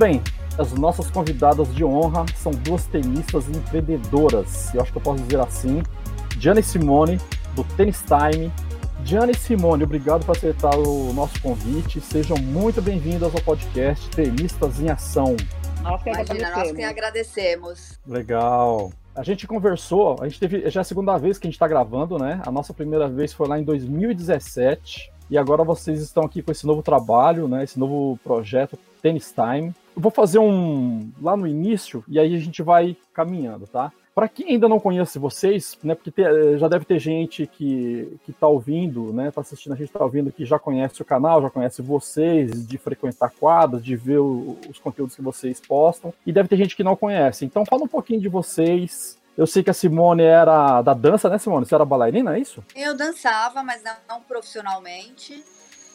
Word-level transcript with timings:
bem, 0.00 0.22
as 0.58 0.72
nossas 0.72 1.10
convidadas 1.10 1.74
de 1.74 1.84
honra 1.84 2.24
são 2.34 2.52
duas 2.52 2.86
tenistas 2.86 3.46
empreendedoras, 3.50 4.74
eu 4.74 4.80
acho 4.80 4.90
que 4.90 4.96
eu 4.96 5.02
posso 5.02 5.22
dizer 5.22 5.38
assim, 5.40 5.82
Diana 6.38 6.60
e 6.60 6.62
Simone, 6.62 7.20
do 7.54 7.62
Tennis 7.76 8.02
Time. 8.02 8.50
Diana 9.00 9.30
e 9.30 9.34
Simone, 9.36 9.84
obrigado 9.84 10.24
por 10.24 10.34
aceitar 10.34 10.74
o 10.74 11.12
nosso 11.12 11.38
convite. 11.42 12.00
Sejam 12.00 12.38
muito 12.38 12.80
bem-vindas 12.80 13.34
ao 13.34 13.42
podcast 13.42 14.08
Tenistas 14.08 14.80
em 14.80 14.88
Ação. 14.88 15.36
Nós 15.82 16.02
que 16.02 16.08
Imagina, 16.08 16.50
nós 16.50 16.72
que 16.72 16.82
agradecemos. 16.82 17.98
Legal. 18.06 18.90
A 19.14 19.22
gente 19.22 19.46
conversou, 19.46 20.16
a 20.22 20.28
gente 20.28 20.40
teve, 20.40 20.70
já 20.70 20.80
é 20.80 20.82
a 20.82 20.84
segunda 20.84 21.18
vez 21.18 21.36
que 21.36 21.46
a 21.46 21.48
gente 21.48 21.56
está 21.56 21.68
gravando, 21.68 22.18
né? 22.18 22.40
A 22.46 22.50
nossa 22.50 22.72
primeira 22.72 23.06
vez 23.06 23.34
foi 23.34 23.46
lá 23.46 23.58
em 23.58 23.64
2017 23.64 25.12
e 25.28 25.36
agora 25.36 25.62
vocês 25.62 26.00
estão 26.00 26.22
aqui 26.22 26.40
com 26.40 26.50
esse 26.50 26.66
novo 26.66 26.82
trabalho, 26.82 27.46
né? 27.46 27.64
Esse 27.64 27.78
novo 27.78 28.18
projeto 28.24 28.78
Tennis 29.02 29.32
Time. 29.32 29.74
Eu 29.94 30.02
vou 30.02 30.10
fazer 30.10 30.38
um 30.38 31.10
lá 31.20 31.36
no 31.36 31.46
início 31.46 32.04
e 32.08 32.18
aí 32.18 32.34
a 32.34 32.38
gente 32.38 32.62
vai 32.62 32.96
caminhando, 33.12 33.66
tá? 33.66 33.92
Para 34.14 34.28
quem 34.28 34.50
ainda 34.50 34.68
não 34.68 34.80
conhece 34.80 35.18
vocês, 35.18 35.78
né, 35.82 35.94
porque 35.94 36.10
te, 36.10 36.22
já 36.58 36.68
deve 36.68 36.84
ter 36.84 36.98
gente 36.98 37.46
que 37.46 38.18
está 38.28 38.46
ouvindo, 38.46 39.12
né, 39.12 39.28
está 39.28 39.40
assistindo, 39.40 39.72
a 39.72 39.76
gente 39.76 39.86
está 39.86 40.04
ouvindo 40.04 40.32
que 40.32 40.44
já 40.44 40.58
conhece 40.58 41.00
o 41.00 41.04
canal, 41.04 41.40
já 41.40 41.48
conhece 41.48 41.80
vocês, 41.80 42.66
de 42.66 42.76
frequentar 42.76 43.30
quadros, 43.30 43.82
de 43.84 43.96
ver 43.96 44.18
o, 44.18 44.58
os 44.68 44.78
conteúdos 44.78 45.14
que 45.14 45.22
vocês 45.22 45.60
postam, 45.60 46.12
e 46.26 46.32
deve 46.32 46.48
ter 46.48 46.56
gente 46.56 46.76
que 46.76 46.82
não 46.82 46.96
conhece. 46.96 47.44
Então 47.44 47.64
fala 47.64 47.84
um 47.84 47.88
pouquinho 47.88 48.20
de 48.20 48.28
vocês, 48.28 49.16
eu 49.38 49.46
sei 49.46 49.62
que 49.62 49.70
a 49.70 49.74
Simone 49.74 50.22
era 50.22 50.82
da 50.82 50.92
dança, 50.92 51.28
né, 51.30 51.38
Simone? 51.38 51.64
Você 51.64 51.74
era 51.74 51.84
bailarina, 51.84 52.36
é 52.36 52.40
isso? 52.40 52.62
Eu 52.74 52.94
dançava, 52.96 53.62
mas 53.62 53.82
não, 53.82 53.94
não 54.08 54.20
profissionalmente. 54.20 55.42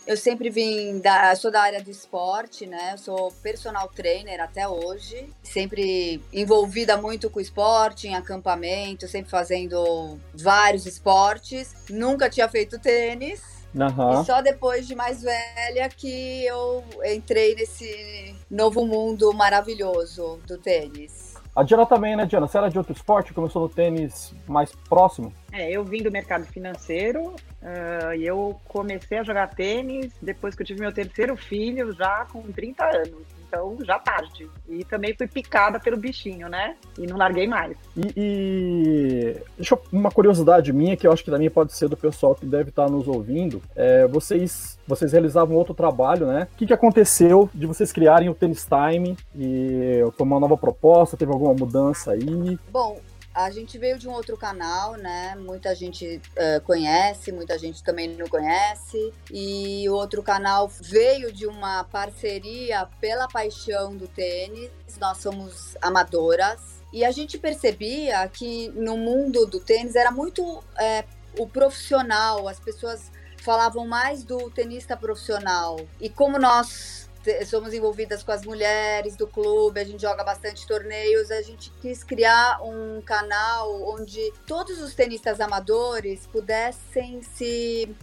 Eu 0.07 0.15
sempre 0.15 0.49
vim 0.49 0.99
da, 0.99 1.35
sou 1.35 1.49
da 1.49 1.61
área 1.61 1.81
do 1.81 1.89
esporte, 1.89 2.67
né? 2.67 2.91
Eu 2.93 2.97
sou 2.97 3.31
personal 3.41 3.87
trainer 3.87 4.39
até 4.39 4.67
hoje, 4.67 5.27
sempre 5.41 6.21
envolvida 6.31 6.95
muito 6.95 7.29
com 7.29 7.39
esporte, 7.39 8.07
em 8.07 8.15
acampamento, 8.15 9.07
sempre 9.07 9.31
fazendo 9.31 10.19
vários 10.33 10.85
esportes. 10.85 11.73
Nunca 11.89 12.29
tinha 12.29 12.47
feito 12.47 12.79
tênis. 12.79 13.41
Uhum. 13.73 14.21
E 14.21 14.25
só 14.25 14.41
depois 14.41 14.87
de 14.87 14.95
mais 14.95 15.21
velha 15.21 15.89
que 15.89 16.45
eu 16.45 16.83
entrei 17.13 17.55
nesse 17.55 18.35
novo 18.49 18.85
mundo 18.85 19.33
maravilhoso 19.33 20.39
do 20.47 20.57
tênis. 20.57 21.24
A 21.55 21.63
Diana 21.63 21.85
também, 21.85 22.17
né, 22.17 22.25
Diana? 22.25 22.47
Você 22.47 22.57
era 22.57 22.69
de 22.69 22.77
outro 22.77 22.91
esporte, 22.91 23.33
começou 23.33 23.61
no 23.61 23.69
tênis 23.69 24.35
mais 24.45 24.75
próximo? 24.89 25.31
É, 25.53 25.71
eu 25.71 25.85
vim 25.85 26.03
do 26.03 26.11
mercado 26.11 26.45
financeiro 26.45 27.27
uh, 27.29 28.13
e 28.13 28.27
eu 28.27 28.59
comecei 28.67 29.19
a 29.19 29.23
jogar 29.23 29.47
tênis 29.47 30.11
depois 30.21 30.53
que 30.53 30.63
eu 30.63 30.65
tive 30.65 30.81
meu 30.81 30.91
terceiro 30.91 31.37
filho, 31.37 31.93
já 31.93 32.25
com 32.25 32.41
30 32.41 32.83
anos 32.83 33.35
então 33.55 33.77
já 33.83 33.97
tarde. 33.97 34.49
E 34.67 34.83
também 34.83 35.15
fui 35.15 35.27
picada 35.27 35.79
pelo 35.79 35.97
bichinho, 35.97 36.49
né? 36.49 36.75
E 36.97 37.07
não 37.07 37.17
larguei 37.17 37.47
mais. 37.47 37.77
E, 37.95 38.13
e... 38.15 39.41
Deixa 39.57 39.75
eu... 39.75 39.81
uma 39.91 40.11
curiosidade 40.11 40.71
minha, 40.73 40.97
que 40.97 41.07
eu 41.07 41.11
acho 41.11 41.23
que 41.23 41.31
também 41.31 41.49
pode 41.49 41.73
ser 41.73 41.87
do 41.87 41.95
pessoal 41.95 42.35
que 42.35 42.45
deve 42.45 42.69
estar 42.69 42.89
nos 42.89 43.07
ouvindo. 43.07 43.61
É, 43.75 44.05
vocês, 44.07 44.77
vocês 44.85 45.13
realizavam 45.13 45.55
outro 45.55 45.73
trabalho, 45.73 46.27
né? 46.27 46.47
O 46.53 46.57
que, 46.57 46.67
que 46.67 46.73
aconteceu 46.73 47.49
de 47.53 47.65
vocês 47.65 47.91
criarem 47.91 48.29
o 48.29 48.35
Tennis 48.35 48.65
Time? 48.65 49.17
E 49.35 50.01
foi 50.17 50.27
uma 50.27 50.39
nova 50.39 50.57
proposta? 50.57 51.17
Teve 51.17 51.31
alguma 51.31 51.53
mudança 51.53 52.11
aí? 52.11 52.59
Bom, 52.71 52.99
a 53.35 53.51
gente 53.51 53.77
veio 53.77 53.99
de 53.99 54.07
um 54.07 54.13
outro 54.13 54.37
canal, 54.37 54.93
né? 54.93 55.35
Muita 55.35 55.75
gente 55.75 56.21
uh, 56.31 56.61
conhece, 56.63 57.33
muita 57.33 57.59
gente 57.59 57.83
também 57.83 58.07
não 58.07 58.29
conhece. 58.29 59.11
E 59.29 59.87
o 59.89 59.93
outro 59.93 60.23
canal 60.23 60.69
veio 60.69 61.33
de 61.33 61.45
uma 61.45 61.83
parceria 61.83 62.87
pela 63.01 63.27
paixão 63.27 63.97
do 63.97 64.07
tênis. 64.07 64.71
Nós 65.01 65.17
somos 65.17 65.75
amadoras. 65.81 66.81
E 66.93 67.03
a 67.03 67.11
gente 67.11 67.37
percebia 67.37 68.25
que 68.29 68.69
no 68.69 68.95
mundo 68.95 69.45
do 69.45 69.59
tênis 69.59 69.95
era 69.97 70.11
muito 70.11 70.63
é, 70.79 71.03
o 71.37 71.45
profissional, 71.45 72.47
as 72.47 72.57
pessoas 72.57 73.11
falavam 73.39 73.85
mais 73.85 74.23
do 74.23 74.49
tenista 74.49 74.95
profissional. 74.95 75.77
E 75.99 76.09
como 76.09 76.39
nós 76.39 77.04
somos 77.45 77.73
envolvidas 77.73 78.23
com 78.23 78.31
as 78.31 78.45
mulheres 78.45 79.15
do 79.15 79.27
clube, 79.27 79.79
a 79.79 79.83
gente 79.83 80.01
joga 80.01 80.23
bastante 80.23 80.65
torneios, 80.67 81.31
a 81.31 81.41
gente 81.41 81.71
quis 81.81 82.03
criar 82.03 82.61
um 82.63 83.01
canal 83.01 83.81
onde 83.89 84.31
todos 84.47 84.81
os 84.81 84.93
tenistas 84.93 85.39
amadores 85.39 86.27
pudessem 86.27 87.21
se 87.21 87.95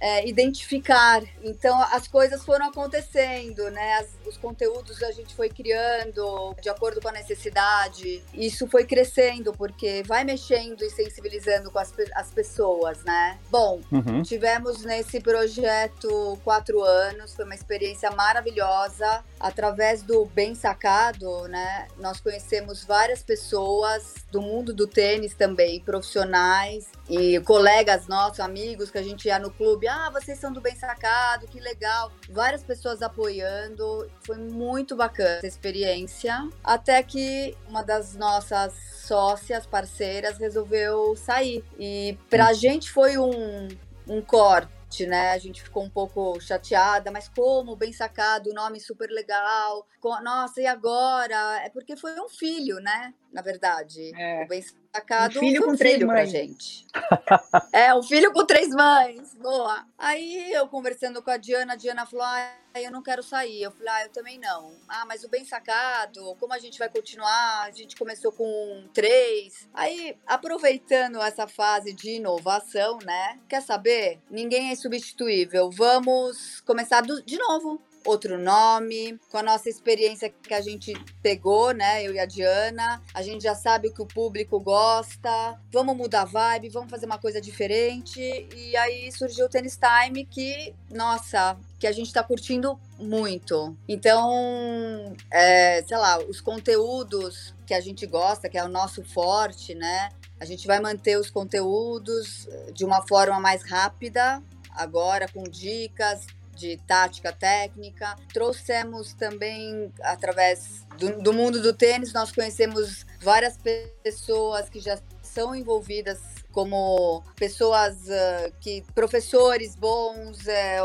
é, 0.00 0.26
identificar. 0.26 1.22
Então 1.42 1.80
as 1.92 2.08
coisas 2.08 2.42
foram 2.44 2.68
acontecendo, 2.68 3.70
né? 3.70 3.98
As, 3.98 4.08
os 4.26 4.36
conteúdos 4.38 5.02
a 5.02 5.12
gente 5.12 5.34
foi 5.34 5.50
criando 5.50 6.54
de 6.60 6.70
acordo 6.70 7.00
com 7.00 7.08
a 7.08 7.12
necessidade. 7.12 8.22
Isso 8.32 8.66
foi 8.66 8.84
crescendo 8.84 9.52
porque 9.52 10.02
vai 10.06 10.24
mexendo 10.24 10.82
e 10.82 10.90
sensibilizando 10.90 11.70
com 11.70 11.78
as, 11.78 11.92
as 12.14 12.30
pessoas, 12.30 13.04
né? 13.04 13.38
Bom, 13.50 13.80
uhum. 13.92 14.22
tivemos 14.22 14.82
nesse 14.84 15.20
projeto 15.20 16.38
quatro 16.42 16.82
anos, 16.82 17.34
foi 17.34 17.44
uma 17.44 17.54
experiência 17.54 18.10
maravilhosa. 18.10 19.22
Através 19.38 20.02
do 20.02 20.24
Bem 20.26 20.54
Sacado, 20.54 21.48
né? 21.48 21.88
Nós 21.98 22.20
conhecemos 22.20 22.84
várias 22.84 23.22
pessoas 23.22 24.14
do 24.30 24.40
mundo 24.40 24.72
do 24.72 24.86
tênis 24.86 25.34
também, 25.34 25.80
profissionais 25.80 26.88
e 27.08 27.40
colegas 27.40 28.06
nossos, 28.06 28.40
amigos 28.40 28.90
que 28.90 28.98
a 28.98 29.02
gente 29.02 29.26
ia 29.26 29.38
no 29.38 29.50
clube 29.50 29.89
ah, 29.90 30.10
vocês 30.10 30.38
são 30.38 30.52
do 30.52 30.60
Bem 30.60 30.76
Sacado, 30.76 31.46
que 31.46 31.58
legal. 31.60 32.12
Várias 32.28 32.62
pessoas 32.62 33.02
apoiando. 33.02 34.10
Foi 34.20 34.36
muito 34.36 34.94
bacana 34.94 35.38
essa 35.38 35.46
experiência. 35.46 36.48
Até 36.62 37.02
que 37.02 37.56
uma 37.68 37.82
das 37.82 38.14
nossas 38.14 38.72
sócias, 39.06 39.66
parceiras, 39.66 40.38
resolveu 40.38 41.16
sair. 41.16 41.64
E 41.78 42.16
pra 42.28 42.50
hum. 42.50 42.54
gente 42.54 42.90
foi 42.90 43.18
um, 43.18 43.68
um 44.06 44.22
corte 44.22 44.80
né? 45.06 45.30
A 45.30 45.38
gente 45.38 45.62
ficou 45.62 45.84
um 45.84 45.90
pouco 45.90 46.40
chateada, 46.40 47.10
mas 47.10 47.28
como? 47.28 47.76
Bem 47.76 47.92
sacado, 47.92 48.50
o 48.50 48.54
nome 48.54 48.80
super 48.80 49.08
legal. 49.08 49.86
Nossa, 50.22 50.60
e 50.60 50.66
agora? 50.66 51.62
É 51.64 51.70
porque 51.70 51.96
foi 51.96 52.18
um 52.20 52.28
filho, 52.28 52.80
né? 52.80 53.14
Na 53.32 53.40
verdade. 53.40 54.10
É. 54.16 54.44
O 54.44 54.48
bem 54.48 54.60
sacado 54.94 55.38
um 55.38 55.40
filho 55.40 55.64
com 55.64 55.76
três 55.76 55.98
mães. 55.98 56.08
pra 56.08 56.24
gente. 56.24 56.86
é, 57.72 57.94
um 57.94 58.02
filho 58.02 58.32
com 58.32 58.44
três 58.44 58.68
mães. 58.70 59.34
Boa. 59.34 59.86
Aí 59.98 60.52
eu 60.52 60.68
conversando 60.68 61.22
com 61.22 61.30
a 61.30 61.36
Diana, 61.36 61.74
a 61.74 61.76
Diana 61.76 62.06
falou: 62.06 62.24
ah, 62.24 62.52
eu 62.74 62.90
não 62.90 63.02
quero 63.02 63.22
sair. 63.22 63.62
Eu 63.62 63.72
falei, 63.72 63.88
ah, 63.88 64.02
eu 64.04 64.10
também 64.10 64.38
não. 64.38 64.72
Ah, 64.88 65.04
mas 65.06 65.24
o 65.24 65.28
bem 65.28 65.44
sacado, 65.44 66.36
como 66.38 66.52
a 66.52 66.58
gente 66.58 66.78
vai 66.78 66.88
continuar? 66.88 67.64
A 67.64 67.70
gente 67.70 67.96
começou 67.96 68.32
com 68.32 68.84
três. 68.92 69.68
Aí, 69.74 70.16
aproveitando 70.26 71.20
essa 71.20 71.46
fase 71.46 71.92
de 71.92 72.16
inovação, 72.16 72.98
né? 73.04 73.38
Quer 73.48 73.62
saber? 73.62 74.20
Ninguém 74.30 74.70
é 74.70 74.76
substituível. 74.76 75.70
Vamos 75.70 76.60
começar 76.60 77.00
do, 77.00 77.22
de 77.22 77.38
novo 77.38 77.80
outro 78.04 78.38
nome, 78.38 79.18
com 79.30 79.38
a 79.38 79.42
nossa 79.42 79.68
experiência 79.68 80.30
que 80.30 80.54
a 80.54 80.60
gente 80.60 80.92
pegou, 81.22 81.72
né? 81.72 82.02
Eu 82.02 82.14
e 82.14 82.18
a 82.18 82.26
Diana. 82.26 83.02
A 83.12 83.22
gente 83.22 83.42
já 83.42 83.54
sabe 83.54 83.88
o 83.88 83.94
que 83.94 84.02
o 84.02 84.06
público 84.06 84.58
gosta. 84.58 85.58
Vamos 85.72 85.96
mudar 85.96 86.22
a 86.22 86.24
vibe, 86.24 86.68
vamos 86.70 86.90
fazer 86.90 87.06
uma 87.06 87.18
coisa 87.18 87.40
diferente. 87.40 88.20
E 88.54 88.76
aí 88.76 89.10
surgiu 89.12 89.46
o 89.46 89.48
Tennis 89.48 89.78
Time, 89.78 90.24
que, 90.24 90.74
nossa, 90.90 91.56
que 91.78 91.86
a 91.86 91.92
gente 91.92 92.06
está 92.06 92.22
curtindo 92.22 92.78
muito. 92.98 93.76
Então, 93.88 95.14
é, 95.30 95.82
sei 95.82 95.96
lá, 95.96 96.18
os 96.18 96.40
conteúdos 96.40 97.54
que 97.66 97.74
a 97.74 97.80
gente 97.80 98.06
gosta, 98.06 98.48
que 98.48 98.58
é 98.58 98.64
o 98.64 98.68
nosso 98.68 99.04
forte, 99.04 99.74
né? 99.74 100.10
A 100.40 100.44
gente 100.44 100.66
vai 100.66 100.80
manter 100.80 101.18
os 101.18 101.30
conteúdos 101.30 102.48
de 102.72 102.84
uma 102.84 103.06
forma 103.06 103.38
mais 103.38 103.62
rápida, 103.62 104.42
agora 104.70 105.28
com 105.28 105.42
dicas, 105.42 106.26
de 106.60 106.76
tática 106.86 107.32
técnica. 107.32 108.14
Trouxemos 108.32 109.14
também, 109.14 109.90
através 110.02 110.86
do, 110.98 111.22
do 111.22 111.32
mundo 111.32 111.62
do 111.62 111.72
tênis, 111.72 112.12
nós 112.12 112.30
conhecemos 112.30 113.06
várias 113.20 113.58
pessoas 114.02 114.68
que 114.68 114.78
já 114.78 114.98
são 115.22 115.54
envolvidas 115.54 116.18
como 116.52 117.22
pessoas 117.36 117.96
uh, 118.08 118.52
que 118.60 118.82
professores 118.94 119.76
bons, 119.76 120.46
é, 120.48 120.78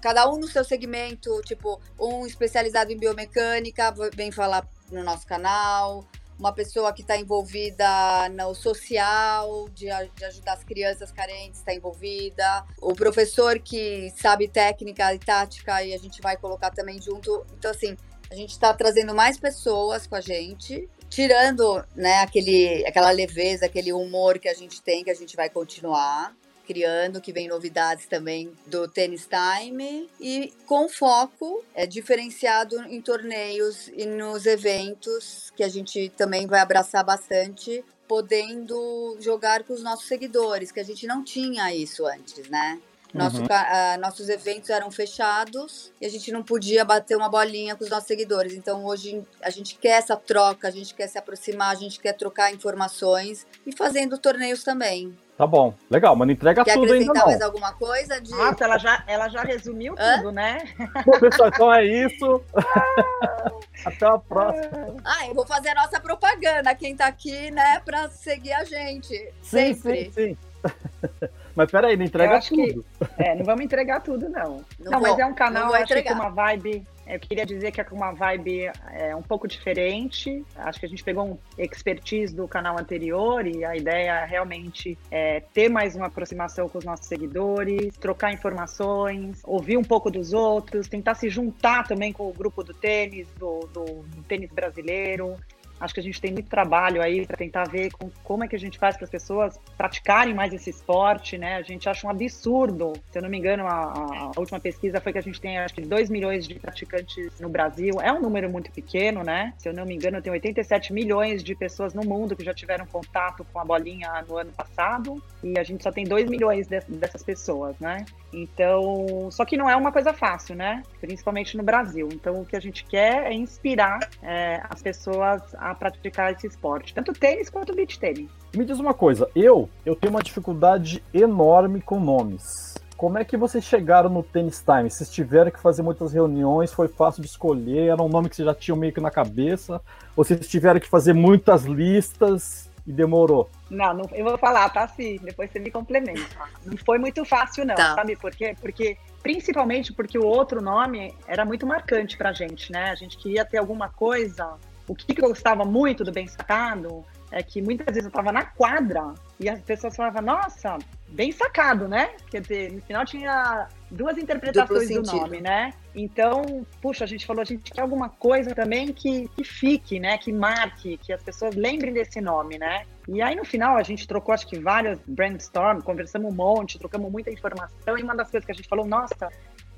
cada 0.00 0.30
um 0.30 0.38
no 0.38 0.46
seu 0.46 0.64
segmento, 0.64 1.40
tipo 1.42 1.80
um 1.98 2.24
especializado 2.24 2.92
em 2.92 2.96
biomecânica 2.96 3.92
vem 4.14 4.30
falar 4.30 4.66
no 4.92 5.02
nosso 5.02 5.26
canal, 5.26 6.06
uma 6.38 6.52
pessoa 6.52 6.92
que 6.92 7.02
está 7.02 7.16
envolvida 7.16 8.28
no 8.30 8.54
social, 8.54 9.68
de, 9.70 9.86
de, 10.14 10.24
ajudar 10.24 10.52
as 10.52 10.64
crianças 10.64 11.10
carentes, 11.10 11.58
está 11.58 11.74
envolvida. 11.74 12.64
O 12.80 12.94
professor 12.94 13.58
que 13.58 14.12
sabe 14.16 14.46
técnica 14.46 15.12
e 15.14 15.18
tática 15.18 15.82
e 15.82 15.92
a 15.92 15.98
gente 15.98 16.22
vai 16.22 16.36
colocar 16.36 16.70
também 16.70 17.00
junto. 17.02 17.44
Então, 17.58 17.70
assim, 17.70 17.96
a 18.30 18.34
gente 18.34 18.50
está 18.50 18.72
trazendo 18.72 19.14
mais 19.14 19.38
pessoas 19.38 20.06
com 20.06 20.14
a 20.14 20.20
gente, 20.20 20.88
tirando 21.08 21.84
né, 21.96 22.20
aquele, 22.20 22.86
aquela 22.86 23.10
leveza, 23.10 23.66
aquele 23.66 23.92
humor 23.92 24.38
que 24.38 24.48
a 24.48 24.54
gente 24.54 24.80
tem, 24.80 25.02
que 25.02 25.10
a 25.10 25.14
gente 25.14 25.34
vai 25.34 25.48
continuar 25.50 26.36
criando, 26.68 27.20
que 27.22 27.32
vem 27.32 27.48
novidades 27.48 28.04
também 28.06 28.52
do 28.66 28.86
Tennis 28.86 29.26
Time 29.26 30.06
e 30.20 30.52
com 30.66 30.86
foco 30.86 31.64
é 31.74 31.86
diferenciado 31.86 32.78
em 32.82 33.00
torneios 33.00 33.88
e 33.96 34.04
nos 34.04 34.44
eventos 34.44 35.50
que 35.56 35.64
a 35.64 35.68
gente 35.68 36.10
também 36.10 36.46
vai 36.46 36.60
abraçar 36.60 37.02
bastante, 37.02 37.82
podendo 38.06 39.16
jogar 39.18 39.64
com 39.64 39.72
os 39.72 39.82
nossos 39.82 40.06
seguidores, 40.06 40.70
que 40.70 40.80
a 40.80 40.84
gente 40.84 41.06
não 41.06 41.24
tinha 41.24 41.74
isso 41.74 42.06
antes, 42.06 42.48
né? 42.50 42.78
Nosso, 43.14 43.38
Uhum. 43.38 43.44
uh, 43.44 44.00
nossos 44.00 44.28
eventos 44.28 44.68
eram 44.68 44.90
fechados 44.90 45.90
e 45.98 46.04
a 46.04 46.10
gente 46.10 46.30
não 46.30 46.42
podia 46.42 46.84
bater 46.84 47.16
uma 47.16 47.28
bolinha 47.30 47.74
com 47.74 47.82
os 47.82 47.88
nossos 47.88 48.06
seguidores. 48.06 48.52
Então, 48.52 48.84
hoje 48.84 49.24
a 49.40 49.48
gente 49.48 49.76
quer 49.76 49.98
essa 49.98 50.14
troca, 50.14 50.68
a 50.68 50.70
gente 50.70 50.94
quer 50.94 51.06
se 51.08 51.16
aproximar, 51.16 51.70
a 51.72 51.74
gente 51.74 51.98
quer 51.98 52.12
trocar 52.12 52.52
informações 52.52 53.46
e 53.66 53.74
fazendo 53.74 54.18
torneios 54.18 54.62
também. 54.62 55.16
Tá 55.38 55.46
bom, 55.46 55.72
legal, 55.88 56.16
mas 56.16 56.26
não 56.26 56.32
entrega 56.34 56.64
quer 56.64 56.74
tudo 56.74 56.92
ainda 56.92 57.12
acrescentar 57.12 57.22
não. 57.22 57.26
mais 57.26 57.40
alguma 57.40 57.72
coisa? 57.74 58.20
De... 58.20 58.28
Nossa, 58.32 58.64
ela 58.64 58.76
já, 58.76 59.04
ela 59.06 59.28
já 59.28 59.42
resumiu 59.42 59.94
Hã? 59.96 60.16
tudo, 60.16 60.32
né? 60.32 60.64
Bom, 61.06 61.12
pessoal, 61.20 61.48
então 61.48 61.72
é 61.72 61.84
isso. 61.86 62.42
Até 63.86 64.04
a 64.06 64.18
próxima. 64.18 64.96
Ah, 65.04 65.28
eu 65.28 65.34
vou 65.34 65.46
fazer 65.46 65.68
a 65.68 65.74
nossa 65.76 66.00
propaganda, 66.00 66.74
quem 66.74 66.96
tá 66.96 67.06
aqui, 67.06 67.52
né, 67.52 67.80
pra 67.84 68.08
seguir 68.10 68.52
a 68.52 68.64
gente. 68.64 69.14
Sim, 69.40 69.74
Sempre. 69.74 70.04
sim, 70.06 70.10
sim. 70.12 70.36
Mas 71.54 71.70
peraí, 71.70 71.96
não 71.96 72.04
entrega 72.04 72.36
acho 72.36 72.50
que- 72.50 72.72
tudo. 72.72 72.84
É, 73.16 73.34
não 73.36 73.44
vamos 73.44 73.64
entregar 73.64 74.00
tudo, 74.00 74.28
não. 74.28 74.64
Não 74.78 74.92
Não, 74.92 75.00
mas 75.00 75.18
é 75.18 75.26
um 75.26 75.34
canal, 75.34 75.72
achei 75.74 76.02
que 76.02 76.12
uma 76.12 76.30
vibe. 76.30 76.84
Eu 77.08 77.18
queria 77.18 77.46
dizer 77.46 77.72
que 77.72 77.80
é 77.80 77.86
uma 77.90 78.12
vibe 78.12 78.70
é, 78.92 79.16
um 79.16 79.22
pouco 79.22 79.48
diferente. 79.48 80.44
Acho 80.56 80.78
que 80.78 80.84
a 80.84 80.88
gente 80.88 81.02
pegou 81.02 81.24
um 81.24 81.38
expertise 81.56 82.34
do 82.34 82.46
canal 82.46 82.78
anterior 82.78 83.46
e 83.46 83.64
a 83.64 83.74
ideia 83.74 84.24
realmente 84.26 84.96
é 85.10 85.40
ter 85.40 85.70
mais 85.70 85.96
uma 85.96 86.06
aproximação 86.06 86.68
com 86.68 86.76
os 86.78 86.84
nossos 86.84 87.06
seguidores, 87.06 87.96
trocar 87.96 88.32
informações, 88.32 89.40
ouvir 89.44 89.78
um 89.78 89.82
pouco 89.84 90.10
dos 90.10 90.32
outros, 90.34 90.86
tentar 90.86 91.14
se 91.14 91.30
juntar 91.30 91.86
também 91.88 92.12
com 92.12 92.28
o 92.28 92.32
grupo 92.32 92.62
do 92.62 92.74
tênis, 92.74 93.26
do, 93.38 93.60
do- 93.72 94.02
do 94.02 94.22
tênis 94.24 94.50
brasileiro. 94.50 95.34
Acho 95.80 95.94
que 95.94 96.00
a 96.00 96.02
gente 96.02 96.20
tem 96.20 96.32
muito 96.32 96.48
trabalho 96.48 97.00
aí 97.02 97.26
para 97.26 97.36
tentar 97.36 97.64
ver 97.64 97.90
com- 97.92 98.10
como 98.24 98.44
é 98.44 98.48
que 98.48 98.56
a 98.56 98.58
gente 98.58 98.78
faz 98.78 98.96
para 98.96 99.04
as 99.04 99.10
pessoas 99.10 99.58
praticarem 99.76 100.34
mais 100.34 100.52
esse 100.52 100.70
esporte, 100.70 101.38
né? 101.38 101.56
A 101.56 101.62
gente 101.62 101.88
acha 101.88 102.06
um 102.06 102.10
absurdo. 102.10 102.92
Se 103.12 103.18
eu 103.18 103.22
não 103.22 103.28
me 103.28 103.38
engano, 103.38 103.66
a, 103.66 103.72
a- 103.72 104.32
última 104.36 104.58
pesquisa 104.60 105.00
foi 105.00 105.12
que 105.12 105.18
a 105.18 105.22
gente 105.22 105.40
tem 105.40 105.58
acho 105.58 105.74
que 105.74 105.80
2 105.82 106.10
milhões 106.10 106.46
de 106.48 106.54
praticantes 106.58 107.38
no 107.40 107.48
Brasil. 107.48 107.94
É 108.00 108.12
um 108.12 108.20
número 108.20 108.50
muito 108.50 108.70
pequeno, 108.72 109.22
né? 109.22 109.52
Se 109.58 109.68
eu 109.68 109.72
não 109.72 109.84
me 109.84 109.94
engano, 109.94 110.20
tem 110.22 110.32
87 110.32 110.92
milhões 110.92 111.42
de 111.42 111.54
pessoas 111.54 111.94
no 111.94 112.02
mundo 112.04 112.34
que 112.36 112.44
já 112.44 112.52
tiveram 112.54 112.86
contato 112.86 113.44
com 113.52 113.58
a 113.60 113.64
bolinha 113.64 114.24
no 114.28 114.36
ano 114.36 114.52
passado 114.52 115.22
e 115.42 115.58
a 115.58 115.62
gente 115.62 115.82
só 115.82 115.90
tem 115.92 116.04
2 116.04 116.28
milhões 116.28 116.66
de- 116.66 116.80
dessas 116.88 117.22
pessoas, 117.22 117.78
né? 117.78 118.04
Então, 118.32 119.28
só 119.30 119.44
que 119.44 119.56
não 119.56 119.68
é 119.68 119.74
uma 119.74 119.90
coisa 119.90 120.12
fácil, 120.12 120.54
né? 120.54 120.82
Principalmente 121.00 121.56
no 121.56 121.62
Brasil. 121.62 122.08
Então, 122.12 122.40
o 122.40 122.44
que 122.44 122.56
a 122.56 122.60
gente 122.60 122.84
quer 122.84 123.26
é 123.26 123.32
inspirar 123.32 123.98
é, 124.22 124.62
as 124.68 124.82
pessoas 124.82 125.42
a 125.54 125.74
praticar 125.74 126.32
esse 126.32 126.46
esporte, 126.46 126.94
tanto 126.94 127.12
tênis 127.12 127.48
quanto 127.48 127.74
beach 127.74 127.98
tênis. 127.98 128.30
Me 128.54 128.64
diz 128.64 128.78
uma 128.78 128.94
coisa, 128.94 129.30
eu, 129.34 129.68
eu 129.84 129.94
tenho 129.94 130.12
uma 130.12 130.22
dificuldade 130.22 131.02
enorme 131.12 131.80
com 131.80 132.00
nomes. 132.00 132.74
Como 132.96 133.16
é 133.16 133.24
que 133.24 133.36
vocês 133.36 133.62
chegaram 133.62 134.10
no 134.10 134.24
Tennis 134.24 134.60
Time? 134.60 134.90
Vocês 134.90 135.08
tiveram 135.08 135.52
que 135.52 135.60
fazer 135.60 135.82
muitas 135.82 136.12
reuniões, 136.12 136.72
foi 136.72 136.88
fácil 136.88 137.22
de 137.22 137.28
escolher, 137.28 137.92
era 137.92 138.02
um 138.02 138.08
nome 138.08 138.28
que 138.28 138.34
vocês 138.34 138.46
já 138.46 138.54
tinham 138.54 138.76
meio 138.76 138.92
que 138.92 139.00
na 139.00 139.10
cabeça? 139.10 139.80
Ou 140.16 140.24
vocês 140.24 140.48
tiveram 140.48 140.80
que 140.80 140.88
fazer 140.88 141.12
muitas 141.12 141.62
listas 141.64 142.67
e 142.88 142.92
demorou? 142.92 143.50
Não, 143.70 143.92
não, 143.92 144.04
eu 144.12 144.24
vou 144.24 144.38
falar, 144.38 144.70
tá? 144.70 144.88
Sim, 144.88 145.18
depois 145.22 145.50
você 145.52 145.58
me 145.58 145.70
complementa. 145.70 146.22
Não 146.64 146.76
foi 146.78 146.98
muito 146.98 147.22
fácil, 147.22 147.66
não, 147.66 147.74
Tá. 147.74 147.94
sabe 147.94 148.16
por 148.16 148.34
quê? 148.34 148.56
Porque, 148.58 148.96
principalmente 149.22 149.92
porque 149.92 150.18
o 150.18 150.24
outro 150.24 150.62
nome 150.62 151.14
era 151.26 151.44
muito 151.44 151.66
marcante 151.66 152.16
pra 152.16 152.32
gente, 152.32 152.72
né? 152.72 152.90
A 152.90 152.94
gente 152.94 153.18
queria 153.18 153.44
ter 153.44 153.58
alguma 153.58 153.90
coisa. 153.90 154.54
O 154.88 154.94
que 154.94 155.14
que 155.14 155.22
eu 155.22 155.28
gostava 155.28 155.66
muito 155.66 156.02
do 156.02 156.10
Bem 156.10 156.26
Sacado 156.26 157.04
é 157.30 157.42
que 157.42 157.60
muitas 157.60 157.88
vezes 157.94 158.06
eu 158.06 158.10
tava 158.10 158.32
na 158.32 158.46
quadra 158.46 159.12
e 159.38 159.50
as 159.50 159.60
pessoas 159.60 159.94
falavam, 159.94 160.22
nossa, 160.22 160.78
bem 161.10 161.32
sacado, 161.32 161.88
né? 161.88 162.10
Quer 162.30 162.40
dizer, 162.40 162.72
no 162.72 162.82
final 162.82 163.04
tinha 163.04 163.68
duas 163.90 164.18
interpretações 164.18 164.88
do 164.88 165.02
nome, 165.02 165.40
né? 165.40 165.72
Então, 165.94 166.66
puxa, 166.80 167.04
a 167.04 167.06
gente 167.06 167.26
falou, 167.26 167.42
a 167.42 167.44
gente 167.44 167.72
quer 167.72 167.80
alguma 167.80 168.08
coisa 168.08 168.54
também 168.54 168.92
que, 168.92 169.28
que 169.28 169.44
fique, 169.44 169.98
né? 169.98 170.18
Que 170.18 170.32
marque, 170.32 170.98
que 170.98 171.12
as 171.12 171.22
pessoas 171.22 171.54
lembrem 171.54 171.92
desse 171.92 172.20
nome, 172.20 172.58
né? 172.58 172.84
E 173.08 173.22
aí, 173.22 173.34
no 173.34 173.44
final, 173.44 173.76
a 173.76 173.82
gente 173.82 174.06
trocou, 174.06 174.34
acho 174.34 174.46
que 174.46 174.58
vários 174.58 174.98
brainstorm, 175.06 175.80
conversamos 175.80 176.30
um 176.30 176.34
monte, 176.34 176.78
trocamos 176.78 177.10
muita 177.10 177.30
informação, 177.30 177.98
e 177.98 178.02
uma 178.02 178.14
das 178.14 178.30
coisas 178.30 178.44
que 178.44 178.52
a 178.52 178.54
gente 178.54 178.68
falou, 178.68 178.86
nossa, 178.86 179.30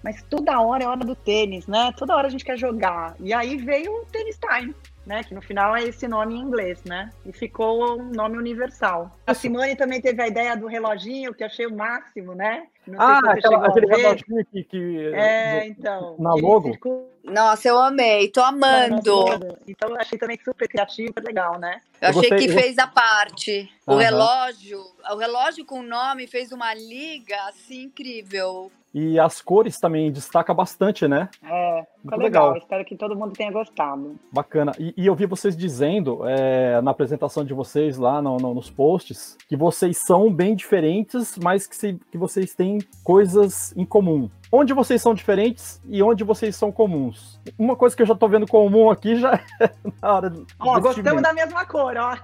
mas 0.02 0.22
toda 0.28 0.60
hora 0.60 0.84
é 0.84 0.86
hora 0.86 1.04
do 1.04 1.14
tênis, 1.14 1.66
né? 1.66 1.92
Toda 1.96 2.16
hora 2.16 2.26
a 2.26 2.30
gente 2.30 2.44
quer 2.44 2.58
jogar. 2.58 3.14
E 3.20 3.32
aí 3.32 3.56
veio 3.56 3.92
o 3.92 4.06
Tennis 4.06 4.38
Time, 4.38 4.74
né? 5.06 5.22
Que 5.24 5.34
no 5.34 5.42
final 5.42 5.76
é 5.76 5.84
esse 5.84 6.06
nome 6.06 6.34
em 6.34 6.40
inglês, 6.40 6.82
né? 6.84 7.10
E 7.24 7.32
ficou 7.32 7.98
um 7.98 8.10
nome 8.10 8.36
universal. 8.36 9.10
A 9.26 9.34
Simone 9.34 9.76
também 9.76 10.00
teve 10.00 10.22
a 10.22 10.28
ideia 10.28 10.56
do 10.56 10.66
reloginho, 10.66 11.34
que 11.34 11.44
achei 11.44 11.66
o 11.66 11.76
máximo, 11.76 12.34
né? 12.34 12.66
Não 12.86 12.98
sei 12.98 13.06
Ah, 13.06 13.20
aquela, 13.32 13.66
aquele 13.68 13.86
ver. 13.86 13.96
reloginho 13.96 14.46
que. 14.46 14.64
que 14.64 15.12
É, 15.14 15.66
então. 15.66 16.16
na 16.18 16.34
logo? 16.34 16.72
ficou- 16.72 17.10
Nossa, 17.24 17.68
eu 17.68 17.78
amei, 17.78 18.28
tô 18.28 18.40
amando. 18.42 19.24
Então, 19.68 19.90
eu 19.90 19.96
achei 20.00 20.18
também 20.18 20.38
super 20.42 20.66
criativo, 20.68 21.12
legal, 21.24 21.58
né? 21.58 21.80
Eu 22.00 22.06
Eu 22.06 22.18
achei 22.18 22.30
gostei- 22.30 22.48
que 22.48 22.52
fez 22.54 22.78
a 22.78 22.86
parte. 22.86 23.70
O 23.86 23.94
relógio, 23.96 24.80
o 25.12 25.16
relógio 25.16 25.64
com 25.64 25.80
o 25.80 25.82
nome 25.82 26.26
fez 26.26 26.50
uma 26.52 26.72
liga 26.74 27.36
assim 27.48 27.82
incrível. 27.82 28.70
E 28.92 29.20
as 29.20 29.40
cores 29.40 29.78
também 29.78 30.10
destaca 30.10 30.52
bastante, 30.52 31.06
né? 31.06 31.28
É, 31.44 31.84
ficou 32.02 32.10
Muito 32.10 32.22
legal. 32.24 32.46
legal. 32.48 32.56
Espero 32.56 32.84
que 32.84 32.96
todo 32.96 33.14
mundo 33.14 33.34
tenha 33.34 33.52
gostado. 33.52 34.18
Bacana. 34.32 34.72
E, 34.80 34.92
e 34.96 35.06
eu 35.06 35.14
vi 35.14 35.26
vocês 35.26 35.56
dizendo 35.56 36.26
é, 36.26 36.80
na 36.80 36.90
apresentação 36.90 37.44
de 37.44 37.54
vocês 37.54 37.96
lá 37.98 38.20
no- 38.20 38.38
no- 38.38 38.52
nos 38.52 38.68
posts 38.68 39.36
que 39.48 39.54
vocês 39.56 39.98
são 39.98 40.32
bem 40.32 40.56
diferentes, 40.56 41.38
mas 41.40 41.68
que, 41.68 41.76
se- 41.76 42.00
que 42.10 42.18
vocês 42.18 42.52
têm 42.52 42.69
coisas 43.02 43.74
em 43.76 43.84
comum. 43.84 44.30
Onde 44.52 44.72
vocês 44.72 45.00
são 45.00 45.14
diferentes 45.14 45.80
e 45.84 46.02
onde 46.02 46.24
vocês 46.24 46.56
são 46.56 46.72
comuns. 46.72 47.40
Uma 47.58 47.76
coisa 47.76 47.94
que 47.94 48.02
eu 48.02 48.06
já 48.06 48.14
tô 48.14 48.28
vendo 48.28 48.46
comum 48.46 48.90
aqui 48.90 49.16
já 49.16 49.34
é 49.60 49.70
na 50.02 50.12
hora 50.12 50.30
do 50.30 50.46
Ó, 50.58 50.80
gostamos 50.80 51.22
da 51.22 51.32
mesma 51.32 51.64
cor, 51.64 51.94
ó. 51.96 52.16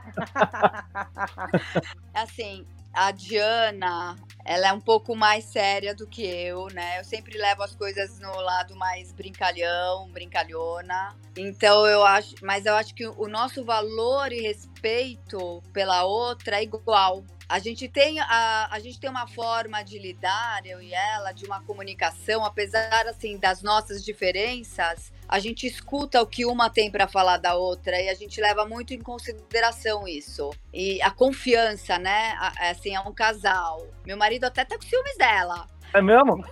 Assim, 2.12 2.66
a 2.96 3.10
Diana, 3.10 4.16
ela 4.42 4.68
é 4.68 4.72
um 4.72 4.80
pouco 4.80 5.14
mais 5.14 5.44
séria 5.44 5.94
do 5.94 6.06
que 6.06 6.24
eu, 6.24 6.68
né? 6.68 6.98
Eu 6.98 7.04
sempre 7.04 7.36
levo 7.36 7.62
as 7.62 7.76
coisas 7.76 8.18
no 8.20 8.34
lado 8.40 8.74
mais 8.74 9.12
brincalhão, 9.12 10.08
brincalhona. 10.08 11.14
Então 11.36 11.86
eu 11.86 12.02
acho, 12.02 12.34
mas 12.40 12.64
eu 12.64 12.74
acho 12.74 12.94
que 12.94 13.06
o 13.06 13.28
nosso 13.28 13.62
valor 13.64 14.32
e 14.32 14.40
respeito 14.40 15.62
pela 15.74 16.04
outra 16.04 16.56
é 16.56 16.62
igual. 16.62 17.22
A 17.48 17.58
gente 17.60 17.88
tem 17.88 18.18
a, 18.18 18.68
a 18.72 18.78
gente 18.80 18.98
tem 18.98 19.08
uma 19.08 19.26
forma 19.28 19.82
de 19.82 19.98
lidar, 20.00 20.66
eu 20.66 20.82
e 20.82 20.92
ela, 20.92 21.30
de 21.30 21.44
uma 21.46 21.62
comunicação, 21.62 22.44
apesar 22.44 23.06
assim 23.06 23.38
das 23.38 23.62
nossas 23.62 24.04
diferenças, 24.04 25.12
a 25.28 25.38
gente 25.38 25.64
escuta 25.66 26.20
o 26.20 26.26
que 26.26 26.44
uma 26.44 26.68
tem 26.68 26.90
para 26.90 27.06
falar 27.06 27.36
da 27.36 27.54
outra 27.54 28.00
e 28.02 28.08
a 28.08 28.14
gente 28.14 28.40
leva 28.40 28.66
muito 28.66 28.92
em 28.92 29.00
consideração 29.00 30.08
isso. 30.08 30.50
E 30.74 31.00
a 31.02 31.10
confiança, 31.10 31.98
né? 31.98 32.34
A- 32.38 32.70
Assim, 32.70 32.96
é 32.96 33.00
um 33.00 33.12
casal. 33.12 33.86
Meu 34.04 34.16
marido 34.16 34.44
até 34.44 34.64
tá 34.64 34.76
com 34.76 34.82
ciúmes 34.82 35.16
dela. 35.16 35.68
É 35.94 36.02
mesmo? 36.02 36.44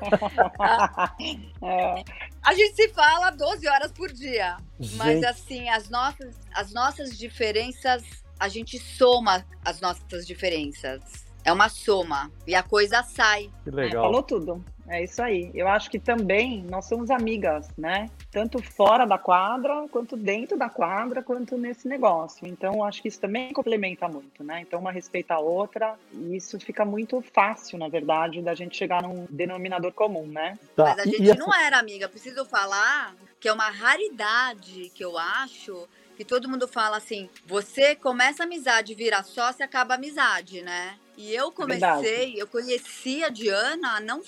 É, 1.62 2.04
A 2.42 2.54
gente 2.54 2.76
se 2.76 2.88
fala 2.90 3.30
12 3.30 3.66
horas 3.68 3.90
por 3.92 4.12
dia. 4.12 4.56
Mas 4.94 5.14
Gente, 5.14 5.26
assim, 5.26 5.68
as 5.68 5.88
nossas, 5.88 6.34
as 6.54 6.72
nossas 6.72 7.16
diferenças, 7.18 8.02
a 8.38 8.48
gente 8.48 8.78
soma 8.78 9.44
as 9.64 9.80
nossas 9.80 10.26
diferenças. 10.26 11.24
É 11.44 11.52
uma 11.52 11.68
soma. 11.68 12.30
E 12.46 12.54
a 12.54 12.62
coisa 12.62 13.02
sai. 13.02 13.50
que 13.62 13.70
é, 13.70 13.72
legal. 13.72 14.04
falou 14.04 14.22
tudo. 14.22 14.64
É 14.86 15.02
isso 15.02 15.22
aí. 15.22 15.50
Eu 15.54 15.66
acho 15.66 15.90
que 15.90 15.98
também 15.98 16.62
nós 16.64 16.86
somos 16.86 17.10
amigas, 17.10 17.68
né? 17.76 18.10
Tanto 18.30 18.62
fora 18.62 19.06
da 19.06 19.16
quadra, 19.16 19.86
quanto 19.90 20.16
dentro 20.16 20.58
da 20.58 20.68
quadra, 20.68 21.22
quanto 21.22 21.56
nesse 21.56 21.88
negócio. 21.88 22.46
Então, 22.46 22.84
acho 22.84 23.00
que 23.00 23.08
isso 23.08 23.20
também 23.20 23.52
complementa 23.52 24.06
muito, 24.08 24.44
né? 24.44 24.60
Então, 24.60 24.80
uma 24.80 24.92
respeita 24.92 25.34
a 25.34 25.38
outra, 25.38 25.94
e 26.12 26.36
isso 26.36 26.58
fica 26.60 26.84
muito 26.84 27.22
fácil, 27.32 27.78
na 27.78 27.88
verdade, 27.88 28.42
da 28.42 28.54
gente 28.54 28.76
chegar 28.76 29.02
num 29.02 29.26
denominador 29.30 29.92
comum, 29.92 30.26
né? 30.26 30.58
Tá, 30.76 30.84
Mas 30.84 30.98
a 30.98 31.04
gente 31.04 31.22
e 31.22 31.34
não 31.34 31.54
era 31.54 31.78
amiga. 31.78 32.08
Preciso 32.08 32.44
falar 32.44 33.14
que 33.40 33.48
é 33.48 33.52
uma 33.52 33.70
raridade 33.70 34.90
que 34.94 35.04
eu 35.04 35.16
acho 35.16 35.88
que 36.16 36.24
todo 36.24 36.48
mundo 36.48 36.66
fala 36.68 36.96
assim: 36.96 37.28
você 37.46 37.94
começa 37.94 38.42
a 38.42 38.46
amizade, 38.46 38.94
vira 38.94 39.22
sócia, 39.22 39.64
acaba 39.64 39.94
a 39.94 39.96
amizade, 39.96 40.62
né? 40.62 40.96
E 41.16 41.32
eu 41.32 41.52
Verdade. 41.52 41.92
comecei, 42.02 42.34
eu 42.42 42.46
conheci 42.48 43.22
a 43.22 43.28
Diana 43.28 44.00
não 44.00 44.20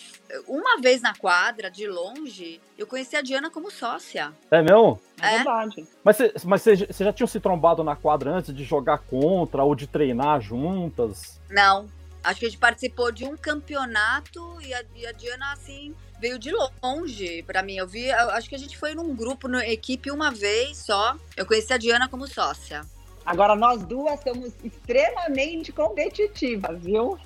uma 0.46 0.80
vez 0.80 1.02
na 1.02 1.12
quadra, 1.16 1.68
de 1.68 1.84
longe, 1.88 2.60
eu 2.78 2.86
conheci 2.86 3.16
a 3.16 3.22
Diana 3.22 3.50
como 3.50 3.72
sócia. 3.72 4.32
É 4.52 4.62
mesmo? 4.62 5.00
É, 5.20 5.26
É? 5.26 5.36
verdade. 5.38 5.84
Mas 6.04 6.16
vocês 6.16 6.44
mas 6.44 6.62
cê- 6.62 6.76
cê 6.92 7.04
já 7.04 7.12
tinham 7.12 7.26
se 7.26 7.40
trombado 7.40 7.82
na 7.82 7.96
quadra 7.96 8.30
antes 8.30 8.54
de 8.54 8.62
jogar 8.62 8.98
contra 8.98 9.64
ou 9.64 9.74
de 9.74 9.88
treinar 9.88 10.40
juntas? 10.40 11.40
Não. 11.50 11.88
Acho 12.22 12.40
que 12.40 12.46
a 12.46 12.48
gente 12.48 12.58
participou 12.60 13.10
de 13.12 13.24
um 13.24 13.36
campeonato 13.36 14.60
e 14.60 14.72
a, 14.74 14.84
e 14.94 15.06
a 15.06 15.12
Diana, 15.12 15.52
assim, 15.52 15.94
veio 16.20 16.38
de 16.38 16.50
longe 16.82 17.42
para 17.42 17.62
mim. 17.62 17.76
Eu 17.76 17.86
vi, 17.86 18.06
eu 18.06 18.30
acho 18.30 18.48
que 18.48 18.54
a 18.54 18.58
gente 18.58 18.76
foi 18.76 18.94
num 18.94 19.14
grupo, 19.14 19.48
na 19.48 19.66
equipe 19.66 20.10
uma 20.10 20.30
vez 20.30 20.78
só. 20.78 21.16
Eu 21.36 21.46
conheci 21.46 21.72
a 21.72 21.78
Diana 21.78 22.08
como 22.08 22.26
sócia. 22.26 22.82
Agora 23.24 23.56
nós 23.56 23.82
duas 23.82 24.20
somos 24.20 24.54
extremamente 24.62 25.72
competitivas, 25.72 26.80
viu? 26.82 27.18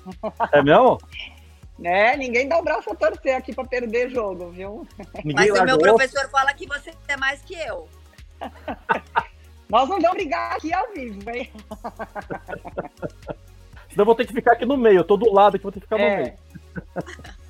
É 0.51 0.61
mesmo? 0.61 0.97
né? 1.77 2.15
Ninguém 2.17 2.47
dá 2.47 2.57
o 2.57 2.63
braço 2.63 2.91
a 2.91 2.95
torcer 2.95 3.35
aqui 3.35 3.53
para 3.53 3.67
perder 3.67 4.09
jogo, 4.09 4.49
viu? 4.49 4.87
Ninguém 5.23 5.51
Mas 5.51 5.59
o 5.59 5.63
meu 5.63 5.77
professor 5.77 6.29
fala 6.29 6.53
que 6.53 6.67
você 6.67 6.91
é 7.07 7.17
mais 7.17 7.41
que 7.41 7.53
eu. 7.53 7.87
Nós 9.69 9.87
não 9.87 10.01
vamos 10.01 10.17
brigar 10.17 10.57
aqui 10.57 10.73
ao 10.73 10.91
vivo, 10.91 11.29
hein? 11.29 11.49
Senão 13.89 14.01
eu 14.01 14.05
vou 14.05 14.15
ter 14.15 14.27
que 14.27 14.33
ficar 14.33 14.53
aqui 14.53 14.65
no 14.65 14.75
meio, 14.75 14.99
eu 14.99 15.03
tô 15.03 15.15
do 15.15 15.31
lado 15.31 15.57
que 15.57 15.63
vou 15.63 15.71
ter 15.71 15.79
que 15.79 15.85
ficar 15.85 15.99
é. 15.99 16.09
no 16.09 16.23
meio. 16.23 16.35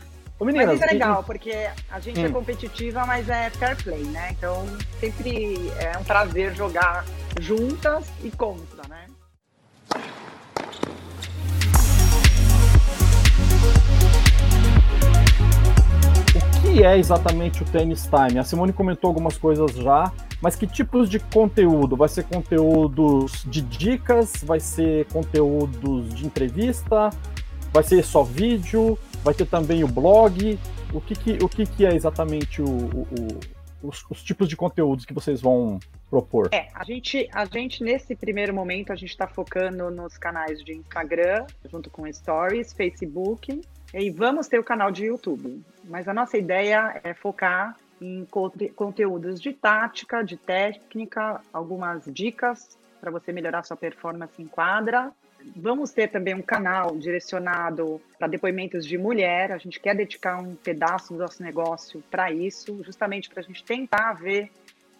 Ô, 0.41 0.43
meninas, 0.43 0.69
mas 0.69 0.79
isso 0.79 0.89
é 0.89 0.93
legal, 0.93 1.24
porque 1.24 1.69
a 1.91 2.00
gente 2.00 2.19
é 2.19 2.24
hum. 2.24 2.25
é 2.25 2.29
competitiva, 2.31 3.05
mas 3.05 3.29
é 3.29 3.51
fair 3.51 3.77
play, 3.83 4.03
né? 4.05 4.29
Então 4.31 4.65
sempre 5.00 5.71
é 5.77 5.95
um 6.00 6.03
prazer 6.03 6.55
jogar 6.55 7.05
juntas 7.39 8.07
e 8.24 8.31
contra, 8.31 8.81
né? 8.89 9.05
que 16.60 16.83
é 16.83 16.98
exatamente 16.98 17.62
o 17.62 17.65
Tennis 17.65 18.07
Time? 18.07 18.39
A 18.39 18.43
Simone 18.43 18.74
comentou 18.74 19.10
algumas 19.10 19.38
coisas 19.38 19.75
já, 19.75 20.12
mas 20.41 20.55
que 20.55 20.65
tipos 20.65 21.07
de 21.07 21.19
conteúdo? 21.19 21.95
Vai 21.95 22.10
ser 22.10 22.24
conteúdos 22.24 23.45
de 23.45 23.62
dicas? 23.62 24.33
Vai 24.43 24.60
ser 24.60 25.05
conteúdos 25.13 26.12
de 26.15 26.25
entrevista? 26.25 27.12
Vai 27.71 27.83
ser 27.83 28.03
só 28.03 28.24
vídeo? 28.24 28.98
Vai 29.23 29.33
ter 29.33 29.45
também 29.45 29.83
o 29.83 29.87
blog? 29.87 30.59
O 30.93 30.99
que, 30.99 31.15
que 31.15 31.43
o 31.43 31.47
que, 31.47 31.65
que 31.65 31.85
é 31.85 31.93
exatamente 31.93 32.61
o, 32.61 32.65
o, 32.67 33.01
o 33.01 33.61
os, 33.83 34.05
os, 34.09 34.23
tipos 34.23 34.47
de 34.47 34.55
conteúdos 34.55 35.05
que 35.05 35.13
vocês 35.13 35.41
vão 35.41 35.79
propor? 36.09 36.49
É, 36.51 36.67
a 36.73 36.83
gente, 36.83 37.27
a 37.33 37.45
gente 37.45 37.83
nesse 37.83 38.15
primeiro 38.15 38.53
momento, 38.53 38.91
a 38.91 38.95
gente 38.95 39.09
está 39.09 39.27
focando 39.27 39.89
nos 39.89 40.17
canais 40.17 40.63
de 40.63 40.73
Instagram, 40.73 41.45
junto 41.69 41.89
com 41.89 42.11
Stories, 42.11 42.73
Facebook, 42.73 43.61
e 43.93 44.09
vamos 44.11 44.47
ter 44.47 44.59
o 44.59 44.63
canal 44.63 44.91
de 44.91 45.05
YouTube. 45.05 45.63
Mas 45.83 46.07
a 46.07 46.13
nossa 46.13 46.37
ideia 46.37 46.99
é 47.03 47.13
focar 47.13 47.75
em 47.99 48.25
conteúdos 48.75 49.39
de 49.39 49.53
tática, 49.53 50.23
de 50.23 50.37
técnica, 50.37 51.41
algumas 51.53 52.03
dicas 52.05 52.77
para 52.99 53.11
você 53.11 53.31
melhorar 53.31 53.63
sua 53.63 53.77
performance 53.77 54.41
em 54.41 54.47
quadra. 54.47 55.11
Vamos 55.55 55.91
ter 55.91 56.07
também 56.10 56.33
um 56.33 56.41
canal 56.41 56.95
direcionado 56.98 58.01
para 58.17 58.27
depoimentos 58.27 58.86
de 58.86 58.98
mulher. 58.98 59.51
A 59.51 59.57
gente 59.57 59.79
quer 59.79 59.95
dedicar 59.95 60.39
um 60.39 60.55
pedaço 60.55 61.13
do 61.13 61.19
nosso 61.19 61.41
negócio 61.41 62.03
para 62.10 62.31
isso, 62.31 62.83
justamente 62.83 63.29
para 63.29 63.41
a 63.41 63.43
gente 63.43 63.63
tentar 63.63 64.13
ver 64.13 64.51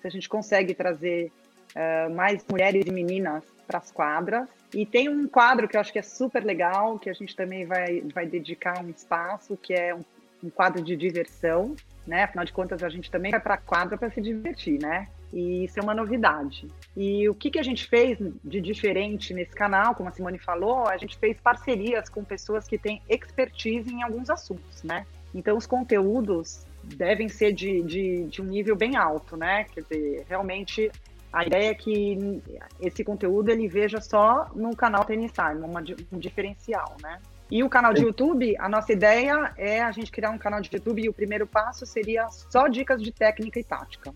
se 0.02 0.08
a 0.08 0.10
gente 0.10 0.28
consegue 0.28 0.74
trazer 0.74 1.32
uh, 1.76 2.14
mais 2.14 2.44
mulheres 2.50 2.86
e 2.86 2.92
meninas 2.92 3.44
para 3.68 3.78
as 3.78 3.92
quadras. 3.92 4.48
E 4.74 4.86
tem 4.86 5.10
um 5.10 5.28
quadro 5.28 5.68
que 5.68 5.76
eu 5.76 5.82
acho 5.82 5.92
que 5.92 6.00
é 6.00 6.04
super 6.04 6.44
legal, 6.44 6.98
que 6.98 7.10
a 7.10 7.14
gente 7.14 7.36
também 7.36 7.66
vai, 7.66 8.02
vai 8.14 8.26
dedicar 8.26 8.84
um 8.84 8.90
espaço, 8.90 9.58
que 9.58 9.74
é 9.74 9.94
um, 9.94 10.04
um 10.44 10.50
quadro 10.50 10.84
de 10.84 10.96
diversão, 10.96 11.76
né? 12.08 12.24
Afinal 12.24 12.46
de 12.46 12.54
contas, 12.54 12.84
a 12.84 12.90
gente 12.90 13.12
também 13.12 13.32
vai 13.32 13.40
para 13.40 13.56
a 13.56 13.58
quadra 13.58 13.98
para 13.98 14.10
se 14.10 14.22
divertir, 14.22 14.82
né? 14.82 15.08
E 15.34 15.66
isso 15.66 15.80
é 15.80 15.84
uma 15.84 15.94
novidade. 15.94 16.68
E 16.96 17.28
o 17.30 17.34
que, 17.34 17.52
que 17.52 17.60
a 17.60 17.64
gente 17.64 17.88
fez 17.88 18.18
de 18.44 18.60
diferente 18.60 19.34
nesse 19.34 19.54
canal, 19.54 19.96
como 19.96 20.10
a 20.10 20.12
Simone 20.12 20.38
falou, 20.38 20.88
a 20.88 20.98
gente 20.98 21.18
fez 21.18 21.40
parcerias 21.40 22.10
com 22.10 22.24
pessoas 22.24 22.68
que 22.68 22.78
têm 22.78 23.02
expertise 23.10 23.94
em 23.94 24.04
alguns 24.04 24.30
assuntos, 24.30 24.84
né? 24.84 25.06
Então, 25.34 25.56
os 25.56 25.66
conteúdos 25.66 26.66
devem 26.84 27.30
ser 27.30 27.54
de, 27.54 27.82
de, 27.84 28.24
de 28.26 28.42
um 28.42 28.46
nível 28.46 28.76
bem 28.76 28.98
alto, 28.98 29.38
né? 29.38 29.66
Quer 29.66 29.82
dizer, 29.82 30.26
realmente 30.28 30.92
a 31.32 31.46
ideia 31.46 31.72
é 31.72 31.74
que 31.74 32.42
esse 32.82 33.04
conteúdo 33.04 33.50
ele 33.50 33.68
veja 33.68 34.02
só 34.02 34.50
no 34.54 34.76
canal 34.76 35.06
Tennis 35.06 35.32
Time, 35.32 35.62
uma, 35.64 35.82
um 36.12 36.20
diferencial, 36.20 36.98
né? 37.02 37.20
E 37.50 37.64
o 37.64 37.70
canal 37.70 37.94
de 37.94 38.02
YouTube, 38.02 38.56
a 38.58 38.70
nossa 38.70 38.94
ideia 38.94 39.54
é 39.58 39.82
a 39.82 39.92
gente 39.92 40.10
criar 40.10 40.30
um 40.32 40.38
canal 40.38 40.62
de 40.62 40.70
YouTube 40.74 41.02
e 41.04 41.10
o 41.10 41.14
primeiro 41.14 41.46
passo 41.46 41.86
seria 41.86 42.30
só 42.30 42.68
dicas 42.68 43.02
de 43.02 43.12
técnica 43.12 43.60
e 43.60 43.64
tática. 43.64 44.14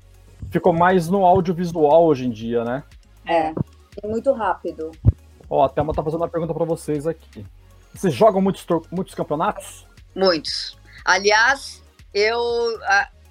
Ficou 0.49 0.73
mais 0.73 1.09
no 1.09 1.25
audiovisual 1.25 2.05
hoje 2.05 2.25
em 2.25 2.29
dia, 2.29 2.63
né? 2.63 2.83
É, 3.25 3.53
muito 4.05 4.31
rápido. 4.31 4.91
Ó, 5.49 5.63
a 5.63 5.69
Thelma 5.69 5.93
tá 5.93 6.03
fazendo 6.03 6.21
uma 6.21 6.29
pergunta 6.29 6.53
para 6.53 6.65
vocês 6.65 7.05
aqui. 7.05 7.45
Vocês 7.93 8.13
jogam 8.13 8.41
muitos, 8.41 8.65
muitos 8.91 9.15
campeonatos? 9.15 9.85
Muitos. 10.15 10.77
Aliás, 11.03 11.83
eu 12.13 12.39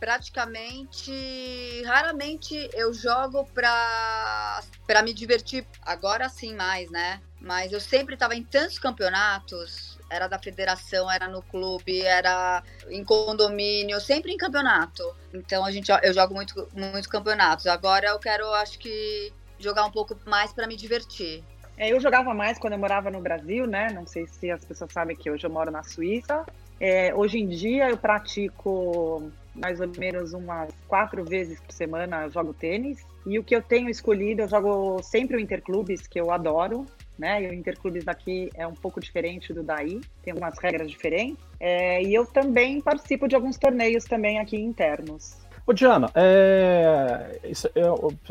praticamente, 0.05 1.83
raramente 1.87 2.69
eu 2.75 2.93
jogo 2.93 3.49
pra, 3.55 4.61
pra 4.87 5.03
me 5.03 5.15
divertir, 5.15 5.67
agora 5.81 6.29
sim 6.29 6.55
mais, 6.55 6.91
né? 6.91 7.23
Mas 7.41 7.73
eu 7.73 7.81
sempre 7.81 8.15
tava 8.15 8.35
em 8.35 8.43
tantos 8.43 8.79
campeonatos, 8.79 9.94
era 10.11 10.29
da 10.29 10.39
federação, 10.39 11.11
era 11.11 11.29
no 11.29 11.43
clube, 11.43 12.03
era 12.03 12.63
em 12.89 13.05
condomínio, 13.05 14.01
sempre 14.01 14.33
em 14.33 14.37
campeonato. 14.37 15.03
Então 15.33 15.65
a 15.65 15.71
gente, 15.71 15.91
eu 16.03 16.13
jogo 16.13 16.35
muito, 16.35 16.69
muito 16.73 17.09
campeonatos. 17.09 17.67
Agora 17.67 18.09
eu 18.09 18.19
quero, 18.19 18.47
acho 18.55 18.79
que, 18.79 19.33
jogar 19.59 19.85
um 19.85 19.91
pouco 19.91 20.17
mais 20.27 20.53
para 20.53 20.67
me 20.67 20.77
divertir. 20.77 21.43
É, 21.77 21.93
eu 21.93 21.99
jogava 21.99 22.33
mais 22.33 22.59
quando 22.59 22.75
eu 22.75 22.79
morava 22.79 23.11
no 23.11 23.21
Brasil, 23.21 23.67
né? 23.67 23.89
Não 23.93 24.07
sei 24.07 24.27
se 24.27 24.51
as 24.51 24.65
pessoas 24.65 24.93
sabem 24.93 25.17
que 25.17 25.31
hoje 25.31 25.45
eu 25.45 25.51
moro 25.51 25.71
na 25.71 25.83
Suíça. 25.83 26.45
É, 26.79 27.15
hoje 27.15 27.39
em 27.39 27.49
dia 27.49 27.89
eu 27.89 27.97
pratico 27.97 29.31
mais 29.55 29.81
ou 29.81 29.89
menos 29.99 30.33
umas 30.33 30.71
quatro 30.89 31.25
vezes 31.25 31.61
por 31.61 31.73
semana 31.73 32.29
jogo 32.29 32.53
tênis. 32.53 33.05
E 33.27 33.39
o 33.39 33.45
que 33.45 33.57
eu 33.57 33.63
tenho 33.63 33.89
escolhido, 33.89 34.43
eu 34.43 34.49
jogo 34.49 35.03
sempre 35.03 35.37
o 35.37 35.41
Interclubes, 35.41 36.07
que 36.07 36.21
eu 36.21 36.31
adoro. 36.31 36.87
Né? 37.19 37.45
E 37.45 37.49
o 37.49 37.55
Interclubes 37.55 38.05
daqui 38.05 38.51
é 38.55 38.67
um 38.67 38.75
pouco 38.75 39.01
diferente 39.01 39.53
do 39.53 39.63
daí, 39.63 40.01
tem 40.23 40.33
algumas 40.33 40.59
regras 40.59 40.91
diferentes. 40.91 41.39
É, 41.61 42.03
e 42.03 42.13
eu 42.13 42.27
também 42.27 42.81
participo 42.81 43.29
de 43.29 43.37
alguns 43.37 43.57
torneios 43.57 44.05
também 44.05 44.41
aqui 44.41 44.57
internos. 44.57 45.37
Ô 45.67 45.73
Diana, 45.73 46.11
é... 46.15 47.41
Isso, 47.45 47.69
é... 47.69 47.83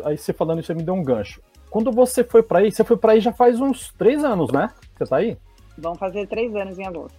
aí 0.04 0.18
você 0.18 0.34
falando 0.34 0.60
isso 0.60 0.75
me 0.75 0.84
deu 0.84 0.94
um 0.94 1.04
gancho. 1.04 1.42
Quando 1.70 1.92
você 1.92 2.24
foi 2.24 2.44
para 2.44 2.60
aí, 2.60 2.72
você 2.72 2.84
foi 2.84 2.98
para 2.98 3.13
aí 3.13 3.20
já 3.20 3.34
faz 3.34 3.60
uns 3.60 3.92
três 3.98 4.24
anos, 4.24 4.52
né? 4.52 4.70
Você 4.96 5.06
tá 5.06 5.18
aí? 5.18 5.38
Vão 5.78 5.96
fazer 5.96 6.28
três 6.28 6.56
anos 6.56 6.78
em 6.78 6.86
agosto. 6.86 7.18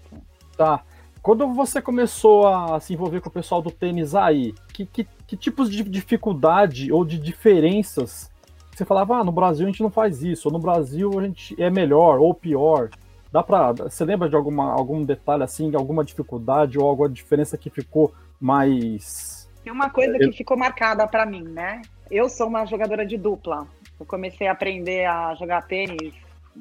Tá. 0.57 0.85
Quando 1.21 1.53
você 1.53 1.81
começou 1.81 2.47
a 2.47 2.79
se 2.79 2.93
envolver 2.93 3.21
com 3.21 3.31
o 3.31 3.33
pessoal 3.33 3.63
do 3.63 3.71
tênis 3.71 4.15
aí, 4.15 4.55
que, 4.73 4.87
que, 4.87 5.09
que 5.27 5.37
tipos 5.37 5.71
de 5.71 5.83
dificuldade 5.83 6.93
ou 6.93 7.05
de 7.05 7.19
diferenças 7.19 8.31
você 8.79 8.85
falava, 8.85 9.17
ah, 9.17 9.25
no 9.25 9.33
Brasil 9.33 9.67
a 9.67 9.71
gente 9.71 9.83
não 9.83 9.91
faz 9.91 10.23
isso, 10.23 10.49
ou 10.49 10.53
no 10.53 10.59
Brasil 10.59 11.19
a 11.19 11.23
gente 11.23 11.61
é 11.61 11.71
melhor 11.71 12.19
ou 12.19 12.35
pior. 12.35 12.91
Dá 13.31 13.43
pra. 13.43 13.73
Você 13.73 14.05
lembra 14.05 14.29
de 14.29 14.37
alguma, 14.37 14.73
algum 14.73 15.05
detalhe 15.05 15.43
assim, 15.43 15.75
alguma 15.75 16.05
dificuldade 16.05 16.79
ou 16.79 16.89
alguma 16.89 17.09
diferença 17.09 17.59
que 17.59 17.69
ficou 17.69 18.15
mais. 18.41 19.51
Tem 19.65 19.73
uma 19.73 19.91
coisa 19.91 20.19
que 20.19 20.33
ficou 20.33 20.57
marcada 20.57 21.07
para 21.07 21.27
mim, 21.27 21.43
né? 21.43 21.83
Eu 22.11 22.29
sou 22.29 22.47
uma 22.47 22.65
jogadora 22.65 23.05
de 23.05 23.17
dupla. 23.17 23.67
Eu 23.99 24.07
comecei 24.07 24.47
a 24.47 24.53
aprender 24.53 25.07
a 25.07 25.35
jogar 25.35 25.63
tênis 25.63 26.15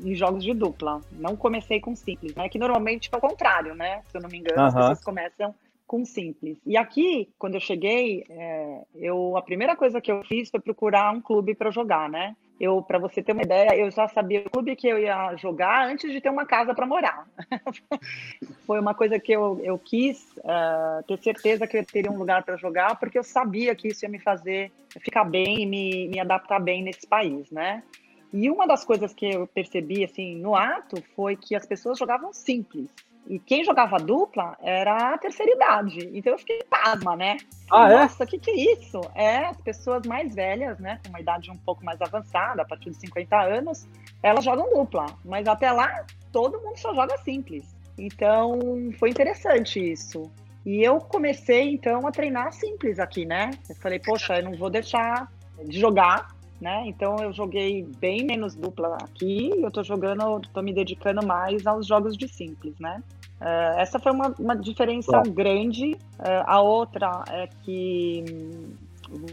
em 0.04 0.16
jogos 0.16 0.44
de 0.44 0.54
dupla. 0.54 1.02
Não 1.12 1.36
comecei 1.36 1.80
com 1.80 1.96
simples, 1.96 2.34
né? 2.34 2.50
Que 2.50 2.58
normalmente 2.58 3.10
é 3.12 3.18
o 3.18 3.22
contrário, 3.22 3.76
né? 3.76 4.02
Se 4.10 4.18
eu 4.18 4.22
não 4.22 4.30
me 4.30 4.40
engano, 4.40 4.62
as 4.62 4.74
pessoas 4.74 5.04
começam 5.04 5.54
com 5.88 6.06
simples. 6.06 6.58
E 6.66 6.78
aqui, 6.78 7.30
quando 7.38 7.56
eu 7.56 7.60
cheguei, 7.60 8.26
é, 8.30 8.82
eu 8.96 9.38
a 9.38 9.42
primeira 9.42 9.76
coisa 9.76 10.02
que 10.02 10.12
eu 10.12 10.24
fiz 10.24 10.50
foi 10.50 10.60
procurar 10.60 11.14
um 11.14 11.22
clube 11.22 11.56
para 11.56 11.72
jogar, 11.72 12.10
né? 12.10 12.36
Eu, 12.60 12.82
para 12.82 13.00
você 13.00 13.22
ter 13.22 13.34
uma 13.34 13.42
ideia, 13.42 13.76
eu 13.76 13.92
já 13.92 14.08
sabia 14.08 14.42
o 14.42 14.50
clube 14.50 14.76
que 14.76 14.88
eu 14.88 14.98
ia 14.98 15.36
jogar 15.36 15.88
antes 15.88 16.12
de 16.12 16.22
ter 16.22 16.30
uma 16.30 16.46
casa 16.46 16.74
para 16.74 16.86
morar. 16.86 17.28
foi 18.66 18.80
uma 18.80 18.94
coisa 18.94 19.20
que 19.20 19.32
eu, 19.32 19.60
eu 19.64 19.78
quis 19.78 20.32
uh, 20.38 21.04
ter 21.08 21.18
certeza 21.20 21.68
que 21.68 21.78
eu 21.78 21.86
teria 21.86 22.12
um 22.12 22.18
lugar 22.18 22.44
para 22.44 22.56
jogar, 22.56 22.98
porque 23.00 23.18
eu 23.18 23.24
sabia 23.24 23.76
que 23.76 23.90
isso 23.90 24.06
ia 24.06 24.10
me 24.10 24.20
fazer 24.20 24.72
ficar 25.00 25.26
bem 25.26 25.64
e 25.64 25.66
me, 25.66 26.08
me 26.08 26.20
adaptar 26.20 26.60
bem 26.60 26.84
nesse 26.84 27.08
país, 27.08 27.50
né? 27.52 27.84
E 28.32 28.50
uma 28.50 28.66
das 28.66 28.84
coisas 28.84 29.14
que 29.14 29.32
eu 29.32 29.46
percebi 29.46 30.04
assim 30.04 30.36
no 30.36 30.56
ato 30.56 31.04
foi 31.16 31.36
que 31.36 31.56
as 31.56 31.66
pessoas 31.66 32.00
jogavam 32.00 32.34
simples. 32.34 32.90
E 33.28 33.40
quem 33.40 33.64
jogava 33.64 33.98
dupla 33.98 34.58
era 34.62 35.14
a 35.14 35.18
terceira 35.18 35.52
idade. 35.52 36.10
Então 36.14 36.34
eu 36.34 36.40
fiquei 36.40 36.62
pasma, 36.70 37.16
né? 37.16 37.38
Ah, 37.72 37.90
é? 37.90 37.96
Nossa, 38.02 38.24
o 38.24 38.28
que, 38.28 38.38
que 38.38 38.52
é 38.52 38.74
isso? 38.74 39.00
É, 39.16 39.46
as 39.46 39.62
pessoas 39.62 40.06
mais 40.06 40.36
velhas, 40.36 40.78
né? 40.80 41.00
Com 41.04 41.10
uma 41.10 41.22
idade 41.22 41.50
um 41.50 41.58
pouco 41.58 41.84
mais 41.86 42.02
avançada, 42.02 42.62
a 42.62 42.66
partir 42.66 42.90
de 42.90 42.98
50 42.98 43.42
anos, 43.42 43.88
elas 44.22 44.44
jogam 44.44 44.70
dupla. 44.74 45.06
Mas 45.24 45.48
até 45.48 45.72
lá, 45.72 46.06
todo 46.32 46.62
mundo 46.62 46.78
só 46.78 46.94
joga 46.94 47.18
simples. 47.20 47.76
Então 47.98 48.60
foi 49.00 49.10
interessante 49.10 49.80
isso. 49.80 50.30
E 50.66 50.82
eu 50.82 51.00
comecei, 51.00 51.74
então, 51.74 52.08
a 52.08 52.12
treinar 52.12 52.52
simples 52.54 53.00
aqui, 53.00 53.26
né? 53.26 53.52
Eu 53.70 53.76
falei, 53.76 54.00
poxa, 54.00 54.38
eu 54.40 54.44
não 54.44 54.58
vou 54.58 54.70
deixar 54.70 55.30
de 55.66 55.80
jogar 55.80 56.30
né? 56.64 56.84
Então 56.88 57.18
eu 57.18 57.34
joguei 57.34 57.86
bem 58.00 58.24
menos 58.24 58.56
dupla 58.56 58.98
aqui, 59.04 59.52
eu 59.62 59.70
tô 59.70 59.84
jogando, 59.84 60.40
tô 60.54 60.62
me 60.62 60.74
dedicando 60.74 61.26
mais 61.26 61.68
aos 61.68 61.86
jogos 61.86 62.18
de 62.18 62.28
simples, 62.28 62.74
né? 62.80 63.04
Uh, 63.42 63.78
essa 63.78 64.00
foi 64.00 64.14
uma, 64.14 64.34
uma 64.40 64.56
diferença 64.56 65.22
Bom. 65.22 65.34
grande. 65.34 65.92
Uh, 66.18 66.44
a 66.46 66.62
outra 66.62 67.26
é 67.30 67.50
que 67.64 68.24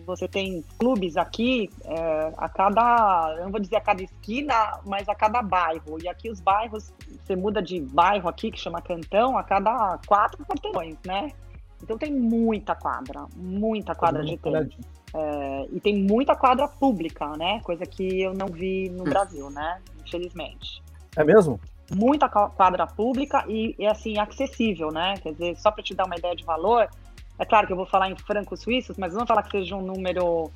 você 0.04 0.26
tem 0.26 0.64
clubes 0.78 1.16
aqui 1.16 1.70
é, 1.84 2.32
a 2.36 2.48
cada, 2.48 3.34
eu 3.38 3.44
não 3.44 3.50
vou 3.50 3.60
dizer 3.60 3.76
a 3.76 3.80
cada 3.80 4.02
esquina, 4.02 4.78
mas 4.84 5.08
a 5.08 5.14
cada 5.14 5.40
bairro. 5.40 5.96
E 6.02 6.08
aqui 6.08 6.28
os 6.28 6.38
bairros, 6.38 6.92
você 7.24 7.34
muda 7.34 7.62
de 7.62 7.80
bairro 7.80 8.28
aqui, 8.28 8.50
que 8.50 8.58
chama 8.58 8.82
Cantão, 8.82 9.38
a 9.38 9.42
cada 9.42 9.98
quatro 10.06 10.44
quarteirões, 10.44 10.96
né? 11.06 11.32
Então 11.82 11.96
tem 11.98 12.12
muita 12.12 12.74
quadra, 12.74 13.26
muita 13.36 13.94
quadra 13.94 14.24
de 14.24 14.36
tênis. 14.36 14.76
É, 15.12 15.66
e 15.72 15.80
tem 15.80 15.96
muita 15.96 16.36
quadra 16.36 16.68
pública, 16.68 17.36
né? 17.36 17.60
Coisa 17.64 17.84
que 17.84 18.22
eu 18.22 18.32
não 18.32 18.46
vi 18.46 18.88
no 18.90 19.02
hum. 19.02 19.08
Brasil, 19.08 19.50
né? 19.50 19.80
Infelizmente. 20.06 20.82
É 21.16 21.24
mesmo? 21.24 21.60
Muita 21.92 22.28
quadra 22.28 22.86
pública 22.86 23.44
e, 23.48 23.74
e 23.78 23.86
assim, 23.86 24.18
acessível, 24.18 24.92
né? 24.92 25.14
Quer 25.20 25.32
dizer, 25.32 25.56
só 25.56 25.70
para 25.72 25.82
te 25.82 25.94
dar 25.94 26.04
uma 26.04 26.16
ideia 26.16 26.36
de 26.36 26.44
valor, 26.44 26.88
é 27.38 27.44
claro 27.44 27.66
que 27.66 27.72
eu 27.72 27.76
vou 27.76 27.86
falar 27.86 28.08
em 28.10 28.16
francos 28.16 28.60
suíços, 28.60 28.96
mas 28.96 29.12
não 29.12 29.26
falar 29.26 29.42
que 29.42 29.50
seja 29.50 29.74
um 29.74 29.82
número 29.82 30.50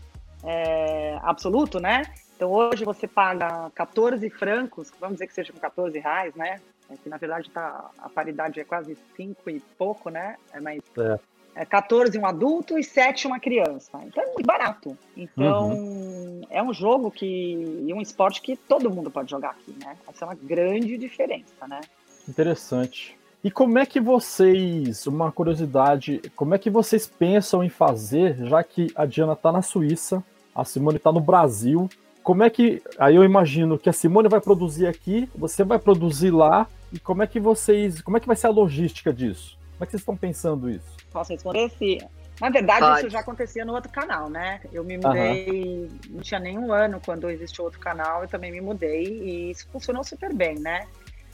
é, 0.44 1.18
absoluto, 1.22 1.80
né? 1.80 2.02
Então 2.36 2.52
hoje 2.52 2.84
você 2.84 3.08
paga 3.08 3.70
14 3.74 4.28
francos, 4.30 4.92
vamos 5.00 5.16
dizer 5.16 5.26
que 5.26 5.34
sejam 5.34 5.56
14 5.56 5.98
reais, 5.98 6.34
né? 6.34 6.60
É 6.90 6.96
que 6.96 7.08
na 7.08 7.16
verdade 7.16 7.50
tá, 7.50 7.90
a 7.98 8.08
paridade 8.08 8.60
é 8.60 8.64
quase 8.64 8.96
5 9.16 9.50
e 9.50 9.60
pouco, 9.78 10.10
né? 10.10 10.36
É, 10.52 10.60
mas 10.60 10.82
é. 10.98 11.18
é 11.54 11.64
14 11.64 12.16
um 12.18 12.26
adulto 12.26 12.78
e 12.78 12.84
7 12.84 13.26
uma 13.26 13.40
criança. 13.40 14.00
Então 14.04 14.22
é 14.22 14.26
muito 14.26 14.46
barato. 14.46 14.96
Então 15.16 15.70
uhum. 15.70 16.42
é 16.50 16.62
um 16.62 16.72
jogo 16.72 17.10
que. 17.10 17.26
e 17.26 17.92
um 17.92 18.00
esporte 18.00 18.40
que 18.42 18.56
todo 18.56 18.90
mundo 18.90 19.10
pode 19.10 19.30
jogar 19.30 19.50
aqui, 19.50 19.76
né? 19.84 19.96
Essa 20.08 20.24
é 20.24 20.28
uma 20.28 20.34
grande 20.34 20.98
diferença, 20.98 21.66
né? 21.66 21.80
Interessante. 22.28 23.16
E 23.42 23.50
como 23.50 23.78
é 23.78 23.84
que 23.84 24.00
vocês, 24.00 25.06
uma 25.06 25.30
curiosidade, 25.30 26.22
como 26.34 26.54
é 26.54 26.58
que 26.58 26.70
vocês 26.70 27.06
pensam 27.06 27.62
em 27.62 27.68
fazer, 27.68 28.36
já 28.46 28.64
que 28.64 28.90
a 28.94 29.04
Diana 29.04 29.34
está 29.34 29.52
na 29.52 29.60
Suíça, 29.60 30.24
a 30.54 30.64
Simone 30.64 30.96
está 30.96 31.12
no 31.12 31.20
Brasil, 31.20 31.86
como 32.24 32.42
é 32.42 32.48
que, 32.48 32.82
aí 32.98 33.14
eu 33.14 33.22
imagino 33.22 33.78
que 33.78 33.88
a 33.88 33.92
Simone 33.92 34.28
vai 34.30 34.40
produzir 34.40 34.86
aqui, 34.86 35.28
você 35.36 35.62
vai 35.62 35.78
produzir 35.78 36.30
lá, 36.30 36.66
e 36.90 36.98
como 36.98 37.22
é 37.22 37.26
que 37.26 37.38
vocês, 37.38 38.00
como 38.00 38.16
é 38.16 38.20
que 38.20 38.26
vai 38.26 38.34
ser 38.34 38.46
a 38.46 38.50
logística 38.50 39.12
disso? 39.12 39.58
Como 39.72 39.82
é 39.82 39.86
que 39.86 39.90
vocês 39.90 40.00
estão 40.00 40.16
pensando 40.16 40.70
isso? 40.70 40.96
Posso 41.12 41.32
responder? 41.32 41.68
Se... 41.78 41.98
Na 42.40 42.48
verdade, 42.48 42.80
Pode. 42.80 43.00
isso 43.00 43.10
já 43.10 43.20
acontecia 43.20 43.64
no 43.64 43.74
outro 43.74 43.92
canal, 43.92 44.28
né? 44.28 44.60
Eu 44.72 44.82
me 44.82 44.96
mudei, 44.96 45.86
uhum. 45.86 45.88
não 46.10 46.20
tinha 46.20 46.40
nenhum 46.40 46.72
ano 46.72 47.00
quando 47.04 47.30
existiu 47.30 47.64
outro 47.64 47.78
canal, 47.78 48.22
eu 48.22 48.28
também 48.28 48.50
me 48.50 48.60
mudei, 48.60 49.04
e 49.04 49.50
isso 49.50 49.68
funcionou 49.70 50.02
super 50.02 50.34
bem, 50.34 50.58
né? 50.58 50.80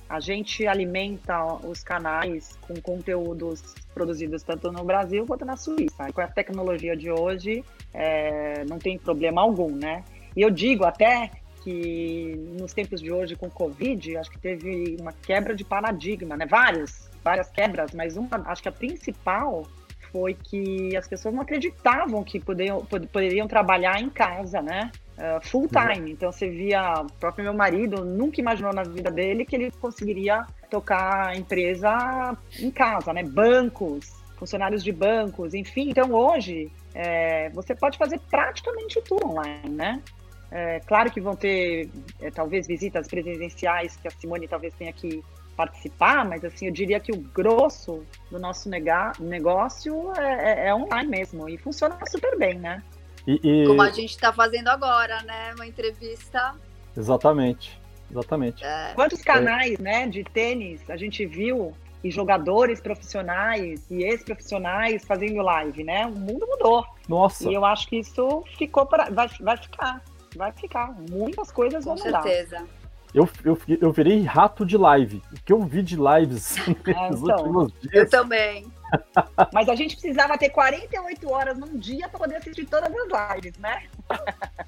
A 0.09 0.19
gente 0.19 0.67
alimenta 0.67 1.45
os 1.65 1.85
canais 1.85 2.59
com 2.63 2.75
conteúdos 2.83 3.63
produzidos 3.95 4.43
tanto 4.43 4.73
no 4.73 4.83
Brasil 4.83 5.25
quanto 5.25 5.45
na 5.45 5.57
Suíça. 5.57 6.09
E 6.09 6.13
com 6.13 6.21
a 6.21 6.27
tecnologia 6.27 6.97
de 6.97 7.13
hoje, 7.13 7.65
é, 7.95 8.65
não 8.69 8.79
tem 8.79 8.99
problema 8.99 9.41
algum, 9.41 9.71
né? 9.71 10.03
E 10.37 10.43
eu 10.43 10.51
digo 10.51 10.85
até 10.85 11.31
que 11.63 12.35
nos 12.59 12.73
tempos 12.73 13.01
de 13.01 13.13
hoje 13.13 13.37
com 13.37 13.47
o 13.47 13.51
Covid, 13.51 14.17
acho 14.17 14.31
que 14.31 14.39
teve 14.39 14.97
uma 15.01 15.13
quebra 15.13 15.55
de 15.55 15.65
paradigma, 15.65 16.37
né? 16.37 16.47
Várias, 16.47 17.11
várias 17.23 17.51
quebras, 17.51 17.93
mas 17.93 18.17
uma, 18.17 18.43
acho 18.47 18.63
que 18.63 18.69
a 18.69 18.73
principal 18.73 19.67
foi 20.11 20.35
que 20.35 20.97
as 20.97 21.07
pessoas 21.07 21.35
não 21.35 21.43
acreditavam 21.43 22.25
que 22.25 22.41
poderiam, 22.41 22.85
poderiam 22.85 23.47
trabalhar 23.47 24.01
em 24.01 24.09
casa, 24.09 24.61
né? 24.61 24.91
Uh, 25.17 25.47
full 25.47 25.69
time. 25.69 26.13
Então 26.13 26.33
você 26.33 26.49
via, 26.49 27.03
o 27.03 27.13
próprio 27.13 27.45
meu 27.45 27.55
marido 27.55 28.05
nunca 28.05 28.41
imaginou 28.41 28.73
na 28.73 28.83
vida 28.83 29.11
dele 29.11 29.45
que 29.45 29.55
ele 29.55 29.71
conseguiria 29.71 30.45
tocar 30.71 31.29
a 31.29 31.37
empresa 31.37 32.37
em 32.59 32.71
casa, 32.71 33.13
né? 33.13 33.23
Bancos, 33.23 34.11
funcionários 34.37 34.83
de 34.83 34.91
bancos, 34.91 35.53
enfim. 35.55 35.91
Então 35.91 36.13
hoje 36.13 36.73
é, 36.95 37.51
você 37.51 37.75
pode 37.75 37.99
fazer 37.99 38.19
praticamente 38.31 39.01
tudo 39.03 39.27
online, 39.27 39.69
né? 39.69 40.03
É, 40.51 40.81
claro 40.81 41.11
que 41.11 41.21
vão 41.21 41.37
ter 41.37 41.89
é, 42.21 42.31
talvez 42.31 42.67
visitas 42.67 43.07
presenciais 43.07 43.97
que 43.97 44.09
a 44.09 44.11
Simone 44.11 44.49
talvez 44.49 44.75
tenha 44.75 44.93
que 44.93 45.23
participar, 45.57 46.25
mas 46.25 46.45
assim 46.45 46.67
eu 46.67 46.73
diria 46.73 46.99
que 46.99 47.13
o 47.13 47.19
grosso 47.19 48.03
do 48.31 48.39
nosso 48.39 48.69
negócio 48.69 50.13
é, 50.17 50.65
é, 50.65 50.69
é 50.69 50.75
online 50.75 51.09
mesmo 51.09 51.49
e 51.49 51.59
funciona 51.59 51.99
super 52.07 52.37
bem, 52.39 52.59
né? 52.59 52.83
E, 53.27 53.35
e... 53.43 53.67
Como 53.67 53.83
a 53.83 53.91
gente 53.91 54.11
está 54.11 54.33
fazendo 54.33 54.69
agora, 54.69 55.23
né? 55.23 55.53
Uma 55.55 55.67
entrevista. 55.67 56.55
Exatamente, 56.97 57.79
exatamente. 58.11 58.65
É. 58.65 58.93
Quantos 58.95 59.23
canais, 59.23 59.79
é. 59.79 59.83
né, 59.83 60.07
de 60.07 60.25
tênis 60.25 60.89
a 60.89 60.97
gente 60.97 61.27
viu 61.27 61.75
e 62.03 62.11
jogadores 62.11 62.81
profissionais 62.81 63.85
e 63.91 64.03
ex-profissionais 64.03 65.05
fazendo 65.05 65.43
live, 65.43 65.85
né? 65.85 66.07
O 66.07 66.13
mundo 66.13 66.47
mudou. 66.47 66.85
Nossa. 67.09 67.49
E 67.49 67.55
eu 67.55 67.65
acho 67.65 67.87
que 67.89 67.97
isso 67.97 68.43
ficou 68.57 68.87
para 68.87 69.11
vai, 69.11 69.29
vai 69.41 69.57
ficar, 69.57 70.03
vai 70.37 70.53
ficar. 70.53 70.95
Muitas 71.11 71.51
coisas 71.51 71.85
Com 71.85 71.95
vão 71.95 72.05
mudar. 72.05 72.23
Com 72.23 72.29
certeza. 72.29 72.67
Eu, 73.13 73.29
eu, 73.45 73.59
eu 73.81 73.93
virei 73.93 74.23
rato 74.23 74.65
de 74.65 74.77
live. 74.77 75.23
O 75.33 75.43
que 75.45 75.53
eu 75.53 75.61
vi 75.63 75.83
de 75.83 75.97
lives 75.97 76.57
é, 76.67 76.71
nos 77.11 77.23
então, 77.23 77.37
últimos 77.37 77.73
dias. 77.81 77.95
Eu 77.95 78.09
também. 78.09 78.67
Mas 79.53 79.69
a 79.69 79.75
gente 79.75 79.97
precisava 79.97 80.37
ter 80.39 80.51
48 80.51 81.31
horas 81.31 81.59
num 81.59 81.77
dia 81.77 82.09
para 82.09 82.19
poder 82.19 82.37
assistir 82.37 82.67
todas 82.67 82.91
as 82.91 83.35
lives, 83.35 83.59
né? 83.59 83.85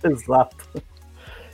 Exato. 0.02 0.82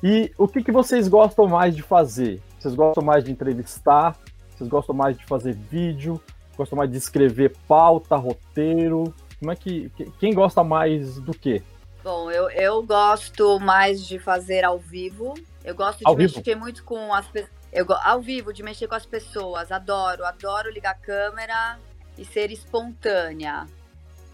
E 0.02 0.30
o 0.38 0.46
que, 0.46 0.62
que 0.62 0.72
vocês 0.72 1.08
gostam 1.08 1.46
mais 1.46 1.74
de 1.74 1.82
fazer? 1.82 2.40
Vocês 2.58 2.74
gostam 2.74 3.04
mais 3.04 3.24
de 3.24 3.32
entrevistar? 3.32 4.16
Vocês 4.54 4.68
gostam 4.68 4.94
mais 4.94 5.16
de 5.16 5.24
fazer 5.24 5.54
vídeo? 5.54 6.20
Gostam 6.56 6.76
mais 6.76 6.90
de 6.90 6.96
escrever 6.96 7.56
pauta, 7.66 8.16
roteiro? 8.16 9.14
Como 9.38 9.52
é 9.52 9.56
que. 9.56 9.90
Quem 10.18 10.34
gosta 10.34 10.62
mais 10.64 11.18
do 11.20 11.32
quê? 11.32 11.62
Bom, 12.08 12.30
eu, 12.30 12.48
eu 12.48 12.82
gosto 12.82 13.60
mais 13.60 14.02
de 14.06 14.18
fazer 14.18 14.64
ao 14.64 14.78
vivo. 14.78 15.34
Eu 15.62 15.74
gosto 15.74 15.98
de 15.98 16.06
ao 16.06 16.16
mexer 16.16 16.42
vivo. 16.42 16.60
muito 16.60 16.82
com 16.82 17.12
as 17.12 17.28
pessoas. 17.28 17.52
Eu, 17.70 17.86
ao 18.02 18.22
vivo, 18.22 18.50
de 18.50 18.62
mexer 18.62 18.88
com 18.88 18.94
as 18.94 19.04
pessoas. 19.04 19.70
Adoro, 19.70 20.24
adoro 20.24 20.70
ligar 20.70 20.92
a 20.92 20.94
câmera 20.94 21.78
e 22.16 22.24
ser 22.24 22.50
espontânea. 22.50 23.66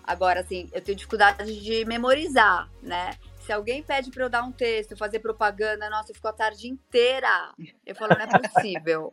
Agora, 0.05 0.39
assim, 0.39 0.71
eu 0.73 0.81
tenho 0.81 0.95
dificuldade 0.95 1.61
de 1.61 1.85
memorizar, 1.85 2.71
né? 2.81 3.11
Se 3.41 3.53
alguém 3.53 3.83
pede 3.83 4.09
para 4.13 4.23
eu 4.23 4.31
dar 4.31 4.45
um 4.45 4.53
texto, 4.53 4.97
fazer 4.97 5.19
propaganda, 5.19 5.91
nossa, 5.91 6.13
eu 6.13 6.15
fico 6.15 6.29
a 6.29 6.33
tarde 6.33 6.69
inteira. 6.69 7.53
Eu 7.85 7.97
falo, 7.97 8.15
não 8.15 8.25
é 8.25 8.39
possível. 8.39 9.13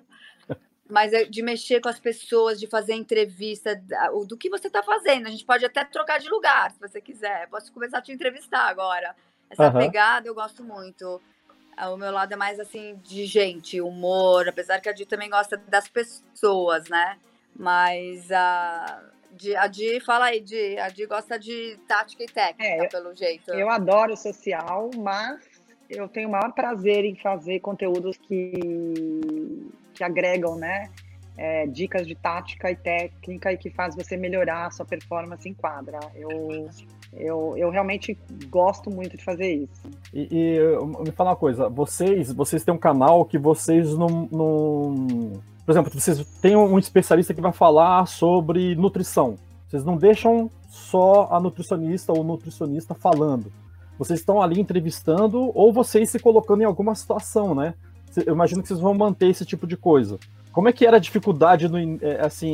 Mas 0.92 1.12
de 1.30 1.42
mexer 1.42 1.80
com 1.80 1.88
as 1.88 2.00
pessoas, 2.00 2.60
de 2.60 2.68
fazer 2.68 2.94
entrevista, 2.94 3.82
do 4.28 4.36
que 4.36 4.50
você 4.50 4.68
está 4.68 4.84
fazendo. 4.84 5.28
A 5.28 5.30
gente 5.32 5.46
pode 5.46 5.66
até 5.66 5.86
trocar 5.86 6.20
de 6.20 6.30
lugar, 6.30 6.70
se 6.72 6.80
você 6.80 7.00
quiser. 7.00 7.48
Posso 7.48 7.72
começar 7.72 8.00
a 8.00 8.02
te 8.02 8.12
entrevistar 8.12 8.68
agora. 8.68 9.16
Essa 9.50 9.68
uhum. 9.68 9.80
pegada 9.80 10.28
eu 10.28 10.36
gosto 10.36 10.64
muito. 10.64 11.22
O 11.78 11.98
meu 11.98 12.12
lado 12.12 12.34
é 12.34 12.36
mais 12.36 12.60
assim 12.60 13.00
de 13.04 13.26
gente, 13.26 13.82
humor, 13.82 14.48
apesar 14.48 14.80
que 14.82 14.90
a 14.90 14.92
Di 14.92 15.06
também 15.06 15.30
gosta 15.30 15.58
das 15.58 15.88
pessoas, 15.88 16.88
né? 16.90 17.18
Mas 17.56 18.32
a, 18.32 19.02
Di, 19.32 19.56
a 19.56 19.68
Di, 19.68 20.00
fala 20.02 20.26
aí, 20.26 20.42
Di, 20.42 20.78
a 20.78 20.90
Di 20.90 21.06
gosta 21.06 21.40
de 21.40 21.80
tática 21.88 22.24
e 22.24 22.28
técnica, 22.28 22.84
é, 22.84 22.88
pelo 22.88 23.16
jeito. 23.16 23.52
Eu 23.52 23.70
adoro 23.70 24.16
social, 24.16 24.92
mas 24.96 25.40
eu 25.90 26.08
tenho 26.08 26.28
o 26.28 26.32
maior 26.32 26.52
prazer 26.54 27.04
em 27.04 27.16
fazer 27.16 27.60
conteúdos 27.62 28.18
que, 28.18 28.52
que 29.94 30.04
agregam, 30.04 30.56
né? 30.56 30.90
É, 31.38 31.66
dicas 31.66 32.06
de 32.06 32.14
tática 32.14 32.70
e 32.70 32.76
técnica 32.76 33.52
e 33.54 33.58
que 33.58 33.70
faz 33.70 33.96
você 33.96 34.18
melhorar 34.18 34.68
a 34.68 34.72
sua 34.72 34.86
performance 34.86 35.48
em 35.48 35.54
quadra. 35.54 36.00
Eu, 36.14 36.70
eu, 37.14 37.54
eu 37.58 37.70
realmente 37.70 38.18
gosto 38.50 38.92
muito 38.92 39.18
de 39.18 39.24
fazer 39.24 39.54
isso. 39.54 39.90
E, 40.14 40.28
e 40.30 41.04
me 41.04 41.12
fala 41.12 41.32
uma 41.32 41.36
coisa, 41.36 41.70
vocês, 41.70 42.32
vocês 42.32 42.64
têm 42.64 42.74
um 42.74 42.78
canal 42.78 43.26
que 43.26 43.38
vocês 43.38 43.98
não, 43.98 44.28
não 44.32 45.42
por 45.66 45.72
exemplo, 45.72 45.92
vocês 45.94 46.26
têm 46.42 46.56
um 46.56 46.78
especialista 46.78 47.34
que 47.34 47.42
vai 47.42 47.54
falar 47.54 48.06
sobre 48.08 48.76
nutrição. 48.76 49.36
Vocês 49.68 49.86
não 49.86 49.96
deixam 49.96 50.50
só 50.68 51.30
a 51.32 51.40
nutricionista 51.40 52.12
ou 52.12 52.24
nutricionista 52.24 52.94
falando. 52.94 53.52
Vocês 53.98 54.20
estão 54.20 54.42
ali 54.42 54.60
entrevistando 54.60 55.52
ou 55.54 55.72
vocês 55.72 56.10
se 56.10 56.20
colocando 56.20 56.62
em 56.62 56.66
alguma 56.66 56.96
situação, 56.96 57.54
né? 57.54 57.74
Eu 58.26 58.34
imagino 58.34 58.62
que 58.62 58.68
vocês 58.68 58.80
vão 58.80 58.94
manter 58.94 59.30
esse 59.30 59.46
tipo 59.46 59.66
de 59.66 59.78
coisa. 59.78 60.20
Como 60.52 60.68
é 60.68 60.74
que 60.74 60.86
era 60.86 60.98
a 60.98 61.00
dificuldade, 61.00 61.70
no, 61.70 61.78
é, 62.02 62.26
assim, 62.26 62.54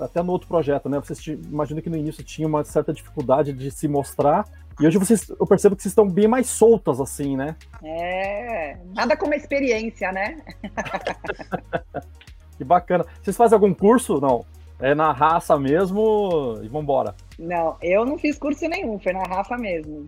até 0.00 0.22
no 0.22 0.32
outro 0.32 0.48
projeto, 0.48 0.88
né? 0.88 0.98
Vocês 0.98 1.24
imagino 1.26 1.82
que 1.82 1.90
no 1.90 1.96
início 1.96 2.24
tinha 2.24 2.48
uma 2.48 2.64
certa 2.64 2.92
dificuldade 2.92 3.52
de 3.52 3.70
se 3.70 3.86
mostrar, 3.86 4.46
e 4.80 4.86
hoje 4.86 4.98
vocês, 4.98 5.28
eu 5.28 5.46
percebo 5.46 5.76
que 5.76 5.82
vocês 5.82 5.92
estão 5.92 6.08
bem 6.08 6.26
mais 6.26 6.48
soltas, 6.48 7.00
assim, 7.00 7.36
né? 7.36 7.54
É, 7.82 8.76
nada 8.94 9.16
como 9.16 9.34
experiência, 9.34 10.10
né? 10.10 10.38
Que 12.56 12.64
bacana. 12.64 13.04
Vocês 13.20 13.36
fazem 13.36 13.56
algum 13.56 13.74
curso? 13.74 14.20
Não. 14.20 14.44
É 14.78 14.94
na 14.94 15.12
raça 15.12 15.58
mesmo 15.58 16.60
e 16.62 16.68
vambora. 16.68 17.14
Não, 17.38 17.76
eu 17.82 18.04
não 18.04 18.18
fiz 18.18 18.38
curso 18.38 18.68
nenhum, 18.68 18.98
foi 18.98 19.12
na 19.12 19.22
raça 19.22 19.56
mesmo. 19.56 20.06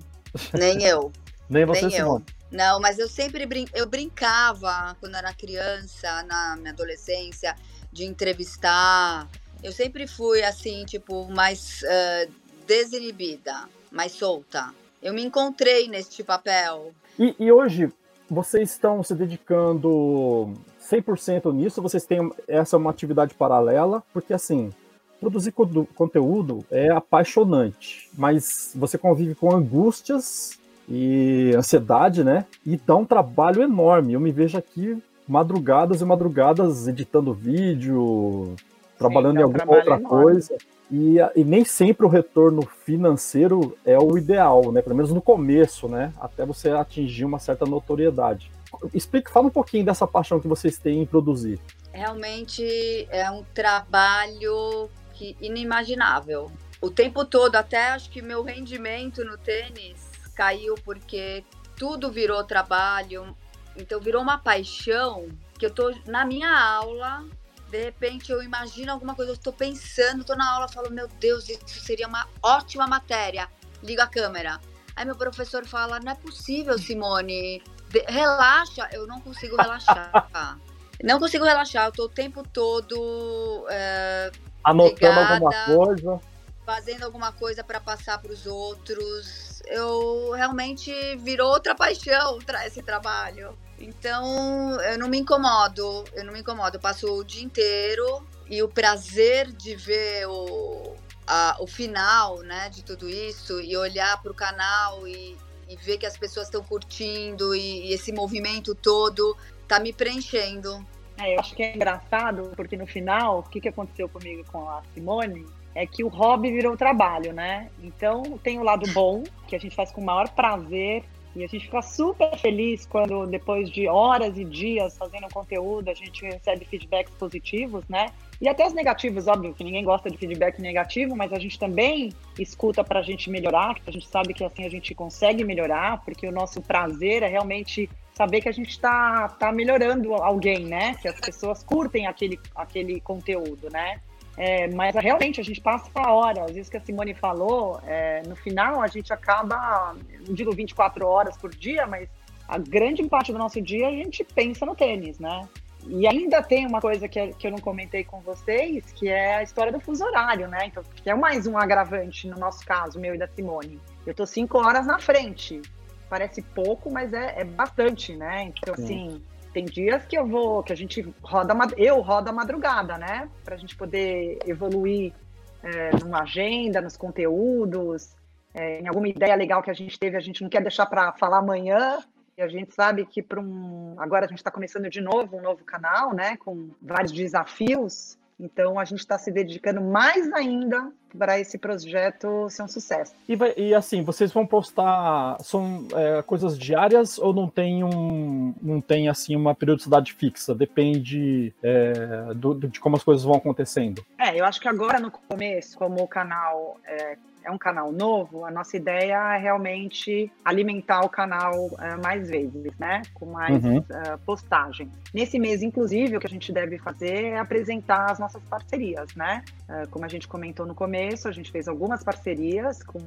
Nem 0.55 0.83
eu. 0.83 1.11
Nem 1.49 1.65
você, 1.65 1.83
Nem 1.83 1.91
Simone. 1.91 2.25
Não, 2.51 2.81
mas 2.81 2.99
eu 2.99 3.09
sempre 3.09 3.45
brin 3.45 3.67
eu 3.75 3.87
brincava 3.87 4.97
quando 5.01 5.17
era 5.17 5.33
criança, 5.33 6.23
na 6.25 6.57
minha 6.57 6.73
adolescência, 6.73 7.55
de 7.93 8.05
entrevistar. 8.05 9.29
Eu 9.63 9.73
sempre 9.73 10.07
fui 10.07 10.43
assim, 10.43 10.85
tipo, 10.85 11.29
mais 11.31 11.83
uh, 11.83 12.33
desinibida, 12.67 13.69
mais 13.91 14.13
solta. 14.13 14.73
Eu 15.03 15.13
me 15.13 15.25
encontrei 15.25 15.89
neste 15.89 16.23
papel. 16.23 16.93
E, 17.19 17.35
e 17.39 17.51
hoje, 17.51 17.91
vocês 18.29 18.71
estão 18.71 19.03
se 19.03 19.15
dedicando 19.15 20.53
100% 20.91 21.53
nisso? 21.53 21.83
Vocês 21.83 22.05
têm 22.05 22.31
essa 22.47 22.77
é 22.77 22.79
uma 22.79 22.91
atividade 22.91 23.35
paralela? 23.35 24.03
Porque, 24.13 24.35
assim, 24.35 24.73
produzir 25.21 25.53
conteúdo 25.53 26.65
é 26.71 26.91
apaixonante, 26.91 28.09
mas 28.17 28.73
você 28.75 28.99
convive 28.99 29.35
com 29.35 29.55
angústias 29.55 30.59
e 30.89 31.53
ansiedade, 31.57 32.23
né? 32.23 32.47
E 32.65 32.77
dá 32.77 32.97
um 32.97 33.05
trabalho 33.05 33.63
enorme. 33.63 34.13
Eu 34.13 34.21
me 34.21 34.31
vejo 34.31 34.57
aqui 34.57 35.01
madrugadas 35.27 36.01
e 36.01 36.05
madrugadas 36.05 36.87
editando 36.87 37.35
vídeo, 37.35 38.55
trabalhando 38.99 39.35
Sim, 39.35 39.41
em 39.41 39.43
alguma 39.43 39.77
outra 39.77 39.97
enorme. 39.97 40.07
coisa. 40.07 40.57
E, 40.91 41.17
e, 41.35 41.45
nem 41.45 41.65
sempre 41.65 42.07
o 42.07 42.09
retorno 42.09 42.63
financeiro 42.85 43.77
é 43.85 43.99
o 43.99 44.17
ideal, 44.17 44.71
né? 44.71 44.81
Pelo 44.81 44.95
menos 44.95 45.13
no 45.13 45.21
começo, 45.21 45.89
né? 45.89 46.13
Até 46.21 46.47
você 46.47 46.71
atingir 46.71 47.25
uma 47.25 47.41
certa 47.41 47.67
notoriedade. 47.67 48.51
Explica, 48.95 49.33
fala 49.33 49.47
um 49.47 49.51
pouquinho 49.51 49.85
dessa 49.85 50.07
paixão 50.07 50.39
que 50.39 50.47
vocês 50.47 50.79
têm 50.79 51.03
em 51.03 51.07
produzir. 51.07 51.59
Realmente 51.93 53.09
é 53.11 53.29
um 53.31 53.43
trabalho 53.53 54.89
que 55.15 55.37
inimaginável. 55.41 56.53
O 56.81 56.91
tempo 56.91 57.25
todo, 57.25 57.57
até 57.57 57.89
acho 57.89 58.11
que 58.11 58.23
meu 58.23 58.45
rendimento 58.45 59.25
no 59.25 59.37
tênis 59.37 60.06
caiu 60.37 60.75
porque 60.85 61.45
tudo 61.77 62.11
virou 62.13 62.45
trabalho. 62.45 63.37
Então 63.75 64.01
virou 64.01 64.23
uma 64.23 64.39
paixão 64.39 65.29
que 65.59 65.67
eu 65.67 65.71
tô 65.71 65.93
na 66.07 66.25
minha 66.25 66.51
aula, 66.51 67.25
de 67.71 67.83
repente 67.83 68.31
eu 68.31 68.43
imagino 68.43 68.93
alguma 68.93 69.15
coisa, 69.15 69.33
eu 69.33 69.35
estou 69.35 69.53
pensando, 69.53 70.21
estou 70.21 70.37
na 70.37 70.51
aula, 70.53 70.69
falo, 70.69 70.91
meu 70.91 71.09
Deus, 71.09 71.49
isso 71.49 71.81
seria 71.81 72.07
uma 72.07 72.27
ótima 72.43 72.87
matéria. 72.87 73.49
Liga 73.83 74.05
a 74.05 74.07
câmera. 74.07 74.61
Aí 74.95 75.05
meu 75.05 75.17
professor 75.17 75.67
fala, 75.67 75.99
não 76.01 76.13
é 76.13 76.15
possível, 76.15 76.79
Simone. 76.79 77.63
De 77.89 78.01
relaxa, 78.09 78.89
eu 78.93 79.07
não 79.07 79.21
consigo 79.21 79.57
relaxar. 79.57 80.11
não 81.03 81.19
consigo 81.19 81.45
relaxar, 81.45 81.87
eu 81.87 81.93
tô 81.93 82.05
o 82.05 82.09
tempo 82.09 82.43
todo. 82.43 83.67
É, 83.69 84.31
Anotando 84.65 84.95
ligada, 84.95 85.35
alguma 85.35 85.65
coisa. 85.65 86.21
Fazendo 86.65 87.05
alguma 87.05 87.33
coisa 87.33 87.63
para 87.63 87.81
passar 87.81 88.19
para 88.19 88.33
os 88.33 88.47
outros. 88.47 89.46
Eu 89.67 90.31
realmente 90.33 90.93
virou 91.17 91.51
outra 91.51 91.75
paixão 91.75 92.39
esse 92.65 92.83
trabalho. 92.83 93.57
Então, 93.79 94.81
eu 94.81 94.99
não 94.99 95.09
me 95.09 95.19
incomodo, 95.19 96.05
eu 96.15 96.25
não 96.25 96.33
me 96.33 96.41
incomodo. 96.41 96.77
Eu 96.77 96.81
passo 96.81 97.07
o 97.13 97.25
dia 97.25 97.45
inteiro 97.45 98.27
e 98.49 98.63
o 98.63 98.69
prazer 98.69 99.53
de 99.53 99.75
ver 99.75 100.27
o, 100.29 100.95
a, 101.27 101.57
o 101.61 101.67
final, 101.67 102.39
né, 102.43 102.69
de 102.71 102.83
tudo 102.83 103.09
isso 103.09 103.61
e 103.61 103.77
olhar 103.77 104.21
para 104.23 104.31
o 104.31 104.35
canal 104.35 105.07
e, 105.07 105.37
e, 105.69 105.77
ver 105.77 105.99
que 105.99 106.07
as 106.07 106.17
pessoas 106.17 106.47
estão 106.47 106.63
curtindo 106.63 107.55
e, 107.55 107.89
e, 107.89 107.93
esse 107.93 108.13
movimento 108.13 108.75
todo 108.75 109.37
tá 109.67 109.81
me 109.81 109.93
preenchendo. 109.93 110.87
É, 111.19 111.35
eu 111.35 111.41
acho 111.41 111.55
que 111.55 111.63
é 111.63 111.75
engraçado 111.75 112.53
porque 112.55 112.77
no 112.77 112.87
final, 112.87 113.41
o 113.41 113.43
que, 113.43 113.61
que 113.61 113.69
aconteceu 113.69 114.09
comigo 114.09 114.45
com 114.51 114.69
a 114.69 114.83
Simone 114.95 115.47
é 115.77 115.87
que 115.87 116.03
o 116.03 116.09
hobby 116.09 116.51
virou 116.51 116.75
trabalho, 116.75 117.35
né? 117.35 117.69
Então 117.83 118.23
tem 118.43 118.59
o 118.59 118.63
lado 118.63 118.91
bom, 118.93 119.23
que 119.47 119.55
a 119.55 119.59
gente 119.59 119.77
faz 119.77 119.93
com 119.93 120.01
o 120.01 120.05
maior 120.05 120.27
prazer, 120.31 121.05
e 121.37 121.45
a 121.45 121.47
gente 121.47 121.67
fica 121.67 121.83
super 121.83 122.35
feliz 122.39 122.87
quando, 122.87 123.27
depois 123.27 123.71
de 123.71 123.87
horas 123.87 124.39
e 124.39 124.45
dias 124.45 124.97
fazendo 124.97 125.29
conteúdo, 125.29 125.91
a 125.91 125.95
gente 125.95 126.25
recebe 126.25 126.65
feedbacks 126.65 127.13
positivos, 127.17 127.85
né? 127.91 128.07
E 128.41 128.49
até 128.49 128.67
os 128.67 128.73
negativos, 128.73 129.29
óbvio, 129.29 129.53
que 129.53 129.63
ninguém 129.63 129.85
gosta 129.85 130.11
de 130.11 130.17
feedback 130.17 130.59
negativo, 130.63 131.15
mas 131.15 131.31
a 131.35 131.39
gente 131.39 131.59
também 131.59 132.11
escuta 132.39 132.83
para 132.83 133.01
a 133.01 133.03
gente 133.03 133.29
melhorar, 133.29 133.75
que 133.75 133.91
a 133.91 133.93
gente 133.93 134.09
sabe 134.09 134.33
que 134.33 134.43
assim 134.43 134.65
a 134.65 134.71
gente 134.71 134.95
consegue 134.95 135.45
melhorar, 135.45 136.03
porque 136.03 136.27
o 136.27 136.33
nosso 136.33 136.63
prazer 136.63 137.23
é 137.23 137.29
realmente 137.29 137.91
saber 138.15 138.41
que 138.41 138.49
a 138.49 138.53
gente 138.53 138.71
está 138.71 139.29
tá 139.29 139.53
melhorando 139.53 140.15
alguém, 140.15 140.65
né? 140.65 140.95
Que 141.03 141.09
as 141.09 141.21
pessoas 141.21 141.63
curtem 141.63 142.07
aquele, 142.07 142.41
aquele 142.55 142.99
conteúdo, 142.99 143.69
né? 143.71 144.01
É, 144.37 144.69
mas 144.69 144.95
realmente 144.95 145.41
a 145.41 145.45
gente 145.45 145.61
passa 145.61 145.91
horas, 145.97 146.55
isso 146.55 146.71
que 146.71 146.77
a 146.77 146.81
Simone 146.81 147.15
falou, 147.15 147.81
é, 147.87 148.23
no 148.27 148.37
final 148.37 148.83
a 148.83 148.87
gente 148.87 149.11
acaba, 149.11 149.97
não 150.27 150.35
digo 150.35 150.53
24 150.53 151.07
horas 151.07 151.37
por 151.39 151.55
dia, 151.55 151.87
mas 151.87 152.09
a 152.47 152.59
grande 152.59 153.03
parte 153.09 153.33
do 153.33 153.39
nosso 153.39 153.61
dia 153.63 153.89
a 153.89 153.93
gente 153.93 154.23
pensa 154.23 154.67
no 154.67 154.75
tênis, 154.75 155.19
né? 155.19 155.49
E 155.89 156.07
ainda 156.07 156.43
tem 156.43 156.67
uma 156.67 156.81
coisa 156.81 157.09
que, 157.09 157.29
que 157.35 157.47
eu 157.47 157.51
não 157.51 157.59
comentei 157.59 158.05
com 158.05 158.21
vocês, 158.21 158.85
que 158.93 159.09
é 159.09 159.37
a 159.37 159.43
história 159.43 159.73
do 159.73 159.81
fuso 159.81 160.05
horário, 160.05 160.49
né? 160.49 160.67
Então, 160.67 160.83
que 160.83 161.09
é 161.09 161.15
mais 161.15 161.47
um 161.47 161.57
agravante 161.57 162.29
no 162.29 162.37
nosso 162.37 162.65
caso, 162.67 162.99
meu 162.99 163.15
e 163.15 163.19
da 163.19 163.29
Simone. 163.29 163.81
Eu 164.05 164.13
tô 164.13 164.27
cinco 164.27 164.59
horas 164.59 164.87
na 164.87 164.99
frente. 164.99 165.63
Parece 166.09 166.43
pouco, 166.43 166.91
mas 166.91 167.13
é, 167.13 167.41
é 167.41 167.45
bastante, 167.45 168.15
né? 168.17 168.45
Então, 168.45 168.75
Sim. 168.75 168.83
assim, 168.85 169.23
tem 169.57 169.65
dias 169.65 170.05
que 170.05 170.19
eu 170.19 170.27
vou, 170.27 170.63
que 170.63 170.71
a 170.71 170.77
gente 170.77 171.01
roda, 171.23 171.55
eu 171.79 172.03
rodo 172.03 172.29
a 172.29 172.33
madrugada, 172.33 172.99
né? 172.99 173.27
Para 173.43 173.55
a 173.55 173.59
gente 173.59 173.75
poder 173.75 174.39
evoluir 174.47 175.15
é, 175.63 175.93
numa 175.99 176.25
agenda, 176.25 176.79
nos 176.83 176.95
conteúdos, 176.95 178.15
é, 178.53 178.81
em 178.81 178.87
alguma 178.87 179.09
ideia 179.09 179.35
legal 179.35 179.63
que 179.63 179.71
a 179.71 179.75
gente 179.75 179.99
teve, 179.99 180.15
a 180.15 180.21
gente 180.21 180.43
não 180.43 180.51
quer 180.51 180.61
deixar 180.61 180.85
para 180.85 181.11
falar 181.15 181.39
amanhã. 181.39 182.01
E 182.37 182.43
a 182.43 182.49
gente 182.49 182.75
sabe 182.75 183.07
que 183.07 183.23
para 183.23 183.41
um, 183.41 183.95
agora 183.97 184.27
a 184.27 184.29
gente 184.29 184.37
está 184.37 184.51
começando 184.51 184.91
de 184.91 185.01
novo 185.01 185.39
um 185.39 185.41
novo 185.41 185.65
canal, 185.65 186.13
né? 186.13 186.37
Com 186.37 186.69
vários 186.83 187.13
desafios. 187.13 188.19
Então 188.39 188.79
a 188.79 188.85
gente 188.85 189.01
está 189.01 189.19
se 189.19 189.31
dedicando 189.31 189.81
mais 189.81 190.31
ainda 190.33 190.93
para 191.17 191.41
esse 191.41 191.57
projeto 191.57 192.49
ser 192.51 192.63
um 192.63 192.69
sucesso. 192.69 193.15
E, 193.27 193.35
vai, 193.35 193.55
e 193.57 193.75
assim, 193.75 194.03
vocês 194.03 194.31
vão 194.31 194.47
postar 194.47 195.39
são 195.43 195.89
é, 195.95 196.23
coisas 196.23 196.59
diárias 196.59 197.19
ou 197.19 197.33
não 197.33 197.49
tem 197.49 197.83
um 197.83 198.55
não 198.61 198.81
tem 198.81 199.09
assim 199.09 199.35
uma 199.35 199.55
periodicidade 199.55 200.13
fixa? 200.13 200.55
Depende 200.55 201.55
é, 201.63 202.35
do, 202.35 202.55
de 202.55 202.79
como 202.79 202.97
as 202.97 203.03
coisas 203.03 203.25
vão 203.25 203.37
acontecendo. 203.37 204.05
É, 204.19 204.39
eu 204.39 204.45
acho 204.45 204.61
que 204.61 204.69
agora 204.69 205.01
no 205.01 205.11
começo, 205.11 205.79
como 205.79 206.03
o 206.03 206.09
canal 206.09 206.79
é, 206.85 207.17
é 207.47 207.51
um 207.51 207.57
canal 207.57 207.93
novo, 207.93 208.45
a 208.45 208.51
nossa 208.51 208.77
ideia 208.77 209.37
é 209.37 209.39
realmente 209.39 210.31
alimentar 210.45 211.03
o 211.03 211.09
canal 211.09 211.53
uh, 211.67 212.03
mais 212.03 212.29
vezes, 212.29 212.77
né? 212.77 213.03
Com 213.15 213.27
mais 213.27 213.65
uhum. 213.65 213.79
uh, 213.79 214.19
postagem. 214.27 214.91
Nesse 215.15 215.39
mês, 215.39 215.63
inclusive, 215.63 216.17
o 216.17 216.21
que 216.21 216.27
a 216.27 216.31
gente 216.31 216.53
deve 216.53 216.77
fazer 216.79 217.27
é 217.27 217.39
apresentar 217.39 218.11
as 218.11 218.19
nossas 218.19 218.43
parcerias, 218.43 219.15
né? 219.15 219.45
Uh, 219.69 219.89
como 219.91 220.05
a 220.05 220.09
gente 220.09 220.27
comentou 220.27 220.67
no 220.67 220.75
começo, 220.75 221.29
a 221.29 221.33
gente 221.33 221.53
fez 221.53 221.69
algumas 221.69 222.03
parcerias 222.03 222.83
com 222.83 222.99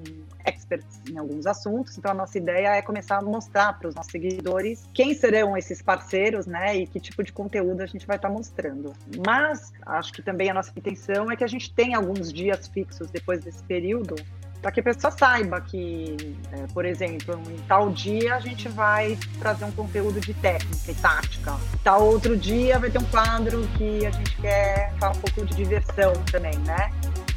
experts 0.45 1.02
em 1.12 1.17
alguns 1.17 1.45
assuntos, 1.45 1.97
então 1.97 2.12
a 2.12 2.15
nossa 2.15 2.38
ideia 2.38 2.69
é 2.69 2.82
começar 2.82 3.17
a 3.17 3.21
mostrar 3.21 3.78
para 3.78 3.89
os 3.89 3.95
nossos 3.95 4.12
seguidores 4.12 4.88
quem 4.93 5.13
serão 5.13 5.58
esses 5.58 5.82
parceiros, 5.82 6.47
né? 6.47 6.78
E 6.78 6.88
que 6.88 6.99
tipo 7.02 7.21
de 7.25 7.34
conteúdo 7.34 7.82
a 7.82 7.86
gente 7.86 8.08
vai 8.08 8.15
estar 8.15 8.30
tá 8.30 8.34
mostrando. 8.34 8.93
Mas 9.25 9.73
acho 9.86 10.13
que 10.13 10.21
também 10.21 10.49
a 10.49 10.54
nossa 10.54 10.71
intenção 10.78 11.30
é 11.30 11.36
que 11.36 11.43
a 11.43 11.47
gente 11.47 11.73
tenha 11.73 11.97
alguns 11.97 12.32
dias 12.32 12.69
fixos 12.69 13.12
depois 13.12 13.43
desse 13.43 13.62
período 13.63 14.15
para 14.62 14.72
que 14.72 14.80
a 14.80 14.84
pessoa 14.84 15.12
saiba 15.12 15.62
que, 15.62 16.38
é, 16.52 16.67
por 16.74 16.86
exemplo, 16.86 17.39
em 17.50 17.58
tal 17.67 17.89
dia 17.91 18.36
a 18.36 18.39
gente 18.39 18.67
vai 18.69 19.17
trazer 19.39 19.65
um 19.65 19.72
conteúdo 19.72 20.19
de 20.19 20.34
técnica 20.34 20.91
e 20.91 20.95
tática. 20.95 21.56
Tal 21.84 22.04
outro 22.04 22.36
dia 22.36 22.78
vai 22.78 22.89
ter 22.89 23.00
um 23.00 23.06
quadro 23.06 23.62
que 23.78 24.06
a 24.06 24.12
gente 24.12 24.36
quer 24.38 24.93
falar 25.00 25.13
um 25.13 25.19
pouco 25.19 25.45
de 25.45 25.56
diversão 25.56 26.13
também, 26.32 26.58
né? 26.60 26.91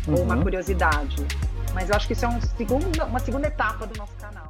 Ou 0.08 0.18
uhum. 0.18 0.24
uma 0.24 0.42
curiosidade. 0.42 1.24
Mas 1.72 1.88
eu 1.88 1.96
acho 1.96 2.06
que 2.06 2.12
isso 2.12 2.24
é 2.24 2.28
um 2.28 2.40
segundo, 2.40 3.04
uma 3.04 3.20
segunda 3.20 3.46
etapa 3.46 3.86
do 3.86 3.96
nosso 3.96 4.14
canal. 4.14 4.41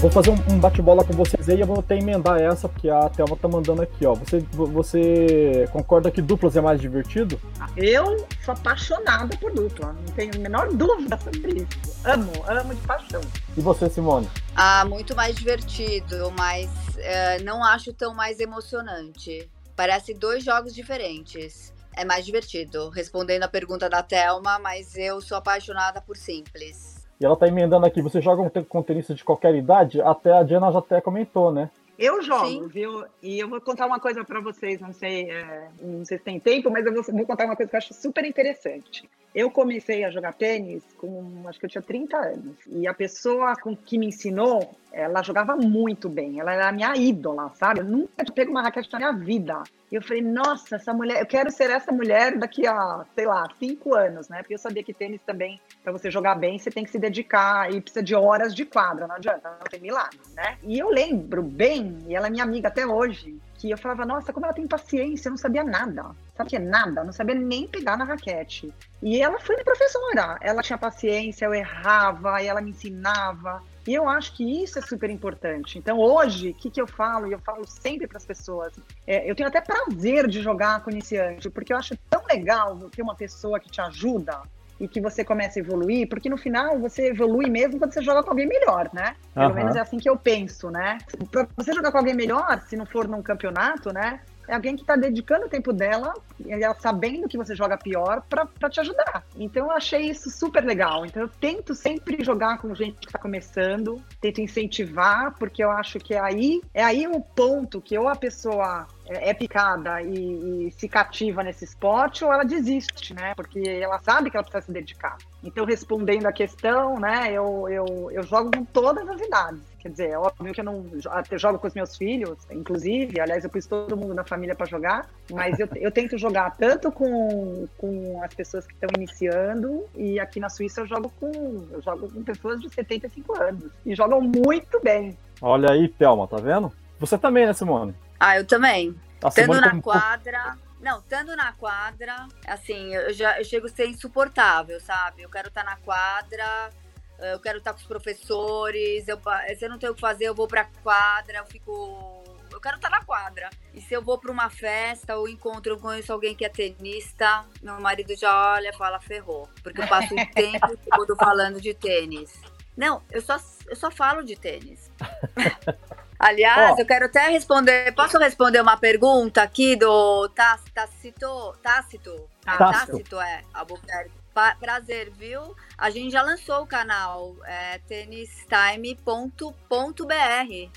Vou 0.00 0.10
fazer 0.10 0.30
um, 0.30 0.54
um 0.54 0.58
bate-bola 0.58 1.04
com 1.04 1.12
vocês 1.12 1.46
aí 1.46 1.58
e 1.58 1.60
eu 1.60 1.66
vou 1.66 1.80
até 1.80 1.98
emendar 1.98 2.40
essa, 2.40 2.66
porque 2.66 2.88
a 2.88 3.10
Thelma 3.10 3.36
tá 3.36 3.46
mandando 3.46 3.82
aqui, 3.82 4.06
ó. 4.06 4.14
Você, 4.14 4.40
você 4.50 5.68
concorda 5.70 6.10
que 6.10 6.22
duplas 6.22 6.56
é 6.56 6.60
mais 6.62 6.80
divertido? 6.80 7.38
Eu 7.76 8.26
sou 8.42 8.54
apaixonada 8.54 9.36
por 9.36 9.52
dupla, 9.52 9.92
não 9.92 10.14
tenho 10.14 10.34
a 10.34 10.38
menor 10.38 10.72
dúvida 10.72 11.18
sobre 11.18 11.52
isso. 11.52 12.00
Amo, 12.02 12.32
amo 12.48 12.74
de 12.74 12.80
paixão. 12.86 13.20
E 13.54 13.60
você, 13.60 13.90
Simone? 13.90 14.26
Ah, 14.56 14.86
muito 14.86 15.14
mais 15.14 15.36
divertido, 15.36 16.32
mas 16.38 16.70
é, 16.96 17.42
não 17.42 17.62
acho 17.62 17.92
tão 17.92 18.14
mais 18.14 18.40
emocionante. 18.40 19.50
Parece 19.76 20.14
dois 20.14 20.42
jogos 20.42 20.74
diferentes. 20.74 21.74
É 21.94 22.06
mais 22.06 22.24
divertido. 22.24 22.88
Respondendo 22.88 23.42
a 23.42 23.48
pergunta 23.48 23.86
da 23.86 24.02
Thelma, 24.02 24.58
mas 24.60 24.96
eu 24.96 25.20
sou 25.20 25.36
apaixonada 25.36 26.00
por 26.00 26.16
simples. 26.16 26.99
E 27.20 27.24
ela 27.24 27.36
tá 27.36 27.46
emendando 27.46 27.84
aqui, 27.84 28.00
você 28.00 28.20
joga 28.20 28.48
com 28.64 28.82
tenista 28.82 29.14
de 29.14 29.22
qualquer 29.22 29.54
idade? 29.54 30.00
Até 30.00 30.32
a 30.32 30.42
Diana 30.42 30.72
já 30.72 30.78
até 30.78 31.00
comentou, 31.02 31.52
né? 31.52 31.68
Eu 31.98 32.22
jogo, 32.22 32.46
Sim. 32.46 32.66
viu? 32.66 33.04
E 33.22 33.38
eu 33.38 33.46
vou 33.46 33.60
contar 33.60 33.86
uma 33.86 34.00
coisa 34.00 34.24
para 34.24 34.40
vocês, 34.40 34.80
não 34.80 34.90
sei, 34.90 35.30
é, 35.30 35.68
não 35.82 36.02
sei 36.02 36.16
se 36.16 36.24
tem 36.24 36.40
tempo, 36.40 36.70
mas 36.70 36.86
eu 36.86 36.94
vou, 36.94 37.02
vou, 37.02 37.26
contar 37.26 37.44
uma 37.44 37.54
coisa 37.54 37.68
que 37.68 37.76
eu 37.76 37.78
acho 37.78 37.92
super 37.92 38.24
interessante. 38.24 39.06
eu 39.34 39.50
comecei 39.50 40.02
a 40.02 40.10
jogar 40.10 40.32
tênis 40.32 40.82
com, 40.96 41.42
acho 41.46 41.60
que 41.60 41.66
eu 41.66 41.70
tinha 41.70 41.82
30 41.82 42.16
anos. 42.16 42.56
E 42.66 42.88
a 42.88 42.94
pessoa 42.94 43.54
com 43.54 43.76
que 43.76 43.98
me 43.98 44.06
ensinou, 44.06 44.74
ela 44.92 45.22
jogava 45.22 45.56
muito 45.56 46.08
bem. 46.08 46.40
Ela 46.40 46.52
era 46.52 46.68
a 46.68 46.72
minha 46.72 46.96
ídola, 46.96 47.50
sabe? 47.54 47.80
Eu 47.80 47.84
nunca 47.84 48.24
tinha 48.24 48.34
pego 48.34 48.50
uma 48.50 48.62
raquete 48.62 48.92
na 48.92 48.98
minha 48.98 49.12
vida. 49.12 49.62
E 49.90 49.96
eu 49.96 50.02
falei, 50.02 50.22
nossa, 50.22 50.76
essa 50.76 50.94
mulher, 50.94 51.20
eu 51.20 51.26
quero 51.26 51.50
ser 51.50 51.68
essa 51.70 51.90
mulher 51.90 52.38
daqui 52.38 52.64
a, 52.66 53.04
sei 53.14 53.26
lá, 53.26 53.48
cinco 53.58 53.94
anos, 53.94 54.28
né? 54.28 54.38
Porque 54.38 54.54
eu 54.54 54.58
sabia 54.58 54.84
que 54.84 54.94
tênis 54.94 55.20
também, 55.26 55.60
para 55.82 55.92
você 55.92 56.10
jogar 56.10 56.36
bem, 56.36 56.58
você 56.58 56.70
tem 56.70 56.84
que 56.84 56.90
se 56.90 56.98
dedicar 56.98 57.72
e 57.72 57.80
precisa 57.80 58.02
de 58.02 58.14
horas 58.14 58.54
de 58.54 58.64
quadra, 58.64 59.08
não 59.08 59.16
adianta, 59.16 59.50
não 59.50 59.66
tem 59.68 59.80
milagre, 59.80 60.20
né? 60.34 60.58
E 60.62 60.78
eu 60.78 60.90
lembro 60.90 61.42
bem, 61.42 61.98
e 62.06 62.14
ela 62.14 62.28
é 62.28 62.30
minha 62.30 62.44
amiga 62.44 62.68
até 62.68 62.86
hoje, 62.86 63.36
que 63.60 63.70
eu 63.70 63.76
falava, 63.76 64.06
nossa, 64.06 64.32
como 64.32 64.46
ela 64.46 64.54
tem 64.54 64.66
paciência, 64.66 65.28
eu 65.28 65.32
não 65.32 65.36
sabia 65.36 65.64
nada. 65.64 66.04
Sabe 66.36 66.46
o 66.46 66.50
que 66.50 66.56
é 66.56 66.60
nada? 66.60 67.00
Eu 67.00 67.04
não 67.04 67.12
sabia 67.12 67.34
nem 67.34 67.66
pegar 67.66 67.96
na 67.96 68.04
raquete. 68.04 68.72
E 69.02 69.20
ela 69.20 69.38
foi 69.40 69.56
minha 69.56 69.64
professora. 69.64 70.38
Ela 70.40 70.62
tinha 70.62 70.78
paciência, 70.78 71.44
eu 71.44 71.52
errava, 71.52 72.40
e 72.40 72.46
ela 72.46 72.62
me 72.62 72.70
ensinava. 72.70 73.62
E 73.90 73.94
eu 73.96 74.08
acho 74.08 74.34
que 74.34 74.62
isso 74.62 74.78
é 74.78 74.82
super 74.82 75.10
importante. 75.10 75.76
Então, 75.76 75.98
hoje, 75.98 76.50
o 76.50 76.54
que, 76.54 76.70
que 76.70 76.80
eu 76.80 76.86
falo? 76.86 77.26
E 77.26 77.32
eu 77.32 77.40
falo 77.40 77.66
sempre 77.66 78.06
para 78.06 78.18
as 78.18 78.24
pessoas: 78.24 78.72
é, 79.04 79.28
eu 79.28 79.34
tenho 79.34 79.48
até 79.48 79.60
prazer 79.60 80.28
de 80.28 80.40
jogar 80.40 80.84
com 80.84 80.92
iniciante, 80.92 81.50
porque 81.50 81.72
eu 81.72 81.76
acho 81.76 81.96
tão 82.08 82.22
legal 82.30 82.78
ter 82.94 83.02
uma 83.02 83.16
pessoa 83.16 83.58
que 83.58 83.68
te 83.68 83.80
ajuda 83.80 84.42
e 84.78 84.86
que 84.86 85.00
você 85.00 85.24
começa 85.24 85.58
a 85.58 85.60
evoluir, 85.60 86.08
porque 86.08 86.30
no 86.30 86.38
final 86.38 86.78
você 86.78 87.08
evolui 87.08 87.50
mesmo 87.50 87.80
quando 87.80 87.92
você 87.92 88.00
joga 88.00 88.22
com 88.22 88.30
alguém 88.30 88.46
melhor, 88.46 88.88
né? 88.92 89.16
Pelo 89.34 89.48
uhum. 89.48 89.54
menos 89.54 89.74
é 89.74 89.80
assim 89.80 89.98
que 89.98 90.08
eu 90.08 90.16
penso, 90.16 90.70
né? 90.70 90.98
Pra 91.28 91.48
você 91.56 91.72
jogar 91.72 91.90
com 91.90 91.98
alguém 91.98 92.14
melhor, 92.14 92.62
se 92.68 92.76
não 92.76 92.86
for 92.86 93.08
num 93.08 93.20
campeonato, 93.20 93.92
né? 93.92 94.20
É 94.50 94.54
alguém 94.54 94.74
que 94.74 94.82
está 94.82 94.96
dedicando 94.96 95.46
o 95.46 95.48
tempo 95.48 95.72
dela, 95.72 96.12
ela 96.48 96.74
sabendo 96.74 97.28
que 97.28 97.38
você 97.38 97.54
joga 97.54 97.78
pior, 97.78 98.20
para 98.28 98.68
te 98.68 98.80
ajudar. 98.80 99.24
Então 99.36 99.66
eu 99.66 99.70
achei 99.70 100.10
isso 100.10 100.28
super 100.28 100.64
legal. 100.64 101.06
Então 101.06 101.22
eu 101.22 101.28
tento 101.28 101.72
sempre 101.72 102.24
jogar 102.24 102.58
com 102.58 102.74
gente 102.74 102.98
que 102.98 103.06
está 103.06 103.18
começando, 103.18 104.02
tento 104.20 104.40
incentivar, 104.40 105.36
porque 105.38 105.62
eu 105.62 105.70
acho 105.70 106.00
que 106.00 106.14
é 106.14 106.20
aí, 106.20 106.60
é 106.74 106.82
aí 106.82 107.06
o 107.06 107.20
ponto 107.20 107.80
que 107.80 107.96
ou 107.96 108.08
a 108.08 108.16
pessoa 108.16 108.88
é, 109.10 109.30
é 109.30 109.34
picada 109.34 110.00
e, 110.00 110.68
e, 110.68 110.70
se 110.70 110.88
cativa 110.88 111.42
nesse 111.42 111.64
esporte 111.64 112.24
ou 112.24 112.32
ela 112.32 112.44
desiste, 112.44 113.12
né? 113.12 113.34
Porque 113.34 113.58
ela 113.58 113.98
sabe 113.98 114.30
que 114.30 114.36
ela 114.36 114.44
precisa 114.44 114.66
se 114.66 114.72
dedicar. 114.72 115.18
Então, 115.42 115.64
respondendo 115.64 116.26
a 116.26 116.32
questão, 116.32 116.98
né, 116.98 117.32
eu, 117.32 117.68
eu, 117.68 118.10
eu 118.12 118.22
jogo 118.22 118.50
com 118.56 118.64
todas 118.64 119.08
as 119.08 119.20
idades. 119.20 119.60
Quer 119.80 119.88
dizer, 119.88 120.10
é 120.10 120.18
óbvio 120.18 120.52
que 120.52 120.60
eu 120.60 120.64
não 120.64 120.84
eu 121.30 121.38
jogo 121.38 121.58
com 121.58 121.66
os 121.66 121.74
meus 121.74 121.96
filhos, 121.96 122.38
inclusive, 122.50 123.18
aliás, 123.18 123.42
eu 123.42 123.50
pus 123.50 123.66
todo 123.66 123.96
mundo 123.96 124.12
na 124.12 124.22
família 124.22 124.54
para 124.54 124.66
jogar, 124.66 125.08
mas 125.32 125.58
eu, 125.58 125.66
eu 125.76 125.90
tento 125.90 126.18
jogar 126.18 126.54
tanto 126.58 126.92
com, 126.92 127.66
com 127.78 128.22
as 128.22 128.34
pessoas 128.34 128.66
que 128.66 128.74
estão 128.74 128.90
iniciando, 128.94 129.86
e 129.96 130.20
aqui 130.20 130.38
na 130.38 130.50
Suíça 130.50 130.82
eu 130.82 130.86
jogo 130.86 131.10
com 131.18 131.66
eu 131.72 131.80
jogo 131.80 132.10
com 132.10 132.22
pessoas 132.22 132.60
de 132.60 132.68
75 132.68 133.42
anos, 133.42 133.70
e 133.86 133.94
jogam 133.94 134.20
muito 134.20 134.78
bem. 134.82 135.16
Olha 135.40 135.72
aí, 135.72 135.88
Thelma, 135.88 136.28
tá 136.28 136.36
vendo? 136.36 136.70
Você 136.98 137.16
também, 137.16 137.46
né, 137.46 137.54
Simone? 137.54 137.94
Ah, 138.20 138.36
eu 138.36 138.46
também. 138.46 138.94
Estando 139.26 139.58
na 139.58 139.80
quadra. 139.80 140.58
Não, 140.78 140.98
estando 140.98 141.34
na 141.36 141.52
quadra, 141.52 142.26
assim, 142.46 142.94
eu 142.94 143.12
já 143.12 143.38
eu 143.38 143.44
chego 143.44 143.66
a 143.66 143.70
ser 143.70 143.86
insuportável, 143.86 144.80
sabe? 144.80 145.22
Eu 145.22 145.28
quero 145.28 145.48
estar 145.48 145.62
tá 145.62 145.70
na 145.70 145.76
quadra, 145.76 146.70
eu 147.18 147.38
quero 147.38 147.58
estar 147.58 147.72
com 147.72 147.78
os 147.78 147.86
professores, 147.86 149.06
eu, 149.06 149.20
se 149.58 149.64
eu 149.64 149.68
não 149.68 149.78
tenho 149.78 149.92
o 149.92 149.94
que 149.94 150.00
fazer, 150.00 150.24
eu 150.24 150.34
vou 150.34 150.48
pra 150.48 150.64
quadra, 150.82 151.38
eu 151.38 151.46
fico. 151.46 152.24
Eu 152.50 152.60
quero 152.60 152.76
estar 152.76 152.90
na 152.90 153.04
quadra. 153.04 153.48
E 153.74 153.80
se 153.80 153.94
eu 153.94 154.02
vou 154.02 154.18
para 154.18 154.32
uma 154.32 154.50
festa 154.50 155.16
ou 155.16 155.28
encontro, 155.28 155.74
eu 155.74 155.78
conheço 155.78 156.12
alguém 156.12 156.34
que 156.34 156.44
é 156.44 156.48
tenista, 156.48 157.44
meu 157.62 157.78
marido 157.80 158.14
já 158.16 158.54
olha 158.54 158.70
e 158.70 158.76
fala, 158.76 159.00
ferrou. 159.00 159.48
Porque 159.62 159.82
eu 159.82 159.86
passo 159.86 160.14
o 160.14 160.26
tempo 160.32 160.76
todo 160.90 161.14
falando 161.16 161.60
de 161.60 161.74
tênis. 161.74 162.40
Não, 162.76 163.02
eu 163.10 163.20
só, 163.20 163.38
eu 163.68 163.76
só 163.76 163.90
falo 163.90 164.22
de 164.22 164.34
tênis. 164.34 164.90
Aliás, 166.20 166.74
oh. 166.76 166.80
eu 166.82 166.86
quero 166.86 167.06
até 167.06 167.28
responder. 167.30 167.92
Posso 167.94 168.18
responder 168.18 168.60
uma 168.60 168.76
pergunta 168.76 169.42
aqui 169.42 169.74
do 169.74 170.28
Tácito? 170.28 170.70
Tácito? 170.74 171.54
Tácito, 171.62 172.28
Tácito 172.44 173.20
é, 173.20 173.42
Albuquerque 173.54 174.20
prazer, 174.58 175.10
viu? 175.10 175.54
A 175.76 175.90
gente 175.90 176.10
já 176.12 176.22
lançou 176.22 176.62
o 176.62 176.66
canal 176.66 177.34
é, 177.44 177.78
tenistime.br. 177.78 179.00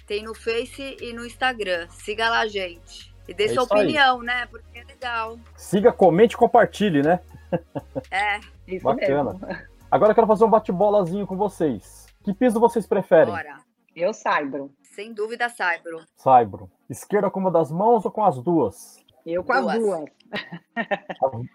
Tem 0.07 0.23
no 0.23 0.33
Face 0.33 0.97
e 0.99 1.13
no 1.13 1.25
Instagram. 1.25 1.87
Siga 1.89 2.29
lá, 2.29 2.47
gente. 2.47 3.13
E 3.27 3.33
dê 3.33 3.45
é 3.45 3.49
sua 3.49 3.63
opinião, 3.63 4.19
aí. 4.19 4.25
né? 4.25 4.45
Porque 4.47 4.79
é 4.79 4.83
legal. 4.83 5.37
Siga, 5.55 5.91
comente 5.91 6.35
e 6.35 6.37
compartilhe, 6.37 7.01
né? 7.01 7.19
É. 8.11 8.39
Isso 8.67 8.83
Bacana. 8.83 9.33
Mesmo. 9.33 9.73
Agora 9.89 10.11
eu 10.11 10.15
quero 10.15 10.27
fazer 10.27 10.43
um 10.43 10.49
bate-bolazinho 10.49 11.27
com 11.27 11.37
vocês. 11.37 12.07
Que 12.23 12.33
piso 12.33 12.59
vocês 12.59 12.87
preferem? 12.87 13.33
Bora. 13.33 13.57
Eu 13.95 14.13
saibro. 14.13 14.73
Sem 14.93 15.11
dúvida, 15.11 15.49
saibro. 15.49 16.01
Saibro. 16.15 16.69
Esquerda 16.87 17.27
com 17.31 17.39
uma 17.39 17.49
das 17.49 17.71
mãos 17.71 18.05
ou 18.05 18.11
com 18.11 18.23
as 18.23 18.39
duas? 18.39 19.03
Eu 19.25 19.43
com 19.43 19.53
duas. 19.53 19.67
as 19.67 19.79
duas. 19.79 20.09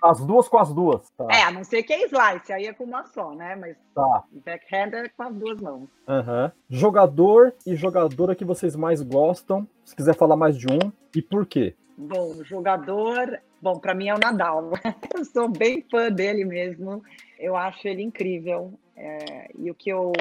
As 0.03 0.27
duas 0.27 0.49
com 0.49 0.59
as 0.59 0.75
duas. 0.75 1.11
Tá. 1.11 1.27
É, 1.31 1.43
a 1.43 1.53
não 1.53 1.63
ser 1.63 1.85
que 1.85 1.93
é 1.93 2.05
slice, 2.07 2.53
aí 2.53 2.67
é 2.67 2.73
com 2.73 2.83
uma 2.83 3.05
só, 3.05 3.33
né? 3.35 3.55
Mas 3.55 3.77
tá. 3.95 4.25
backhand 4.45 4.91
é 4.93 5.09
com 5.09 5.23
as 5.23 5.35
duas 5.37 5.61
mãos. 5.61 5.89
Uhum. 6.09 6.51
Jogador 6.69 7.55
e 7.65 7.77
jogadora 7.77 8.35
que 8.35 8.45
vocês 8.45 8.75
mais 8.75 9.03
gostam, 9.03 9.69
se 9.85 9.95
quiser 9.95 10.17
falar 10.17 10.37
mais 10.37 10.57
de 10.57 10.67
um, 10.67 10.93
e 11.15 11.23
por 11.23 11.47
quê? 11.47 11.77
Bom, 11.97 12.43
jogador, 12.43 13.41
bom, 13.63 13.79
para 13.79 13.95
mim 13.95 14.09
é 14.09 14.15
o 14.17 14.19
Nadal. 14.19 14.71
Eu 15.15 15.25
sou 15.25 15.49
bem 15.49 15.85
fã 15.89 16.11
dele 16.11 16.45
mesmo. 16.45 17.05
Eu 17.39 17.57
acho 17.57 17.87
ele 17.87 18.03
incrível. 18.03 18.73
É, 19.01 19.49
e 19.57 19.71
o 19.71 19.75
que 19.77 19.91
eu 19.91 20.13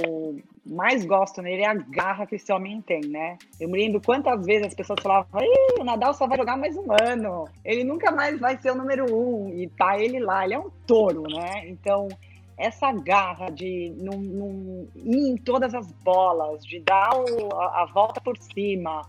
mais 0.63 1.03
gosto 1.03 1.41
nele 1.41 1.63
é 1.63 1.67
a 1.67 1.73
garra 1.73 2.27
que 2.27 2.35
esse 2.35 2.53
homem 2.53 2.79
tem, 2.79 3.01
né? 3.01 3.35
Eu 3.59 3.67
me 3.67 3.79
lembro 3.79 3.99
quantas 3.99 4.45
vezes 4.45 4.67
as 4.67 4.75
pessoas 4.75 4.99
falavam: 5.01 5.41
o 5.79 5.83
Nadal 5.83 6.13
só 6.13 6.27
vai 6.27 6.37
jogar 6.37 6.57
mais 6.57 6.77
um 6.77 6.85
ano, 6.91 7.45
ele 7.65 7.83
nunca 7.83 8.11
mais 8.11 8.39
vai 8.39 8.55
ser 8.57 8.71
o 8.71 8.75
número 8.75 9.11
um, 9.11 9.49
e 9.49 9.67
tá 9.67 9.97
ele 9.99 10.19
lá, 10.19 10.45
ele 10.45 10.53
é 10.53 10.59
um 10.59 10.69
touro, 10.85 11.23
né? 11.23 11.67
Então, 11.67 12.07
essa 12.55 12.91
garra 12.91 13.49
de 13.49 13.91
não, 13.97 14.19
não 14.19 14.87
ir 14.95 15.31
em 15.31 15.37
todas 15.37 15.73
as 15.73 15.91
bolas, 16.03 16.63
de 16.63 16.79
dar 16.79 17.09
o, 17.15 17.55
a, 17.55 17.81
a, 17.81 17.85
volta 17.85 18.21
por 18.21 18.37
cima, 18.37 19.01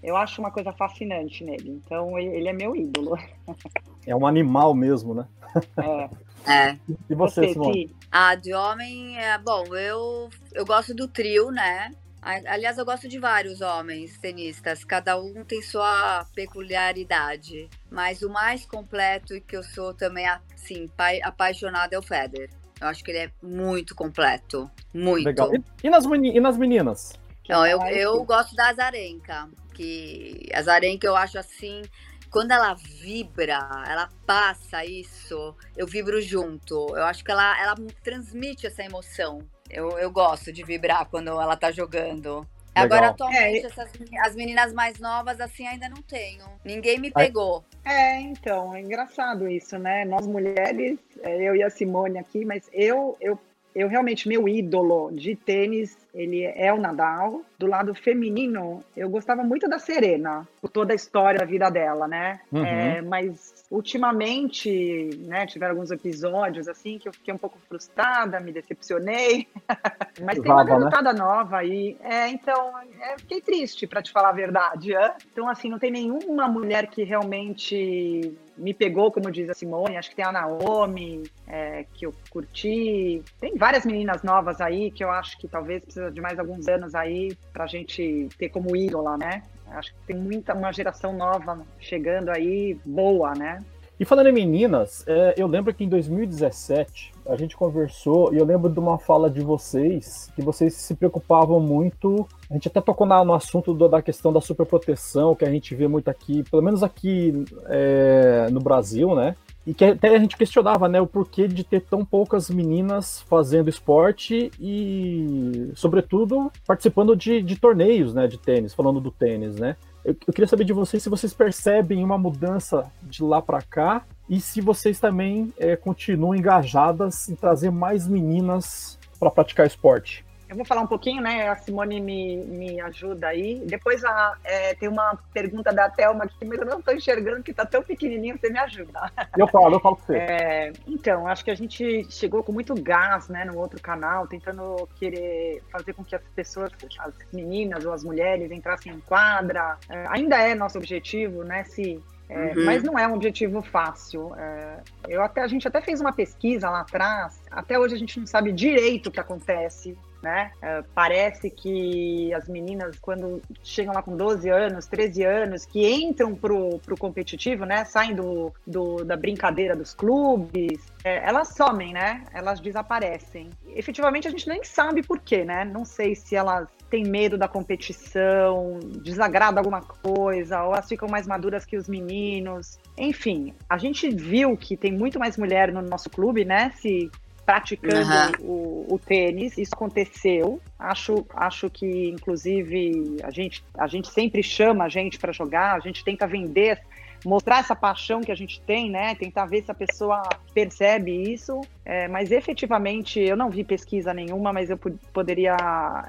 eu 0.00 0.16
acho 0.16 0.40
uma 0.40 0.52
coisa 0.52 0.70
fascinante 0.70 1.42
nele. 1.42 1.70
Então, 1.84 2.16
ele, 2.16 2.36
ele 2.36 2.48
é 2.48 2.52
meu 2.52 2.76
ídolo. 2.76 3.18
É 4.06 4.16
um 4.16 4.26
animal 4.26 4.72
mesmo, 4.74 5.12
né? 5.12 5.28
É. 5.76 6.08
É. 6.46 6.76
E 7.08 7.14
você, 7.14 7.48
Simone? 7.48 7.94
Ah, 8.10 8.34
de 8.34 8.54
homem, 8.54 9.18
é, 9.18 9.36
bom, 9.38 9.64
eu, 9.74 10.30
eu 10.54 10.64
gosto 10.64 10.94
do 10.94 11.06
trio, 11.06 11.50
né? 11.50 11.90
Aliás, 12.20 12.76
eu 12.76 12.84
gosto 12.84 13.08
de 13.08 13.18
vários 13.18 13.60
homens 13.60 14.18
tenistas, 14.18 14.84
cada 14.84 15.18
um 15.18 15.44
tem 15.44 15.62
sua 15.62 16.26
peculiaridade. 16.34 17.70
Mas 17.90 18.22
o 18.22 18.28
mais 18.28 18.66
completo 18.66 19.34
e 19.34 19.40
que 19.40 19.56
eu 19.56 19.62
sou 19.62 19.94
também, 19.94 20.26
assim, 20.26 20.90
apaixonada 21.22 21.94
é 21.94 21.98
o 21.98 22.02
Federer. 22.02 22.50
Eu 22.80 22.88
acho 22.88 23.02
que 23.04 23.10
ele 23.10 23.18
é 23.18 23.30
muito 23.42 23.94
completo. 23.94 24.70
Muito. 24.92 25.24
Legal. 25.24 25.54
E, 25.54 25.62
e, 25.84 25.90
nas, 25.90 26.04
e 26.04 26.40
nas 26.40 26.58
meninas? 26.58 27.12
Não, 27.48 27.66
eu, 27.66 27.80
eu 27.82 28.24
gosto 28.24 28.54
da 28.54 28.68
Azarenka. 28.68 29.48
Que 29.72 30.48
a 30.52 30.58
Azarenka 30.58 31.06
eu 31.06 31.16
acho 31.16 31.38
assim 31.38 31.82
quando 32.30 32.50
ela 32.52 32.74
vibra, 32.74 33.84
ela 33.86 34.08
passa 34.26 34.84
isso, 34.84 35.54
eu 35.76 35.86
vibro 35.86 36.20
junto. 36.20 36.96
Eu 36.96 37.04
acho 37.04 37.24
que 37.24 37.30
ela, 37.30 37.60
ela 37.60 37.74
transmite 38.02 38.66
essa 38.66 38.82
emoção. 38.82 39.40
Eu, 39.70 39.98
eu 39.98 40.10
gosto 40.10 40.52
de 40.52 40.62
vibrar 40.64 41.06
quando 41.06 41.28
ela 41.28 41.56
tá 41.56 41.70
jogando. 41.70 42.46
Legal. 42.76 42.98
Agora, 42.98 43.08
atualmente, 43.08 43.64
é. 43.64 43.66
essas, 43.66 43.90
as 44.20 44.34
meninas 44.36 44.72
mais 44.72 44.98
novas, 44.98 45.40
assim, 45.40 45.66
ainda 45.66 45.88
não 45.88 46.02
tenho. 46.02 46.44
Ninguém 46.64 46.98
me 46.98 47.10
pegou. 47.10 47.64
É, 47.84 48.20
então, 48.20 48.74
é 48.74 48.80
engraçado 48.80 49.48
isso, 49.48 49.78
né? 49.78 50.04
Nós 50.04 50.26
mulheres, 50.26 50.98
é, 51.22 51.42
eu 51.42 51.56
e 51.56 51.62
a 51.62 51.70
Simone 51.70 52.18
aqui, 52.18 52.44
mas 52.44 52.68
eu, 52.72 53.16
eu, 53.20 53.38
eu 53.74 53.88
realmente, 53.88 54.28
meu 54.28 54.48
ídolo 54.48 55.10
de 55.12 55.34
tênis 55.34 55.96
ele 56.14 56.44
é 56.44 56.72
o 56.72 56.80
Nadal. 56.80 57.42
Do 57.58 57.66
lado 57.66 57.94
feminino, 57.94 58.82
eu 58.96 59.08
gostava 59.10 59.42
muito 59.42 59.68
da 59.68 59.78
Serena, 59.78 60.46
por 60.60 60.70
toda 60.70 60.92
a 60.92 60.96
história 60.96 61.40
da 61.40 61.44
vida 61.44 61.68
dela, 61.70 62.06
né? 62.06 62.40
Uhum. 62.52 62.64
É, 62.64 63.02
mas 63.02 63.64
ultimamente, 63.70 65.10
né, 65.26 65.46
tiveram 65.46 65.74
alguns 65.74 65.90
episódios 65.90 66.68
assim 66.68 66.98
que 66.98 67.08
eu 67.08 67.12
fiquei 67.12 67.34
um 67.34 67.38
pouco 67.38 67.58
frustrada, 67.68 68.40
me 68.40 68.52
decepcionei. 68.52 69.48
mas 70.24 70.38
tem 70.38 70.50
uma 70.50 70.64
né? 70.64 70.70
garotada 70.70 71.12
né? 71.12 71.18
nova 71.18 71.58
aí. 71.58 71.96
É, 72.00 72.28
então, 72.28 72.72
é, 73.00 73.18
fiquei 73.18 73.40
triste, 73.40 73.86
para 73.86 74.02
te 74.02 74.12
falar 74.12 74.30
a 74.30 74.32
verdade. 74.32 74.94
É? 74.94 75.14
Então, 75.32 75.48
assim, 75.48 75.68
não 75.68 75.78
tem 75.78 75.90
nenhuma 75.90 76.48
mulher 76.48 76.86
que 76.86 77.02
realmente 77.02 78.36
me 78.58 78.74
pegou, 78.74 79.10
como 79.10 79.30
diz 79.30 79.48
a 79.48 79.54
Simone, 79.54 79.96
acho 79.96 80.10
que 80.10 80.16
tem 80.16 80.24
a 80.24 80.32
Naomi, 80.32 81.22
é, 81.46 81.86
que 81.94 82.04
eu 82.06 82.14
curti. 82.28 83.22
Tem 83.40 83.56
várias 83.56 83.86
meninas 83.86 84.22
novas 84.22 84.60
aí 84.60 84.90
que 84.90 85.02
eu 85.02 85.10
acho 85.10 85.38
que 85.38 85.46
talvez 85.46 85.96
precisa 85.98 86.10
de 86.10 86.20
mais 86.20 86.38
alguns 86.38 86.68
anos 86.68 86.94
aí 86.94 87.36
para 87.52 87.64
a 87.64 87.66
gente 87.66 88.28
ter 88.38 88.48
como 88.48 88.76
ídola, 88.76 89.16
né? 89.18 89.42
Acho 89.72 89.92
que 89.92 89.98
tem 90.06 90.16
muita, 90.16 90.54
uma 90.54 90.72
geração 90.72 91.12
nova 91.12 91.60
chegando 91.80 92.30
aí, 92.30 92.78
boa, 92.84 93.34
né? 93.34 93.62
E 94.00 94.04
falando 94.04 94.28
em 94.28 94.32
meninas, 94.32 95.02
é, 95.08 95.34
eu 95.36 95.48
lembro 95.48 95.74
que 95.74 95.82
em 95.82 95.88
2017 95.88 97.12
a 97.26 97.34
gente 97.34 97.56
conversou 97.56 98.32
e 98.32 98.38
eu 98.38 98.44
lembro 98.44 98.70
de 98.70 98.78
uma 98.78 98.96
fala 98.96 99.28
de 99.28 99.40
vocês 99.40 100.30
que 100.36 100.40
vocês 100.40 100.72
se 100.74 100.94
preocupavam 100.94 101.58
muito. 101.58 102.26
A 102.48 102.54
gente 102.54 102.68
até 102.68 102.80
tocou 102.80 103.04
na, 103.04 103.24
no 103.24 103.34
assunto 103.34 103.74
do, 103.74 103.88
da 103.88 104.00
questão 104.00 104.32
da 104.32 104.40
superproteção, 104.40 105.34
que 105.34 105.44
a 105.44 105.50
gente 105.50 105.74
vê 105.74 105.88
muito 105.88 106.08
aqui, 106.08 106.44
pelo 106.48 106.62
menos 106.62 106.84
aqui 106.84 107.44
é, 107.66 108.46
no 108.52 108.60
Brasil, 108.60 109.16
né? 109.16 109.34
E 109.68 109.74
que 109.74 109.84
até 109.84 110.16
a 110.16 110.18
gente 110.18 110.34
questionava, 110.34 110.88
né, 110.88 110.98
o 110.98 111.06
porquê 111.06 111.46
de 111.46 111.62
ter 111.62 111.82
tão 111.82 112.02
poucas 112.02 112.48
meninas 112.48 113.20
fazendo 113.28 113.68
esporte 113.68 114.50
e, 114.58 115.70
sobretudo, 115.74 116.50
participando 116.66 117.14
de, 117.14 117.42
de 117.42 117.54
torneios, 117.54 118.14
né, 118.14 118.26
de 118.26 118.38
tênis, 118.38 118.72
falando 118.72 118.98
do 118.98 119.10
tênis, 119.10 119.56
né? 119.56 119.76
Eu, 120.02 120.16
eu 120.26 120.32
queria 120.32 120.48
saber 120.48 120.64
de 120.64 120.72
vocês 120.72 121.02
se 121.02 121.10
vocês 121.10 121.34
percebem 121.34 122.02
uma 122.02 122.16
mudança 122.16 122.90
de 123.02 123.22
lá 123.22 123.42
para 123.42 123.60
cá 123.60 124.06
e 124.26 124.40
se 124.40 124.62
vocês 124.62 124.98
também 124.98 125.52
é, 125.58 125.76
continuam 125.76 126.34
engajadas 126.34 127.28
em 127.28 127.34
trazer 127.34 127.70
mais 127.70 128.08
meninas 128.08 128.98
para 129.20 129.30
praticar 129.30 129.66
esporte. 129.66 130.24
Eu 130.48 130.56
vou 130.56 130.64
falar 130.64 130.80
um 130.80 130.86
pouquinho, 130.86 131.20
né? 131.20 131.48
A 131.48 131.56
Simone 131.56 132.00
me, 132.00 132.36
me 132.38 132.80
ajuda 132.80 133.28
aí. 133.28 133.60
Depois 133.66 134.02
a, 134.02 134.34
é, 134.42 134.74
tem 134.74 134.88
uma 134.88 135.18
pergunta 135.32 135.72
da 135.72 135.90
Thelma 135.90 136.24
aqui, 136.24 136.44
mas 136.46 136.58
eu 136.58 136.64
não 136.64 136.78
estou 136.78 136.94
enxergando 136.94 137.42
que 137.42 137.50
está 137.50 137.66
tão 137.66 137.82
pequenininho, 137.82 138.38
você 138.38 138.48
me 138.48 138.58
ajuda. 138.58 139.12
Eu 139.36 139.46
falo, 139.46 139.74
eu 139.76 139.80
falo 139.80 139.96
com 139.96 140.02
você. 140.02 140.16
É, 140.16 140.72
então, 140.86 141.26
acho 141.26 141.44
que 141.44 141.50
a 141.50 141.54
gente 141.54 142.06
chegou 142.10 142.42
com 142.42 142.50
muito 142.50 142.74
gás 142.74 143.28
né, 143.28 143.44
no 143.44 143.58
outro 143.58 143.80
canal, 143.80 144.26
tentando 144.26 144.88
querer 144.98 145.62
fazer 145.70 145.92
com 145.92 146.02
que 146.02 146.16
as 146.16 146.22
pessoas, 146.34 146.72
as 146.98 147.14
meninas 147.30 147.84
ou 147.84 147.92
as 147.92 148.02
mulheres 148.02 148.50
entrassem 148.50 148.92
em 148.92 149.00
quadra. 149.00 149.76
É, 149.88 150.06
ainda 150.08 150.36
é 150.38 150.54
nosso 150.54 150.78
objetivo, 150.78 151.44
né? 151.44 151.64
Se 151.64 152.02
é, 152.30 152.52
uhum. 152.54 152.64
Mas 152.66 152.82
não 152.82 152.98
é 152.98 153.06
um 153.08 153.14
objetivo 153.14 153.62
fácil. 153.62 154.34
É, 154.36 154.80
eu 155.08 155.22
até, 155.22 155.42
a 155.42 155.46
gente 155.46 155.66
até 155.66 155.80
fez 155.80 156.00
uma 156.00 156.12
pesquisa 156.12 156.68
lá 156.68 156.80
atrás. 156.80 157.40
Até 157.50 157.78
hoje 157.78 157.94
a 157.94 157.98
gente 157.98 158.18
não 158.20 158.26
sabe 158.26 158.52
direito 158.52 159.06
o 159.06 159.10
que 159.10 159.20
acontece 159.20 159.96
né? 160.22 160.50
É, 160.60 160.82
parece 160.94 161.50
que 161.50 162.32
as 162.34 162.48
meninas, 162.48 162.98
quando 162.98 163.40
chegam 163.62 163.94
lá 163.94 164.02
com 164.02 164.16
12 164.16 164.48
anos, 164.48 164.86
13 164.86 165.24
anos, 165.24 165.64
que 165.64 165.88
entram 165.88 166.34
pro, 166.34 166.78
pro 166.80 166.96
competitivo, 166.96 167.64
né? 167.64 167.84
Saem 167.84 168.14
do, 168.14 168.52
do 168.66 169.04
da 169.04 169.16
brincadeira 169.16 169.76
dos 169.76 169.94
clubes, 169.94 170.92
é, 171.04 171.28
elas 171.28 171.48
somem, 171.48 171.92
né? 171.92 172.24
Elas 172.32 172.60
desaparecem. 172.60 173.50
Efetivamente, 173.68 174.26
a 174.26 174.30
gente 174.30 174.48
nem 174.48 174.64
sabe 174.64 175.02
por 175.02 175.20
quê, 175.20 175.44
né? 175.44 175.64
Não 175.64 175.84
sei 175.84 176.14
se 176.14 176.34
elas 176.34 176.68
têm 176.90 177.04
medo 177.04 177.36
da 177.36 177.46
competição, 177.46 178.80
desagrada 179.02 179.60
alguma 179.60 179.82
coisa, 179.82 180.62
ou 180.62 180.72
elas 180.72 180.88
ficam 180.88 181.08
mais 181.08 181.26
maduras 181.26 181.64
que 181.64 181.76
os 181.76 181.88
meninos. 181.88 182.78
Enfim, 182.96 183.54
a 183.68 183.78
gente 183.78 184.10
viu 184.10 184.56
que 184.56 184.76
tem 184.76 184.92
muito 184.92 185.18
mais 185.18 185.36
mulher 185.36 185.72
no 185.72 185.82
nosso 185.82 186.10
clube, 186.10 186.44
né? 186.44 186.72
Se 186.76 187.10
praticando 187.48 188.42
uhum. 188.42 188.86
o, 188.90 188.94
o, 188.94 188.98
tênis. 188.98 189.56
Isso 189.56 189.74
aconteceu. 189.74 190.60
Acho, 190.78 191.24
acho 191.30 191.70
que, 191.70 192.10
inclusive, 192.10 193.16
a 193.24 193.30
gente, 193.30 193.64
a 193.72 193.86
gente 193.86 194.08
sempre 194.08 194.42
chama 194.42 194.84
a 194.84 194.88
gente 194.90 195.18
para 195.18 195.32
jogar, 195.32 195.74
a 195.74 195.80
gente 195.80 196.04
tenta 196.04 196.26
vender 196.26 196.78
mostrar 197.24 197.58
essa 197.58 197.74
paixão 197.74 198.20
que 198.20 198.30
a 198.30 198.34
gente 198.34 198.60
tem, 198.60 198.90
né? 198.90 199.14
Tentar 199.14 199.46
ver 199.46 199.62
se 199.62 199.70
a 199.70 199.74
pessoa 199.74 200.22
percebe 200.54 201.32
isso. 201.32 201.60
É, 201.84 202.06
mas 202.06 202.30
efetivamente 202.30 203.18
eu 203.18 203.36
não 203.36 203.50
vi 203.50 203.64
pesquisa 203.64 204.12
nenhuma, 204.12 204.52
mas 204.52 204.70
eu 204.70 204.78
poderia 205.12 205.56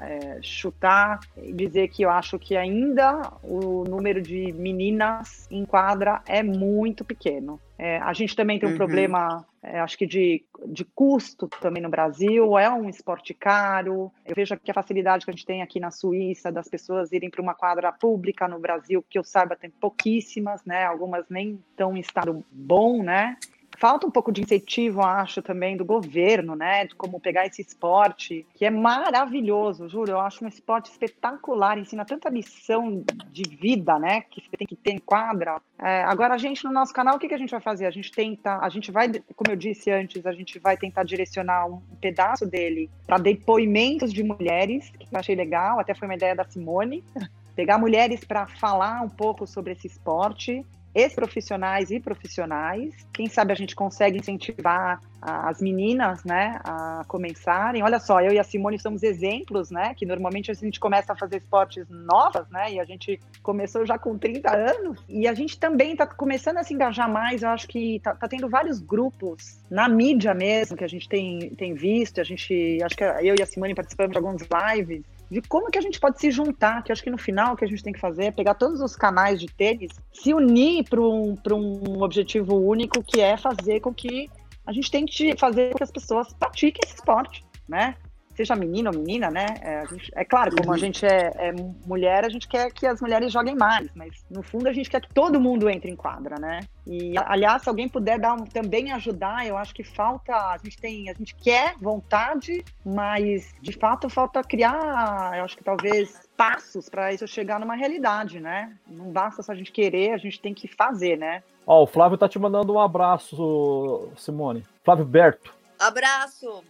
é, 0.00 0.38
chutar 0.42 1.20
e 1.42 1.52
dizer 1.52 1.88
que 1.88 2.02
eu 2.02 2.10
acho 2.10 2.38
que 2.38 2.56
ainda 2.56 3.32
o 3.42 3.84
número 3.84 4.20
de 4.20 4.52
meninas 4.52 5.48
em 5.50 5.64
quadra 5.64 6.20
é 6.28 6.42
muito 6.42 7.04
pequeno. 7.04 7.58
É, 7.78 7.98
a 7.98 8.12
gente 8.12 8.36
também 8.36 8.58
tem 8.58 8.68
um 8.68 8.72
uhum. 8.72 8.78
problema, 8.78 9.44
é, 9.62 9.78
acho 9.80 9.98
que 9.98 10.06
de, 10.06 10.42
de 10.66 10.84
custo 10.84 11.46
também 11.46 11.82
no 11.82 11.90
Brasil, 11.90 12.58
é 12.58 12.70
um 12.70 12.88
esporte 12.88 13.34
caro. 13.34 14.10
Eu 14.24 14.34
vejo 14.34 14.56
que 14.58 14.70
a 14.70 14.74
facilidade 14.74 15.24
que 15.24 15.30
a 15.30 15.34
gente 15.34 15.44
tem 15.44 15.60
aqui 15.60 15.78
na 15.78 15.90
Suíça 15.90 16.50
das 16.50 16.66
pessoas 16.66 17.12
irem 17.12 17.28
para 17.28 17.42
uma 17.42 17.54
quadra 17.54 17.92
pública 17.92 18.48
no 18.48 18.58
Brasil, 18.58 19.04
que 19.08 19.18
eu 19.18 19.24
saiba, 19.24 19.56
tem 19.56 19.68
pouquíssimas, 19.70 20.64
né? 20.64 20.84
Algumas 20.84 21.28
nem 21.28 21.62
estão 21.70 21.94
em 21.94 22.00
estado 22.00 22.44
bom, 22.50 23.02
né? 23.02 23.36
Falta 23.80 24.06
um 24.06 24.10
pouco 24.10 24.30
de 24.30 24.42
incentivo, 24.42 25.00
acho, 25.00 25.40
também 25.40 25.74
do 25.74 25.86
governo, 25.86 26.54
né? 26.54 26.84
De 26.84 26.94
como 26.94 27.18
pegar 27.18 27.46
esse 27.46 27.62
esporte, 27.62 28.46
que 28.54 28.66
é 28.66 28.70
maravilhoso, 28.70 29.88
juro. 29.88 30.12
Eu 30.12 30.20
acho 30.20 30.44
um 30.44 30.48
esporte 30.48 30.90
espetacular, 30.90 31.78
ensina 31.78 32.04
tanta 32.04 32.28
lição 32.28 33.02
de 33.32 33.42
vida, 33.56 33.98
né? 33.98 34.20
Que 34.20 34.42
você 34.42 34.56
tem 34.58 34.66
que 34.66 34.76
ter 34.76 34.92
em 34.92 34.98
quadra. 34.98 35.62
É, 35.78 36.02
agora, 36.02 36.34
a 36.34 36.38
gente, 36.38 36.62
no 36.62 36.70
nosso 36.70 36.92
canal, 36.92 37.16
o 37.16 37.18
que, 37.18 37.26
que 37.26 37.34
a 37.34 37.38
gente 37.38 37.50
vai 37.50 37.60
fazer? 37.60 37.86
A 37.86 37.90
gente 37.90 38.12
tenta, 38.12 38.58
a 38.58 38.68
gente 38.68 38.92
vai, 38.92 39.08
como 39.34 39.50
eu 39.50 39.56
disse 39.56 39.90
antes, 39.90 40.26
a 40.26 40.32
gente 40.32 40.58
vai 40.58 40.76
tentar 40.76 41.02
direcionar 41.02 41.66
um, 41.66 41.80
pedaço 41.98 42.46
dele 42.46 42.90
para 43.06 43.16
depoimentos 43.16 44.12
de 44.12 44.22
mulheres, 44.22 44.90
que 44.90 45.06
eu 45.10 45.18
achei 45.18 45.34
legal, 45.34 45.80
até 45.80 45.94
foi 45.94 46.06
uma 46.06 46.14
ideia 46.14 46.36
da 46.36 46.44
Simone 46.44 47.02
pegar 47.56 47.78
mulheres 47.78 48.24
para 48.24 48.46
falar 48.46 49.02
um 49.02 49.08
pouco 49.08 49.46
sobre 49.46 49.72
esse 49.72 49.86
esporte 49.86 50.64
ex-profissionais 50.94 51.90
e 51.90 52.00
profissionais. 52.00 52.94
Quem 53.12 53.28
sabe 53.28 53.52
a 53.52 53.56
gente 53.56 53.74
consegue 53.74 54.18
incentivar 54.18 55.00
as 55.22 55.60
meninas, 55.60 56.24
né, 56.24 56.58
a 56.64 57.04
começarem. 57.06 57.82
Olha 57.82 58.00
só, 58.00 58.20
eu 58.20 58.32
e 58.32 58.38
a 58.38 58.44
Simone 58.44 58.78
somos 58.78 59.02
exemplos, 59.02 59.70
né, 59.70 59.94
que 59.94 60.06
normalmente 60.06 60.50
a 60.50 60.54
gente 60.54 60.80
começa 60.80 61.12
a 61.12 61.16
fazer 61.16 61.36
esportes 61.36 61.86
novas, 61.90 62.48
né, 62.48 62.72
e 62.72 62.80
a 62.80 62.84
gente 62.84 63.20
começou 63.42 63.84
já 63.84 63.98
com 63.98 64.16
30 64.16 64.50
anos, 64.50 64.98
e 65.08 65.28
a 65.28 65.34
gente 65.34 65.58
também 65.58 65.92
está 65.92 66.06
começando 66.06 66.56
a 66.56 66.62
se 66.62 66.72
engajar 66.72 67.10
mais, 67.10 67.42
eu 67.42 67.50
acho 67.50 67.68
que 67.68 68.00
tá, 68.00 68.14
tá, 68.14 68.26
tendo 68.26 68.48
vários 68.48 68.80
grupos 68.80 69.60
na 69.70 69.88
mídia 69.88 70.32
mesmo, 70.32 70.76
que 70.76 70.84
a 70.84 70.88
gente 70.88 71.08
tem, 71.08 71.50
tem 71.50 71.74
visto, 71.74 72.20
a 72.20 72.24
gente, 72.24 72.78
acho 72.82 72.96
que 72.96 73.04
eu 73.04 73.34
e 73.38 73.42
a 73.42 73.46
Simone 73.46 73.74
participamos 73.74 74.12
de 74.12 74.18
alguns 74.18 74.42
lives, 74.42 75.04
de 75.30 75.40
como 75.42 75.70
que 75.70 75.78
a 75.78 75.82
gente 75.82 76.00
pode 76.00 76.18
se 76.18 76.30
juntar, 76.30 76.82
que 76.82 76.90
acho 76.90 77.02
que 77.02 77.10
no 77.10 77.18
final 77.18 77.54
o 77.54 77.56
que 77.56 77.64
a 77.64 77.68
gente 77.68 77.82
tem 77.82 77.92
que 77.92 78.00
fazer 78.00 78.24
é 78.24 78.30
pegar 78.32 78.54
todos 78.54 78.80
os 78.80 78.96
canais 78.96 79.40
de 79.40 79.46
tênis, 79.46 79.92
se 80.12 80.34
unir 80.34 80.84
para 80.88 81.00
um, 81.00 81.36
um 81.54 82.02
objetivo 82.02 82.56
único, 82.56 83.02
que 83.02 83.20
é 83.20 83.36
fazer 83.36 83.80
com 83.80 83.94
que 83.94 84.28
a 84.66 84.72
gente 84.72 84.90
tente 84.90 85.36
fazer 85.36 85.70
com 85.70 85.78
que 85.78 85.84
as 85.84 85.90
pessoas 85.90 86.32
pratiquem 86.32 86.80
esse 86.84 86.96
esporte, 86.96 87.44
né? 87.68 87.96
Seja 88.34 88.54
menino 88.54 88.90
ou 88.90 88.96
menina, 88.96 89.30
né? 89.30 89.46
É, 89.60 89.86
gente, 89.86 90.10
é 90.14 90.24
claro, 90.24 90.54
como 90.56 90.70
a 90.70 90.72
uhum. 90.72 90.78
gente 90.78 91.04
é, 91.04 91.32
é, 91.36 91.52
mulher, 91.86 92.24
a 92.24 92.28
gente 92.28 92.48
quer 92.48 92.72
que 92.72 92.86
as 92.86 93.00
mulheres 93.00 93.32
joguem 93.32 93.54
mais, 93.54 93.88
mas 93.94 94.24
no 94.30 94.42
fundo 94.42 94.68
a 94.68 94.72
gente 94.72 94.88
quer 94.88 95.00
que 95.00 95.12
todo 95.12 95.40
mundo 95.40 95.68
entre 95.68 95.90
em 95.90 95.96
quadra, 95.96 96.36
né? 96.38 96.60
E 96.86 97.14
aliás, 97.26 97.62
se 97.62 97.68
alguém 97.68 97.88
puder 97.88 98.18
dar 98.18 98.34
um, 98.34 98.44
também 98.44 98.92
ajudar, 98.92 99.46
eu 99.46 99.56
acho 99.56 99.74
que 99.74 99.84
falta, 99.84 100.34
a 100.34 100.58
gente 100.62 100.78
tem, 100.78 101.10
a 101.10 101.14
gente 101.14 101.34
quer 101.34 101.74
vontade, 101.78 102.64
mas 102.84 103.52
de 103.60 103.72
fato 103.72 104.08
falta 104.08 104.42
criar, 104.42 105.36
eu 105.36 105.44
acho 105.44 105.56
que 105.56 105.64
talvez 105.64 106.20
passos 106.36 106.88
para 106.88 107.12
isso 107.12 107.28
chegar 107.28 107.60
numa 107.60 107.74
realidade, 107.74 108.40
né? 108.40 108.74
Não 108.86 109.12
basta 109.12 109.42
só 109.42 109.52
a 109.52 109.54
gente 109.54 109.72
querer, 109.72 110.12
a 110.12 110.18
gente 110.18 110.40
tem 110.40 110.54
que 110.54 110.66
fazer, 110.66 111.18
né? 111.18 111.42
Ó, 111.66 111.82
o 111.82 111.86
Flávio 111.86 112.16
tá 112.16 112.28
te 112.28 112.38
mandando 112.38 112.72
um 112.72 112.80
abraço, 112.80 114.08
Simone. 114.16 114.64
Flávio 114.82 115.04
Berto. 115.04 115.54
Abraço. 115.78 116.64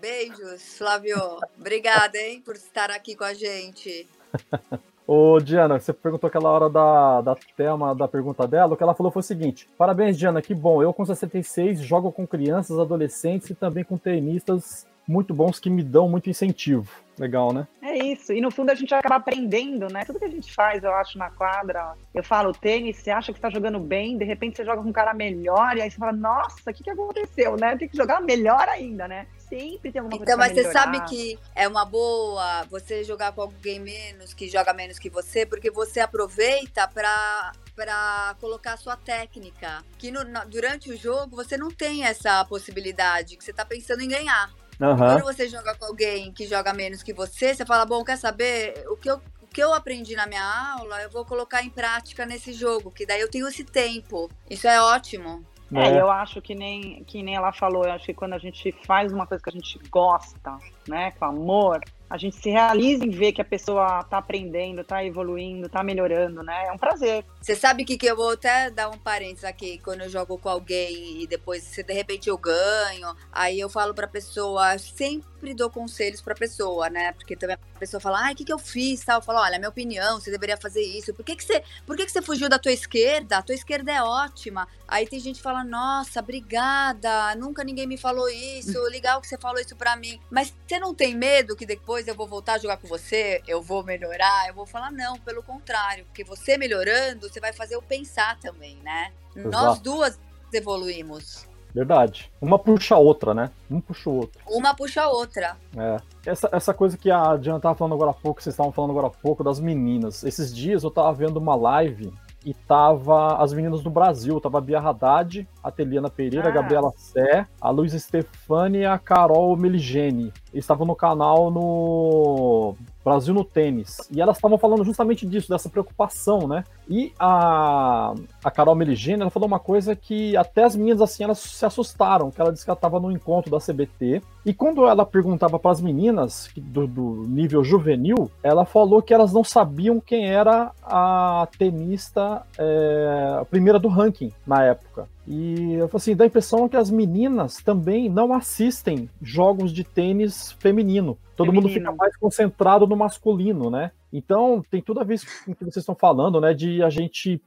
Beijos, 0.00 0.76
Flávio. 0.76 1.38
Obrigada, 1.58 2.18
hein, 2.18 2.42
por 2.44 2.54
estar 2.54 2.90
aqui 2.90 3.16
com 3.16 3.24
a 3.24 3.34
gente. 3.34 4.06
Ô, 5.06 5.38
Diana, 5.38 5.78
você 5.78 5.92
perguntou 5.92 6.26
aquela 6.26 6.50
hora 6.50 6.68
da, 6.68 7.20
da 7.20 7.36
tema 7.56 7.94
da 7.94 8.08
pergunta 8.08 8.46
dela, 8.46 8.74
o 8.74 8.76
que 8.76 8.82
ela 8.82 8.94
falou 8.94 9.12
foi 9.12 9.20
o 9.20 9.24
seguinte: 9.24 9.68
Parabéns, 9.78 10.18
Diana, 10.18 10.42
que 10.42 10.52
bom. 10.54 10.82
Eu, 10.82 10.92
com 10.92 11.06
66, 11.06 11.80
jogo 11.80 12.10
com 12.10 12.26
crianças, 12.26 12.78
adolescentes 12.78 13.50
e 13.50 13.54
também 13.54 13.84
com 13.84 13.96
tenistas 13.96 14.84
muito 15.06 15.32
bons 15.32 15.60
que 15.60 15.70
me 15.70 15.82
dão 15.82 16.08
muito 16.08 16.28
incentivo. 16.28 16.90
Legal, 17.18 17.52
né? 17.52 17.66
É 17.80 17.96
isso. 17.96 18.32
E 18.32 18.40
no 18.40 18.50
fundo 18.50 18.70
a 18.70 18.74
gente 18.74 18.92
acaba 18.92 19.16
aprendendo, 19.16 19.86
né? 19.90 20.04
Tudo 20.04 20.18
que 20.18 20.24
a 20.24 20.30
gente 20.30 20.52
faz, 20.52 20.82
eu 20.82 20.92
acho, 20.92 21.16
na 21.16 21.30
quadra. 21.30 21.94
Eu 22.12 22.22
falo, 22.22 22.52
tênis, 22.52 22.96
você 22.96 23.10
acha 23.10 23.32
que 23.32 23.38
está 23.38 23.48
jogando 23.48 23.78
bem, 23.78 24.18
de 24.18 24.24
repente 24.24 24.56
você 24.56 24.64
joga 24.64 24.82
com 24.82 24.88
um 24.88 24.92
cara 24.92 25.14
melhor, 25.14 25.76
e 25.76 25.82
aí 25.82 25.90
você 25.90 25.96
fala, 25.96 26.12
nossa, 26.12 26.70
o 26.70 26.74
que, 26.74 26.84
que 26.84 26.90
aconteceu, 26.90 27.56
né? 27.56 27.76
Tem 27.76 27.88
que 27.88 27.96
jogar 27.96 28.20
melhor 28.20 28.68
ainda, 28.68 29.08
né? 29.08 29.26
Sempre 29.48 29.92
tem 29.92 30.00
alguma 30.00 30.18
coisa 30.18 30.24
Então, 30.24 30.38
mas 30.38 30.52
melhorar. 30.52 30.72
você 30.72 30.78
sabe 30.78 31.08
que 31.08 31.38
é 31.54 31.68
uma 31.68 31.84
boa 31.84 32.64
você 32.64 33.04
jogar 33.04 33.32
com 33.32 33.42
alguém 33.42 33.78
menos, 33.78 34.34
que 34.34 34.48
joga 34.48 34.72
menos 34.72 34.98
que 34.98 35.08
você, 35.08 35.46
porque 35.46 35.70
você 35.70 36.00
aproveita 36.00 36.88
para 36.88 37.52
para 37.74 38.34
colocar 38.40 38.72
a 38.72 38.76
sua 38.78 38.96
técnica. 38.96 39.84
Que 39.98 40.10
no, 40.10 40.24
durante 40.46 40.90
o 40.90 40.96
jogo 40.96 41.36
você 41.36 41.58
não 41.58 41.70
tem 41.70 42.04
essa 42.04 42.42
possibilidade, 42.46 43.36
que 43.36 43.44
você 43.44 43.50
está 43.50 43.64
pensando 43.66 44.00
em 44.00 44.08
ganhar. 44.08 44.50
Uhum. 44.80 44.96
Quando 44.96 45.22
você 45.22 45.48
joga 45.48 45.74
com 45.74 45.84
alguém 45.84 46.32
que 46.32 46.46
joga 46.46 46.72
menos 46.72 47.02
que 47.02 47.12
você, 47.12 47.54
você 47.54 47.64
fala, 47.64 47.84
bom, 47.84 48.02
quer 48.02 48.16
saber? 48.16 48.84
O 48.88 48.96
que 48.96 49.10
eu, 49.10 49.20
o 49.42 49.46
que 49.46 49.62
eu 49.62 49.72
aprendi 49.72 50.16
na 50.16 50.26
minha 50.26 50.42
aula, 50.42 51.02
eu 51.02 51.10
vou 51.10 51.24
colocar 51.24 51.62
em 51.62 51.70
prática 51.70 52.26
nesse 52.26 52.52
jogo, 52.52 52.90
que 52.90 53.06
daí 53.06 53.20
eu 53.20 53.30
tenho 53.30 53.46
esse 53.46 53.64
tempo. 53.64 54.30
Isso 54.48 54.66
é 54.66 54.80
ótimo. 54.80 55.44
É, 55.74 55.88
é, 55.88 56.00
eu 56.00 56.10
acho 56.10 56.40
que 56.40 56.54
nem, 56.54 57.02
que 57.04 57.22
nem 57.22 57.34
ela 57.34 57.52
falou, 57.52 57.84
eu 57.84 57.92
acho 57.92 58.06
que 58.06 58.14
quando 58.14 58.34
a 58.34 58.38
gente 58.38 58.72
faz 58.84 59.12
uma 59.12 59.26
coisa 59.26 59.42
que 59.42 59.50
a 59.50 59.52
gente 59.52 59.78
gosta, 59.90 60.58
né, 60.88 61.12
com 61.12 61.24
amor, 61.24 61.80
a 62.08 62.16
gente 62.16 62.36
se 62.36 62.50
realiza 62.50 63.04
em 63.04 63.10
ver 63.10 63.32
que 63.32 63.42
a 63.42 63.44
pessoa 63.44 64.00
está 64.00 64.18
aprendendo, 64.18 64.80
está 64.80 65.04
evoluindo, 65.04 65.66
está 65.66 65.82
melhorando, 65.82 66.42
né? 66.42 66.66
É 66.66 66.72
um 66.72 66.78
prazer. 66.78 67.24
Você 67.42 67.56
sabe 67.56 67.84
que, 67.84 67.98
que 67.98 68.06
eu 68.06 68.16
vou 68.16 68.30
até 68.30 68.70
dar 68.70 68.88
um 68.88 68.98
parênteses 68.98 69.44
aqui, 69.44 69.78
quando 69.78 70.02
eu 70.02 70.08
jogo 70.08 70.38
com 70.38 70.48
alguém 70.48 71.22
e 71.22 71.26
depois, 71.26 71.64
se 71.64 71.82
de 71.82 71.92
repente 71.92 72.28
eu 72.28 72.38
ganho, 72.38 73.14
aí 73.32 73.58
eu 73.58 73.68
falo 73.68 73.92
pra 73.92 74.06
pessoa, 74.06 74.78
sempre 74.78 75.52
dou 75.54 75.68
conselhos 75.68 76.20
pra 76.20 76.34
pessoa, 76.34 76.88
né? 76.88 77.12
Porque 77.12 77.34
também 77.34 77.56
a 77.74 77.78
pessoa 77.78 78.00
fala, 78.00 78.20
ai, 78.20 78.32
o 78.32 78.36
que, 78.36 78.44
que 78.44 78.52
eu 78.52 78.58
fiz? 78.58 79.04
Tal. 79.04 79.18
Eu 79.18 79.22
falo, 79.22 79.40
olha, 79.40 79.58
minha 79.58 79.68
opinião, 79.68 80.20
você 80.20 80.30
deveria 80.30 80.56
fazer 80.56 80.82
isso. 80.82 81.12
Por 81.12 81.24
que, 81.24 81.34
que, 81.34 81.44
você, 81.44 81.62
por 81.84 81.96
que, 81.96 82.06
que 82.06 82.12
você 82.12 82.22
fugiu 82.22 82.48
da 82.48 82.58
tua 82.58 82.72
esquerda? 82.72 83.38
A 83.38 83.42
tua 83.42 83.54
esquerda 83.54 83.92
é 83.92 84.02
ótima. 84.02 84.66
Aí 84.86 85.06
tem 85.06 85.18
gente 85.18 85.36
que 85.36 85.42
fala, 85.42 85.64
nossa, 85.64 86.20
obrigada, 86.20 87.34
nunca 87.34 87.64
ninguém 87.64 87.86
me 87.86 87.96
falou 87.96 88.28
isso, 88.28 88.80
legal 88.84 89.20
que 89.20 89.26
você 89.26 89.36
falou 89.36 89.60
isso 89.60 89.74
pra 89.74 89.96
mim. 89.96 90.20
Mas 90.30 90.54
você 90.66 90.75
não 90.78 90.94
tem 90.94 91.14
medo 91.14 91.56
que 91.56 91.66
depois 91.66 92.06
eu 92.08 92.14
vou 92.14 92.26
voltar 92.26 92.54
a 92.54 92.58
jogar 92.58 92.76
com 92.76 92.86
você, 92.88 93.42
eu 93.46 93.62
vou 93.62 93.82
melhorar? 93.82 94.48
Eu 94.48 94.54
vou 94.54 94.66
falar, 94.66 94.90
não, 94.90 95.18
pelo 95.18 95.42
contrário, 95.42 96.04
porque 96.06 96.24
você 96.24 96.56
melhorando, 96.56 97.28
você 97.28 97.40
vai 97.40 97.52
fazer 97.52 97.74
eu 97.74 97.82
pensar 97.82 98.38
também, 98.40 98.76
né? 98.82 99.12
Exato. 99.34 99.50
Nós 99.50 99.78
duas 99.78 100.18
evoluímos. 100.52 101.46
Verdade. 101.74 102.32
Uma 102.40 102.58
puxa 102.58 102.94
a 102.94 102.98
outra, 102.98 103.34
né? 103.34 103.50
Um 103.70 103.82
puxa 103.82 104.08
o 104.08 104.14
outro. 104.14 104.40
Uma 104.48 104.74
puxa 104.74 105.02
a 105.02 105.10
outra. 105.10 105.58
É. 105.76 106.00
Essa, 106.24 106.48
essa 106.50 106.72
coisa 106.72 106.96
que 106.96 107.10
a 107.10 107.36
Diana 107.36 107.60
tava 107.60 107.74
falando 107.74 107.92
agora 107.92 108.12
há 108.12 108.14
pouco, 108.14 108.42
vocês 108.42 108.54
estavam 108.54 108.72
falando 108.72 108.92
agora 108.92 109.08
há 109.08 109.10
pouco, 109.10 109.44
das 109.44 109.60
meninas. 109.60 110.24
Esses 110.24 110.54
dias 110.54 110.84
eu 110.84 110.90
tava 110.90 111.12
vendo 111.12 111.36
uma 111.36 111.54
live 111.54 112.10
e 112.46 112.54
tava 112.54 113.38
as 113.42 113.52
meninas 113.52 113.82
do 113.82 113.90
Brasil. 113.90 114.40
Tava 114.40 114.58
a 114.58 114.60
Bia 114.60 114.78
Haddad, 114.78 115.48
a 115.60 115.70
Teliana 115.72 116.08
Pereira, 116.08 116.46
ah. 116.46 116.50
a 116.50 116.54
Gabriela 116.54 116.92
Sé, 116.96 117.44
a 117.60 117.70
Luísa 117.70 117.98
Stefani 117.98 118.78
e 118.78 118.86
a 118.86 118.96
Carol 118.96 119.56
Meligeni. 119.56 120.32
Eles 120.52 120.64
estavam 120.64 120.86
no 120.86 120.94
canal 120.94 121.50
no 121.50 122.76
Brasil 123.04 123.34
no 123.34 123.42
tênis. 123.42 123.98
E 124.12 124.20
elas 124.20 124.36
estavam 124.36 124.56
falando 124.58 124.84
justamente 124.84 125.26
disso, 125.26 125.48
dessa 125.48 125.68
preocupação, 125.68 126.46
né? 126.46 126.62
E 126.88 127.12
a, 127.18 128.14
a 128.44 128.50
Carol 128.50 128.74
Meligene, 128.74 129.22
ela 129.22 129.30
falou 129.30 129.48
uma 129.48 129.58
coisa 129.58 129.96
que 129.96 130.36
até 130.36 130.64
as 130.64 130.76
meninas, 130.76 131.02
assim, 131.02 131.24
elas 131.24 131.38
se 131.38 131.64
assustaram, 131.64 132.30
que 132.30 132.40
ela 132.40 132.52
disse 132.52 132.64
que 132.64 132.70
ela 132.70 132.76
estava 132.76 133.00
no 133.00 133.10
encontro 133.10 133.50
da 133.50 133.58
CBT. 133.58 134.22
E 134.44 134.54
quando 134.54 134.86
ela 134.86 135.04
perguntava 135.04 135.58
para 135.58 135.72
as 135.72 135.80
meninas 135.80 136.48
do, 136.56 136.86
do, 136.86 137.24
nível 137.26 137.64
juvenil, 137.64 138.30
ela 138.42 138.64
falou 138.64 139.02
que 139.02 139.12
elas 139.12 139.32
não 139.32 139.42
sabiam 139.42 139.98
quem 139.98 140.28
era 140.28 140.70
a 140.82 141.48
tenista 141.58 142.42
é, 142.56 143.38
a 143.40 143.44
primeira 143.44 143.78
do 143.78 143.88
ranking 143.88 144.32
na 144.46 144.62
época. 144.62 145.08
E 145.26 145.74
eu 145.74 145.88
falei 145.88 146.02
assim, 146.02 146.14
dá 146.14 146.22
a 146.22 146.28
impressão 146.28 146.68
que 146.68 146.76
as 146.76 146.88
meninas 146.88 147.56
também 147.56 148.08
não 148.08 148.32
assistem 148.32 149.10
jogos 149.20 149.72
de 149.72 149.82
tênis 149.82 150.52
feminino. 150.52 151.18
Todo 151.34 151.46
feminino. 151.46 151.68
mundo 151.68 151.74
fica 151.74 151.92
mais 151.92 152.16
concentrado 152.16 152.86
no 152.86 152.96
masculino, 152.96 153.68
né? 153.68 153.90
Então, 154.12 154.62
tem 154.70 154.80
tudo 154.80 155.00
a 155.00 155.04
ver 155.04 155.20
com 155.44 155.52
o 155.52 155.54
que 155.54 155.64
vocês 155.64 155.78
estão 155.78 155.94
falando, 155.94 156.40
né? 156.40 156.54
De 156.54 156.82
a 156.82 156.90
gente 156.90 157.40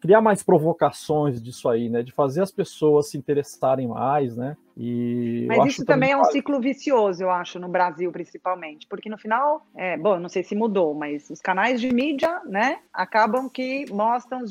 criar 0.00 0.20
mais 0.20 0.42
provocações 0.42 1.42
disso 1.42 1.68
aí, 1.68 1.88
né? 1.88 2.02
De 2.02 2.12
fazer 2.12 2.42
as 2.42 2.50
pessoas 2.50 3.10
se 3.10 3.18
interessarem 3.18 3.88
mais, 3.88 4.36
né? 4.36 4.56
E 4.76 5.44
Mas 5.46 5.72
isso 5.72 5.84
também 5.84 6.12
é 6.12 6.16
um 6.16 6.24
ciclo 6.24 6.60
vicioso, 6.60 7.22
eu 7.22 7.30
acho, 7.30 7.58
no 7.58 7.68
Brasil, 7.68 8.10
principalmente. 8.10 8.86
Porque 8.86 9.08
no 9.08 9.18
final, 9.18 9.66
é, 9.74 9.96
bom, 9.96 10.18
não 10.18 10.28
sei 10.28 10.42
se 10.42 10.54
mudou, 10.54 10.94
mas 10.94 11.30
os 11.30 11.40
canais 11.40 11.80
de 11.80 11.92
mídia, 11.92 12.40
né, 12.46 12.78
acabam 12.92 13.48
que 13.48 13.84
mostram 13.92 14.44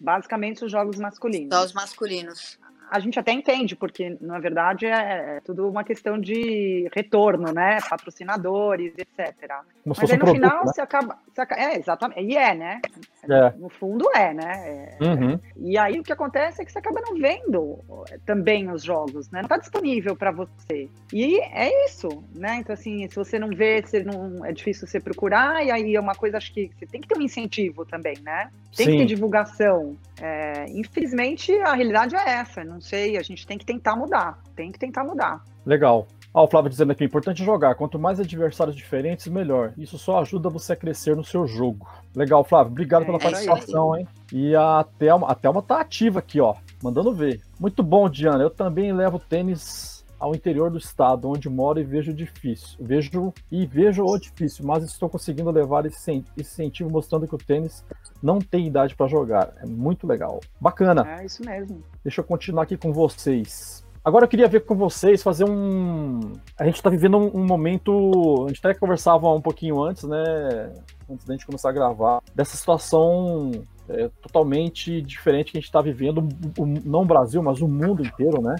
basicamente 0.00 0.64
os 0.64 0.70
jogos 0.70 0.98
masculinos. 0.98 1.54
Só 1.54 1.64
os 1.64 1.72
masculinos 1.72 2.58
a 2.90 2.98
gente 3.00 3.18
até 3.18 3.32
entende, 3.32 3.76
porque 3.76 4.16
na 4.20 4.38
verdade 4.38 4.86
é, 4.86 5.36
é, 5.36 5.40
tudo 5.44 5.68
uma 5.68 5.84
questão 5.84 6.18
de 6.18 6.88
retorno, 6.94 7.52
né? 7.52 7.78
Patrocinadores, 7.88 8.92
etc. 8.96 9.34
Como 9.82 9.94
Mas 9.96 10.10
aí 10.10 10.16
no 10.16 10.24
produto, 10.24 10.34
final 10.34 10.64
né? 10.64 10.72
você, 10.72 10.80
acaba, 10.80 11.18
você 11.32 11.40
acaba. 11.40 11.60
É, 11.60 11.78
exatamente. 11.78 12.20
E 12.20 12.36
é, 12.36 12.54
né? 12.54 12.80
É. 13.28 13.52
No 13.58 13.68
fundo 13.68 14.08
é, 14.14 14.32
né? 14.32 14.96
É, 15.00 15.04
uhum. 15.04 15.38
E 15.56 15.76
aí 15.78 15.98
o 15.98 16.02
que 16.02 16.12
acontece 16.12 16.62
é 16.62 16.64
que 16.64 16.72
você 16.72 16.78
acaba 16.78 17.00
não 17.00 17.14
vendo 17.14 17.78
também 18.24 18.70
os 18.70 18.82
jogos, 18.82 19.30
né? 19.30 19.40
Não 19.40 19.46
está 19.46 19.58
disponível 19.58 20.16
para 20.16 20.30
você. 20.30 20.88
E 21.12 21.40
é 21.40 21.86
isso, 21.86 22.08
né? 22.34 22.56
Então, 22.56 22.72
assim, 22.72 23.08
se 23.08 23.16
você 23.16 23.38
não 23.38 23.48
vê, 23.48 23.82
você 23.82 24.02
não, 24.02 24.44
é 24.44 24.52
difícil 24.52 24.86
você 24.86 25.00
procurar, 25.00 25.64
e 25.64 25.70
aí 25.70 25.94
é 25.94 26.00
uma 26.00 26.14
coisa, 26.14 26.36
acho 26.36 26.52
que 26.52 26.70
você 26.78 26.86
tem 26.86 27.00
que 27.00 27.08
ter 27.08 27.18
um 27.18 27.22
incentivo 27.22 27.84
também, 27.84 28.16
né? 28.22 28.50
Tem 28.74 28.86
Sim. 28.86 28.92
que 28.92 28.98
ter 28.98 29.06
divulgação. 29.06 29.96
É, 30.20 30.66
infelizmente, 30.70 31.52
a 31.60 31.74
realidade 31.74 32.16
é 32.16 32.30
essa. 32.30 32.64
Não 32.64 32.80
sei, 32.80 33.16
a 33.16 33.22
gente 33.22 33.46
tem 33.46 33.58
que 33.58 33.64
tentar 33.64 33.96
mudar. 33.96 34.38
Tem 34.54 34.72
que 34.72 34.78
tentar 34.78 35.04
mudar. 35.04 35.42
Legal. 35.64 36.06
Ó, 36.32 36.44
o 36.44 36.48
Flávio 36.48 36.70
dizendo 36.70 36.92
aqui, 36.92 37.04
importante 37.04 37.44
jogar. 37.44 37.74
Quanto 37.74 37.98
mais 37.98 38.20
adversários 38.20 38.76
diferentes, 38.76 39.26
melhor. 39.28 39.72
Isso 39.76 39.98
só 39.98 40.20
ajuda 40.20 40.48
você 40.48 40.72
a 40.74 40.76
crescer 40.76 41.16
no 41.16 41.24
seu 41.24 41.46
jogo. 41.46 41.88
Legal, 42.14 42.44
Flávio. 42.44 42.72
Obrigado 42.72 43.02
é, 43.02 43.06
pela 43.06 43.18
participação, 43.18 43.96
hein? 43.96 44.06
E 44.32 44.54
a 44.54 44.84
Thelma, 44.98 45.28
a 45.28 45.34
Thelma 45.34 45.62
tá 45.62 45.80
ativa 45.80 46.18
aqui, 46.18 46.40
ó. 46.40 46.54
Mandando 46.82 47.12
ver. 47.12 47.40
Muito 47.58 47.82
bom, 47.82 48.08
Diana. 48.08 48.42
Eu 48.42 48.50
também 48.50 48.92
levo 48.92 49.18
tênis 49.18 49.97
ao 50.18 50.34
interior 50.34 50.70
do 50.70 50.78
estado 50.78 51.28
onde 51.28 51.48
moro 51.48 51.80
e 51.80 51.84
vejo 51.84 52.12
difícil. 52.12 52.76
Vejo 52.80 53.32
e 53.50 53.66
vejo 53.66 54.04
o 54.04 54.18
difícil, 54.18 54.64
mas 54.66 54.84
estou 54.84 55.08
conseguindo 55.08 55.50
levar 55.50 55.86
esse 55.86 56.24
incentivo 56.36 56.90
mostrando 56.90 57.26
que 57.26 57.34
o 57.34 57.38
tênis 57.38 57.84
não 58.22 58.38
tem 58.38 58.66
idade 58.66 58.94
para 58.94 59.06
jogar. 59.06 59.52
É 59.58 59.66
muito 59.66 60.06
legal. 60.06 60.40
Bacana. 60.60 61.06
É 61.20 61.24
isso 61.24 61.44
mesmo. 61.44 61.82
Deixa 62.02 62.20
eu 62.20 62.24
continuar 62.24 62.64
aqui 62.64 62.76
com 62.76 62.92
vocês. 62.92 63.86
Agora 64.04 64.24
eu 64.24 64.28
queria 64.28 64.48
ver 64.48 64.64
com 64.64 64.74
vocês, 64.74 65.22
fazer 65.22 65.44
um. 65.44 66.32
A 66.58 66.64
gente 66.64 66.76
está 66.76 66.88
vivendo 66.88 67.18
um, 67.18 67.40
um, 67.40 67.46
momento. 67.46 68.44
A 68.46 68.48
gente 68.48 68.64
até 68.64 68.72
conversava 68.72 69.30
um 69.32 69.40
pouquinho 69.40 69.82
antes, 69.82 70.04
né? 70.04 70.72
Antes 71.10 71.26
da 71.26 71.34
gente 71.34 71.44
começar 71.44 71.68
a 71.68 71.72
gravar, 71.72 72.22
dessa 72.34 72.56
situação 72.56 73.50
é, 73.88 74.08
totalmente 74.22 75.02
diferente 75.02 75.52
que 75.52 75.58
a 75.58 75.60
gente 75.60 75.68
está 75.68 75.82
vivendo, 75.82 76.26
o, 76.56 76.62
o, 76.62 76.66
não 76.66 77.02
o 77.02 77.04
Brasil, 77.04 77.42
mas 77.42 77.60
o 77.60 77.68
mundo 77.68 78.02
inteiro, 78.02 78.40
né? 78.40 78.56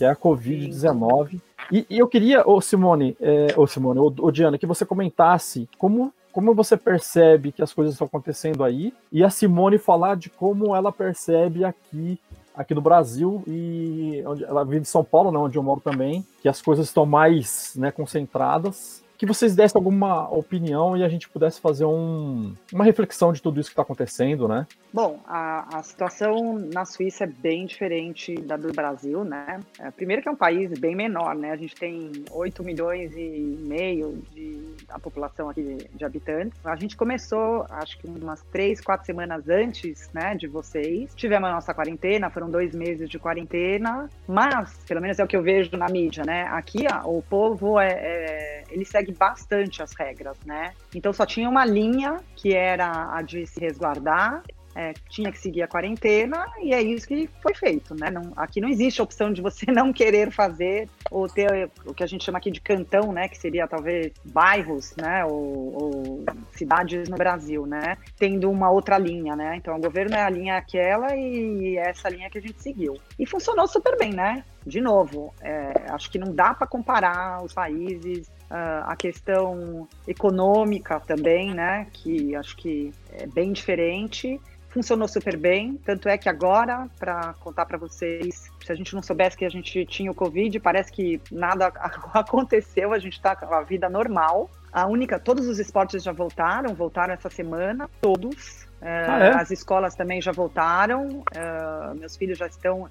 Que 0.00 0.04
é 0.06 0.08
a 0.08 0.16
Covid-19. 0.16 1.42
E, 1.70 1.86
e, 1.90 1.98
eu 1.98 2.08
queria, 2.08 2.42
ô 2.48 2.58
Simone, 2.58 3.14
é, 3.20 3.48
ô 3.54 3.66
Simone, 3.66 4.00
ô, 4.00 4.10
ô 4.18 4.30
Diana, 4.30 4.56
que 4.56 4.64
você 4.64 4.86
comentasse 4.86 5.68
como 5.76 6.10
como 6.32 6.54
você 6.54 6.76
percebe 6.76 7.50
que 7.50 7.60
as 7.60 7.72
coisas 7.72 7.92
estão 7.92 8.06
acontecendo 8.06 8.62
aí 8.62 8.94
e 9.10 9.24
a 9.24 9.28
Simone 9.28 9.78
falar 9.78 10.14
de 10.14 10.30
como 10.30 10.76
ela 10.76 10.92
percebe 10.92 11.64
aqui 11.64 12.20
aqui 12.54 12.72
no 12.72 12.80
Brasil 12.80 13.42
e 13.48 14.22
onde 14.24 14.44
ela 14.44 14.64
vive 14.64 14.78
em 14.78 14.84
São 14.84 15.02
Paulo, 15.02 15.32
né, 15.32 15.38
onde 15.38 15.58
eu 15.58 15.62
moro 15.62 15.80
também, 15.80 16.24
que 16.40 16.48
as 16.48 16.62
coisas 16.62 16.86
estão 16.86 17.04
mais 17.04 17.72
né, 17.74 17.90
concentradas 17.90 18.99
que 19.20 19.26
vocês 19.26 19.54
dessem 19.54 19.78
alguma 19.78 20.32
opinião 20.32 20.96
e 20.96 21.04
a 21.04 21.08
gente 21.10 21.28
pudesse 21.28 21.60
fazer 21.60 21.84
um, 21.84 22.54
uma 22.72 22.82
reflexão 22.82 23.34
de 23.34 23.42
tudo 23.42 23.60
isso 23.60 23.68
que 23.68 23.74
está 23.74 23.82
acontecendo, 23.82 24.48
né? 24.48 24.66
Bom, 24.90 25.20
a, 25.26 25.76
a 25.76 25.82
situação 25.82 26.58
na 26.72 26.86
Suíça 26.86 27.24
é 27.24 27.26
bem 27.26 27.66
diferente 27.66 28.34
da 28.36 28.56
do 28.56 28.72
Brasil, 28.72 29.22
né? 29.22 29.60
É, 29.78 29.90
primeiro 29.90 30.22
que 30.22 30.28
é 30.28 30.32
um 30.32 30.36
país 30.36 30.72
bem 30.78 30.96
menor, 30.96 31.34
né? 31.34 31.50
A 31.50 31.56
gente 31.56 31.74
tem 31.74 32.10
8 32.30 32.64
milhões 32.64 33.12
e 33.14 33.58
meio 33.60 34.22
de 34.32 34.70
a 34.88 34.98
população 34.98 35.50
aqui 35.50 35.62
de, 35.62 35.76
de 35.94 36.02
habitantes. 36.02 36.58
A 36.64 36.74
gente 36.76 36.96
começou, 36.96 37.66
acho 37.68 37.98
que 37.98 38.06
umas 38.06 38.40
três, 38.44 38.80
quatro 38.80 39.04
semanas 39.04 39.46
antes, 39.50 40.10
né, 40.14 40.34
de 40.34 40.46
vocês. 40.46 41.12
Tivemos 41.14 41.50
a 41.50 41.52
nossa 41.52 41.74
quarentena, 41.74 42.30
foram 42.30 42.50
dois 42.50 42.74
meses 42.74 43.08
de 43.08 43.18
quarentena, 43.18 44.08
mas, 44.26 44.78
pelo 44.88 45.02
menos 45.02 45.18
é 45.18 45.24
o 45.24 45.26
que 45.26 45.36
eu 45.36 45.42
vejo 45.42 45.76
na 45.76 45.88
mídia, 45.90 46.24
né? 46.24 46.44
Aqui 46.44 46.86
ó, 46.90 47.18
o 47.18 47.22
povo 47.22 47.78
é, 47.78 47.90
é 47.90 48.64
ele 48.70 48.84
segue 48.84 49.09
bastante 49.10 49.82
as 49.82 49.92
regras, 49.92 50.36
né? 50.44 50.72
Então 50.94 51.12
só 51.12 51.26
tinha 51.26 51.48
uma 51.48 51.64
linha 51.64 52.18
que 52.36 52.54
era 52.54 53.14
a 53.14 53.22
de 53.22 53.46
se 53.46 53.60
resguardar 53.60 54.42
é, 54.74 54.92
tinha 55.08 55.32
que 55.32 55.38
seguir 55.38 55.62
a 55.62 55.68
quarentena 55.68 56.46
e 56.62 56.72
é 56.72 56.80
isso 56.80 57.06
que 57.06 57.28
foi 57.42 57.54
feito, 57.54 57.94
né? 57.94 58.10
Não, 58.10 58.32
aqui 58.36 58.60
não 58.60 58.68
existe 58.68 59.00
a 59.00 59.04
opção 59.04 59.32
de 59.32 59.42
você 59.42 59.66
não 59.70 59.92
querer 59.92 60.30
fazer 60.30 60.88
ou 61.10 61.28
ter 61.28 61.70
o 61.84 61.92
que 61.92 62.04
a 62.04 62.06
gente 62.06 62.24
chama 62.24 62.38
aqui 62.38 62.50
de 62.50 62.60
cantão, 62.60 63.12
né? 63.12 63.28
Que 63.28 63.36
seria 63.36 63.66
talvez 63.66 64.12
bairros, 64.24 64.94
né? 64.96 65.24
Ou, 65.24 65.82
ou 65.82 66.24
cidades 66.52 67.08
no 67.08 67.16
Brasil, 67.16 67.66
né? 67.66 67.96
Tendo 68.16 68.50
uma 68.50 68.70
outra 68.70 68.96
linha, 68.98 69.34
né? 69.34 69.56
Então 69.56 69.76
o 69.76 69.80
governo 69.80 70.14
é 70.14 70.22
a 70.22 70.30
linha 70.30 70.56
aquela 70.56 71.16
e 71.16 71.76
é 71.76 71.90
essa 71.90 72.08
linha 72.08 72.30
que 72.30 72.38
a 72.38 72.42
gente 72.42 72.62
seguiu. 72.62 72.96
E 73.18 73.26
funcionou 73.26 73.66
super 73.66 73.98
bem, 73.98 74.12
né? 74.12 74.44
De 74.64 74.80
novo, 74.80 75.34
é, 75.40 75.72
acho 75.88 76.10
que 76.10 76.18
não 76.18 76.34
dá 76.34 76.54
para 76.54 76.66
comparar 76.66 77.42
os 77.42 77.52
países 77.52 78.30
Uh, 78.50 78.82
a 78.84 78.96
questão 78.96 79.86
econômica 80.08 80.98
também, 80.98 81.54
né? 81.54 81.86
Que 81.92 82.34
acho 82.34 82.56
que 82.56 82.92
é 83.12 83.26
bem 83.26 83.52
diferente. 83.52 84.40
Funcionou 84.70 85.06
super 85.08 85.36
bem, 85.36 85.76
tanto 85.84 86.08
é 86.08 86.16
que 86.16 86.28
agora, 86.28 86.88
para 86.98 87.34
contar 87.40 87.66
para 87.66 87.76
vocês, 87.76 88.50
se 88.64 88.70
a 88.70 88.74
gente 88.74 88.94
não 88.94 89.02
soubesse 89.02 89.36
que 89.36 89.44
a 89.44 89.48
gente 89.48 89.84
tinha 89.84 90.10
o 90.10 90.14
Covid, 90.14 90.60
parece 90.60 90.92
que 90.92 91.20
nada 91.30 91.66
aconteceu, 92.14 92.92
a 92.92 92.98
gente 92.98 93.14
está 93.14 93.34
com 93.34 93.52
a 93.52 93.62
vida 93.62 93.88
normal. 93.88 94.48
A 94.72 94.86
única, 94.86 95.18
todos 95.18 95.48
os 95.48 95.58
esportes 95.58 96.02
já 96.02 96.12
voltaram, 96.12 96.74
voltaram 96.74 97.14
essa 97.14 97.28
semana, 97.28 97.90
todos 98.00 98.69
ah, 98.82 99.18
é? 99.18 99.34
As 99.34 99.50
escolas 99.50 99.94
também 99.94 100.20
já 100.20 100.32
voltaram, 100.32 101.06
uh, 101.06 101.94
meus 101.94 102.16
filhos 102.16 102.38
já 102.38 102.46
estão 102.46 102.82
uh, 102.82 102.90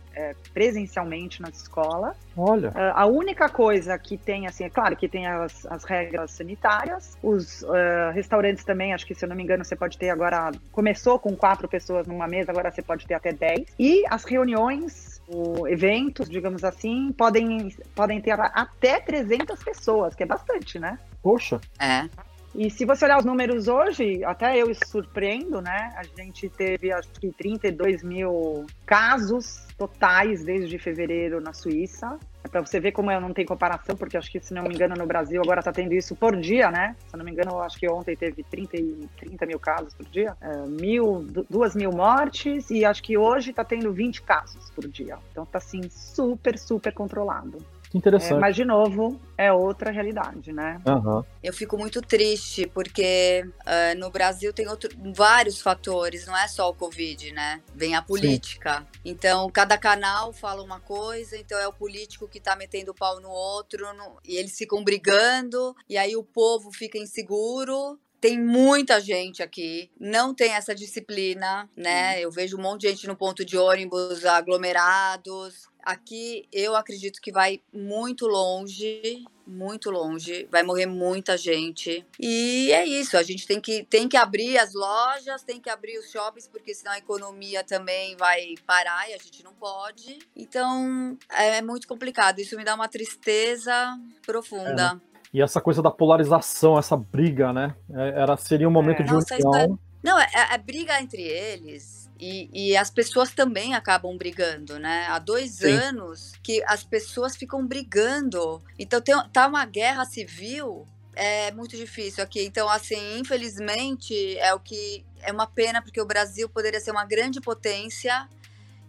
presencialmente 0.54 1.42
nas 1.42 1.56
escolas. 1.62 2.16
Olha. 2.38 2.72
a 2.94 3.06
única 3.06 3.50
coisa 3.50 3.98
que 4.00 4.18
tem, 4.18 4.48
assim, 4.48 4.64
é 4.64 4.70
claro 4.70 4.96
que 4.96 5.10
tem 5.10 5.28
as, 5.28 5.66
as 5.66 5.84
regras 5.84 6.32
sanitárias, 6.32 7.18
os 7.22 7.66
restaurantes 8.14 8.64
também, 8.64 8.94
acho 8.94 9.06
que 9.06 9.14
se 9.14 9.26
eu 9.26 9.30
não 9.30 9.36
me 9.36 9.44
engano, 9.44 9.66
você 9.66 9.76
pode 9.76 9.98
ter 9.98 10.10
agora, 10.10 10.50
começou 10.72 11.20
com 11.20 11.36
quatro 11.36 11.68
pessoas 11.68 12.08
numa 12.08 12.28
mesa, 12.28 12.52
agora 12.52 12.72
você 12.72 12.82
pode 12.82 13.06
ter 13.06 13.16
até 13.16 13.34
dez. 13.34 13.66
E 13.78 14.06
as 14.10 14.24
reuniões 14.24 15.22
eventos, 15.68 16.30
digamos 16.30 16.64
assim, 16.64 17.12
podem, 17.12 17.76
podem 17.94 18.22
ter 18.22 18.40
até 18.40 19.00
300 19.00 19.62
pessoas, 19.64 20.16
que 20.16 20.24
é 20.24 20.26
bastante, 20.26 20.80
né? 20.80 20.98
Poxa. 21.22 21.60
É. 21.80 22.08
E 22.56 22.70
se 22.70 22.84
você 22.84 23.06
olhar 23.06 23.20
os 23.20 23.26
números 23.26 23.68
hoje, 23.68 24.24
até 24.24 24.58
eu 24.58 24.74
surpreendo, 24.74 25.62
né? 25.62 25.94
A 25.96 26.04
gente 26.04 26.50
teve 26.50 26.92
acho 26.92 27.10
que 27.20 27.32
32 27.32 28.04
mil 28.04 28.66
casos 28.86 29.68
totais 29.78 30.44
desde 30.44 30.78
fevereiro 30.80 31.40
na 31.40 31.54
Suíça. 31.54 32.18
É 32.44 32.48
para 32.48 32.62
você 32.62 32.80
ver 32.80 32.92
como 32.92 33.12
eu 33.12 33.22
não 33.22 33.34
tenho 33.34 33.48
comparação, 33.48 33.96
porque 33.96 34.18
acho 34.18 34.32
que, 34.32 34.40
se 34.40 34.54
não 34.54 34.64
me 34.64 34.74
engano, 34.74 34.96
no 34.96 35.06
Brasil 35.06 35.42
agora 35.42 35.60
está 35.60 35.72
tendo 35.72 35.94
isso 35.94 36.16
por 36.16 36.36
dia, 36.36 36.72
né? 36.72 36.96
Se 37.08 37.16
não 37.16 37.24
me 37.24 37.32
engano, 37.32 37.60
acho 37.62 37.78
que 37.78 37.90
ontem 37.90 38.16
teve 38.16 38.44
30, 38.44 38.78
30 39.18 39.46
mil 39.46 39.60
casos 39.60 39.94
por 39.94 40.06
dia, 40.08 40.36
é, 40.42 40.66
mil, 40.68 41.26
duas 41.50 41.76
mil 41.76 41.92
mortes, 41.92 42.70
e 42.72 42.84
acho 42.84 43.04
que 43.04 43.18
hoje 43.18 43.52
está 43.52 43.64
tendo 43.64 43.92
20 43.94 44.22
casos 44.24 44.72
por 44.72 44.88
dia. 44.88 45.18
Então 45.32 45.46
tá 45.46 45.60
assim, 45.60 45.82
super, 45.90 46.58
super 46.58 46.94
controlado. 46.94 47.58
Que 47.90 47.98
interessante. 47.98 48.34
É, 48.34 48.40
mas, 48.40 48.56
de 48.56 48.64
novo, 48.64 49.20
é 49.36 49.52
outra 49.52 49.90
realidade, 49.90 50.54
né? 50.54 50.80
Uhum. 50.86 51.24
Eu 51.42 51.52
fico 51.52 51.76
muito 51.76 52.02
triste, 52.02 52.68
porque 52.68 53.44
uh, 53.46 53.98
no 53.98 54.12
Brasil 54.12 54.54
tem 54.54 54.68
outro, 54.68 54.90
vários 55.14 55.60
fatores, 55.60 56.28
não 56.28 56.38
é 56.38 56.48
só 56.48 56.70
o 56.70 56.74
Covid, 56.74 57.32
né? 57.32 57.62
Vem 57.74 57.96
a 57.96 58.02
política. 58.02 58.80
Sim. 58.82 59.00
Então, 59.06 59.50
cada 59.50 59.78
canal 59.78 60.32
fala 60.32 60.62
uma 60.62 60.80
coisa, 60.80 61.36
então 61.36 61.58
é 61.58 61.68
o 61.68 61.74
político 61.74 62.28
que 62.28 62.40
tá 62.40 62.56
metendo 62.56 62.92
o 62.92 62.96
pau 62.96 63.20
no 63.20 63.30
outro, 63.30 63.92
no, 63.94 64.20
e 64.24 64.38
eles 64.38 64.56
ficam 64.56 64.84
brigando, 64.84 65.76
e 65.90 65.98
aí 65.98 66.16
o 66.16 66.24
povo 66.24 66.72
fica 66.72 66.98
inseguro, 67.00 68.00
tem 68.22 68.38
muita 68.40 69.00
gente 69.00 69.42
aqui, 69.42 69.90
não 70.00 70.34
tem 70.34 70.52
essa 70.52 70.76
disciplina, 70.76 71.70
né? 71.76 72.20
Eu 72.20 72.30
vejo 72.30 72.58
um 72.58 72.62
monte 72.62 72.82
de 72.82 72.90
gente 72.90 73.08
no 73.08 73.16
ponto 73.16 73.46
de 73.46 73.58
ônibus, 73.58 74.26
aglomerados. 74.26 75.70
Aqui 75.90 76.48
eu 76.54 76.76
acredito 76.76 77.20
que 77.20 77.32
vai 77.32 77.62
muito 77.74 78.28
longe, 78.28 79.26
muito 79.48 79.90
longe, 79.90 80.48
vai 80.52 80.62
morrer 80.62 80.86
muita 80.86 81.36
gente. 81.36 82.06
E 82.20 82.72
é 82.72 82.86
isso, 82.86 83.18
a 83.18 83.24
gente 83.24 83.48
tem 83.48 83.60
que, 83.60 83.84
tem 83.86 84.08
que 84.08 84.16
abrir 84.16 84.60
as 84.60 84.76
lojas, 84.76 85.42
tem 85.42 85.60
que 85.60 85.68
abrir 85.68 85.98
os 85.98 86.12
shoppings, 86.12 86.48
porque 86.48 86.76
senão 86.76 86.92
a 86.92 87.00
economia 87.00 87.64
também 87.64 88.16
vai 88.18 88.54
parar 88.68 89.10
e 89.10 89.16
a 89.16 89.18
gente 89.18 89.44
não 89.44 89.52
pode. 89.56 90.20
Então 90.36 91.18
é 91.32 91.60
muito 91.64 91.88
complicado, 91.88 92.38
isso 92.38 92.56
me 92.56 92.64
dá 92.64 92.76
uma 92.76 92.88
tristeza 92.88 94.00
profunda. 94.24 95.02
É. 95.06 95.10
E 95.34 95.42
essa 95.42 95.60
coisa 95.60 95.82
da 95.82 95.90
polarização, 95.90 96.78
essa 96.78 96.96
briga, 96.96 97.52
né? 97.52 97.76
É, 97.92 98.22
era, 98.22 98.38
seria 98.38 98.70
um 98.70 98.72
momento 98.72 99.02
é. 99.02 99.06
de 99.06 99.12
Nossa, 99.12 99.34
união. 99.34 99.80
Não, 100.04 100.20
é, 100.20 100.28
é, 100.36 100.54
é 100.54 100.58
briga 100.60 101.02
entre 101.02 101.24
eles. 101.24 101.99
E, 102.20 102.50
e, 102.52 102.78
as 102.78 102.90
pessoas 102.90 103.32
também 103.32 103.74
acabam 103.76 104.18
brigando, 104.18 104.78
né? 104.78 105.08
Há 105.08 105.20
dois 105.20 105.52
Sim. 105.52 105.72
anos 105.72 106.34
que 106.44 106.62
as 106.68 106.84
pessoas 106.84 107.38
ficam 107.38 107.66
brigando. 107.66 108.62
Então 108.78 109.00
tem, 109.00 109.16
tá 109.32 109.48
uma 109.48 109.66
guerra 109.66 110.04
civil, 110.04 110.86
é 111.16 111.50
muito 111.52 111.78
difícil 111.78 112.22
aqui. 112.22 112.44
Então, 112.44 112.68
assim, 112.68 113.20
infelizmente, 113.20 114.38
é 114.38 114.54
o 114.54 114.60
que. 114.60 115.06
É 115.22 115.32
uma 115.32 115.48
pena, 115.48 115.82
porque 115.82 116.02
o 116.02 116.06
Brasil 116.06 116.50
poderia 116.50 116.80
ser 116.82 116.92
uma 116.92 117.06
grande 117.06 117.40
potência 117.40 118.28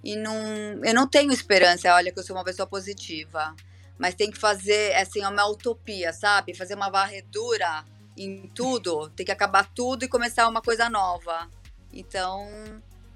e 0.02 0.16
não. 0.16 0.34
Eu 0.84 0.94
não 0.94 1.06
tenho 1.06 1.32
esperança, 1.32 1.94
olha, 1.94 2.10
que 2.10 2.18
eu 2.18 2.24
sou 2.24 2.34
uma 2.34 2.44
pessoa 2.44 2.66
positiva 2.66 3.54
mas 4.00 4.14
tem 4.14 4.30
que 4.30 4.38
fazer 4.38 4.94
assim 4.94 5.22
uma 5.26 5.46
utopia, 5.46 6.10
sabe? 6.10 6.54
Fazer 6.54 6.74
uma 6.74 6.88
varredura 6.88 7.84
em 8.16 8.48
tudo, 8.54 9.10
tem 9.10 9.26
que 9.26 9.30
acabar 9.30 9.70
tudo 9.74 10.06
e 10.06 10.08
começar 10.08 10.48
uma 10.48 10.62
coisa 10.62 10.88
nova. 10.88 11.46
Então, 11.92 12.48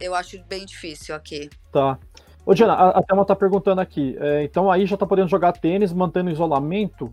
eu 0.01 0.15
acho 0.15 0.43
bem 0.45 0.65
difícil 0.65 1.15
aqui. 1.15 1.49
Tá. 1.73 1.99
Ô, 2.47 2.53
Diana, 2.53 2.75
a, 2.75 2.99
a 2.99 3.03
Thelma 3.03 3.25
tá 3.25 3.35
perguntando 3.35 3.81
aqui. 3.81 4.17
É, 4.21 4.45
então 4.45 4.71
aí 4.71 4.87
já 4.87 4.97
tá 4.97 5.07
podendo 5.07 5.29
jogar 5.29 5.53
tênis, 5.53 5.93
mantendo 5.93 6.31
isolamento? 6.31 7.13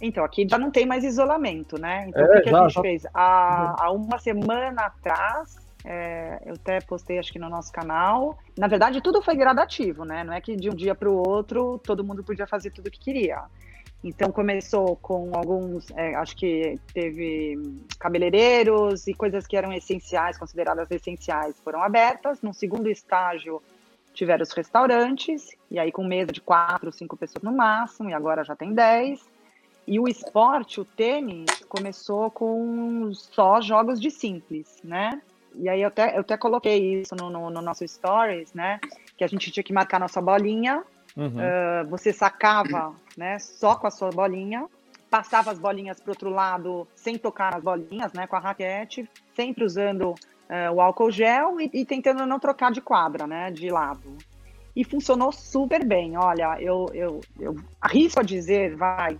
Então, 0.00 0.24
aqui 0.24 0.46
já 0.48 0.58
não 0.58 0.70
tem 0.70 0.84
mais 0.84 1.04
isolamento, 1.04 1.80
né? 1.80 2.06
Então, 2.08 2.22
é, 2.22 2.24
o 2.24 2.32
que, 2.32 2.40
que 2.40 2.50
já, 2.50 2.58
a 2.58 2.62
gente 2.62 2.74
já... 2.74 2.80
fez? 2.80 3.06
Há, 3.14 3.84
há 3.84 3.92
uma 3.92 4.18
semana 4.18 4.82
atrás, 4.82 5.56
é, 5.84 6.40
eu 6.44 6.54
até 6.54 6.80
postei, 6.80 7.18
acho 7.18 7.32
que 7.32 7.38
no 7.38 7.48
nosso 7.48 7.72
canal. 7.72 8.36
Na 8.58 8.66
verdade, 8.66 9.00
tudo 9.00 9.22
foi 9.22 9.36
gradativo, 9.36 10.04
né? 10.04 10.24
Não 10.24 10.32
é 10.32 10.40
que 10.40 10.56
de 10.56 10.68
um 10.68 10.74
dia 10.74 10.94
para 10.94 11.08
o 11.08 11.14
outro 11.14 11.78
todo 11.78 12.04
mundo 12.04 12.24
podia 12.24 12.46
fazer 12.46 12.70
tudo 12.70 12.88
o 12.88 12.90
que 12.90 12.98
queria. 12.98 13.44
Então, 14.04 14.32
começou 14.32 14.96
com 14.96 15.30
alguns, 15.32 15.90
é, 15.92 16.14
acho 16.16 16.36
que 16.36 16.78
teve 16.92 17.56
cabeleireiros 18.00 19.06
e 19.06 19.14
coisas 19.14 19.46
que 19.46 19.56
eram 19.56 19.72
essenciais, 19.72 20.36
consideradas 20.36 20.90
essenciais, 20.90 21.58
foram 21.60 21.82
abertas. 21.82 22.42
No 22.42 22.52
segundo 22.52 22.88
estágio, 22.88 23.62
tiveram 24.12 24.42
os 24.42 24.52
restaurantes, 24.52 25.56
e 25.70 25.78
aí 25.78 25.92
com 25.92 26.04
mesa 26.04 26.32
de 26.32 26.40
quatro, 26.40 26.92
cinco 26.92 27.16
pessoas 27.16 27.44
no 27.44 27.52
máximo, 27.52 28.10
e 28.10 28.14
agora 28.14 28.44
já 28.44 28.56
tem 28.56 28.74
dez. 28.74 29.24
E 29.86 29.98
o 29.98 30.08
esporte, 30.08 30.80
o 30.80 30.84
tênis, 30.84 31.50
começou 31.68 32.30
com 32.30 33.12
só 33.14 33.60
jogos 33.60 34.00
de 34.00 34.10
simples, 34.10 34.78
né? 34.82 35.20
E 35.54 35.68
aí 35.68 35.82
eu 35.82 35.88
até, 35.88 36.16
eu 36.16 36.20
até 36.20 36.36
coloquei 36.36 37.00
isso 37.00 37.14
no, 37.14 37.30
no, 37.30 37.50
no 37.50 37.60
nosso 37.60 37.86
stories, 37.86 38.52
né? 38.52 38.80
Que 39.16 39.24
a 39.24 39.26
gente 39.26 39.50
tinha 39.50 39.62
que 39.62 39.72
marcar 39.72 39.98
nossa 39.98 40.20
bolinha. 40.20 40.84
Uhum. 41.16 41.28
Uh, 41.28 41.88
você 41.88 42.12
sacava, 42.12 42.94
né? 43.16 43.38
Só 43.38 43.74
com 43.76 43.86
a 43.86 43.90
sua 43.90 44.10
bolinha. 44.10 44.66
Passava 45.10 45.50
as 45.50 45.58
bolinhas 45.58 46.00
para 46.00 46.10
outro 46.10 46.30
lado 46.30 46.88
sem 46.94 47.18
tocar 47.18 47.52
nas 47.52 47.62
bolinhas, 47.62 48.12
né? 48.12 48.26
Com 48.26 48.36
a 48.36 48.40
raquete. 48.40 49.08
Sempre 49.34 49.64
usando 49.64 50.10
uh, 50.10 50.72
o 50.74 50.80
álcool 50.80 51.10
gel 51.10 51.60
e, 51.60 51.70
e 51.72 51.84
tentando 51.84 52.24
não 52.26 52.38
trocar 52.38 52.72
de 52.72 52.80
quadra, 52.80 53.26
né? 53.26 53.50
De 53.50 53.68
lado. 53.68 54.16
E 54.74 54.84
funcionou 54.84 55.30
super 55.32 55.84
bem. 55.84 56.16
Olha, 56.16 56.56
eu, 56.60 56.86
eu, 56.94 57.20
eu 57.38 57.56
arrisco 57.80 58.20
a 58.20 58.22
dizer, 58.22 58.74
vai, 58.74 59.18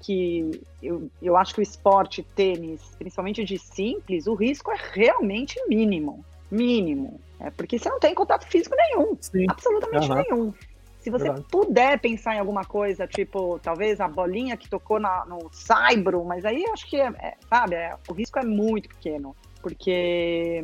que 0.00 0.62
eu, 0.82 1.10
eu 1.22 1.36
acho 1.36 1.54
que 1.54 1.60
o 1.60 1.62
esporte 1.62 2.22
tênis, 2.22 2.82
principalmente 2.98 3.44
de 3.44 3.58
simples, 3.58 4.26
o 4.26 4.34
risco 4.34 4.70
é 4.70 4.76
realmente 4.92 5.56
mínimo. 5.68 6.24
Mínimo. 6.50 7.20
É 7.38 7.50
porque 7.50 7.78
você 7.78 7.88
não 7.88 8.00
tem 8.00 8.14
contato 8.14 8.46
físico 8.46 8.74
nenhum. 8.76 9.16
Sim. 9.20 9.46
Absolutamente 9.48 10.10
uhum. 10.10 10.14
nenhum. 10.16 10.54
Se 11.00 11.10
você 11.10 11.24
Verdade. 11.24 11.46
puder 11.50 11.98
pensar 11.98 12.36
em 12.36 12.38
alguma 12.38 12.64
coisa, 12.64 13.06
tipo, 13.06 13.58
talvez 13.58 14.00
a 14.00 14.08
bolinha 14.08 14.56
que 14.56 14.68
tocou 14.68 15.00
na, 15.00 15.24
no 15.24 15.48
saibro, 15.50 16.24
mas 16.24 16.44
aí 16.44 16.62
eu 16.62 16.72
acho 16.72 16.86
que, 16.86 16.96
é, 16.96 17.06
é, 17.18 17.34
sabe, 17.48 17.74
é, 17.74 17.96
o 18.08 18.12
risco 18.12 18.38
é 18.38 18.44
muito 18.44 18.88
pequeno. 18.88 19.34
Porque 19.62 20.62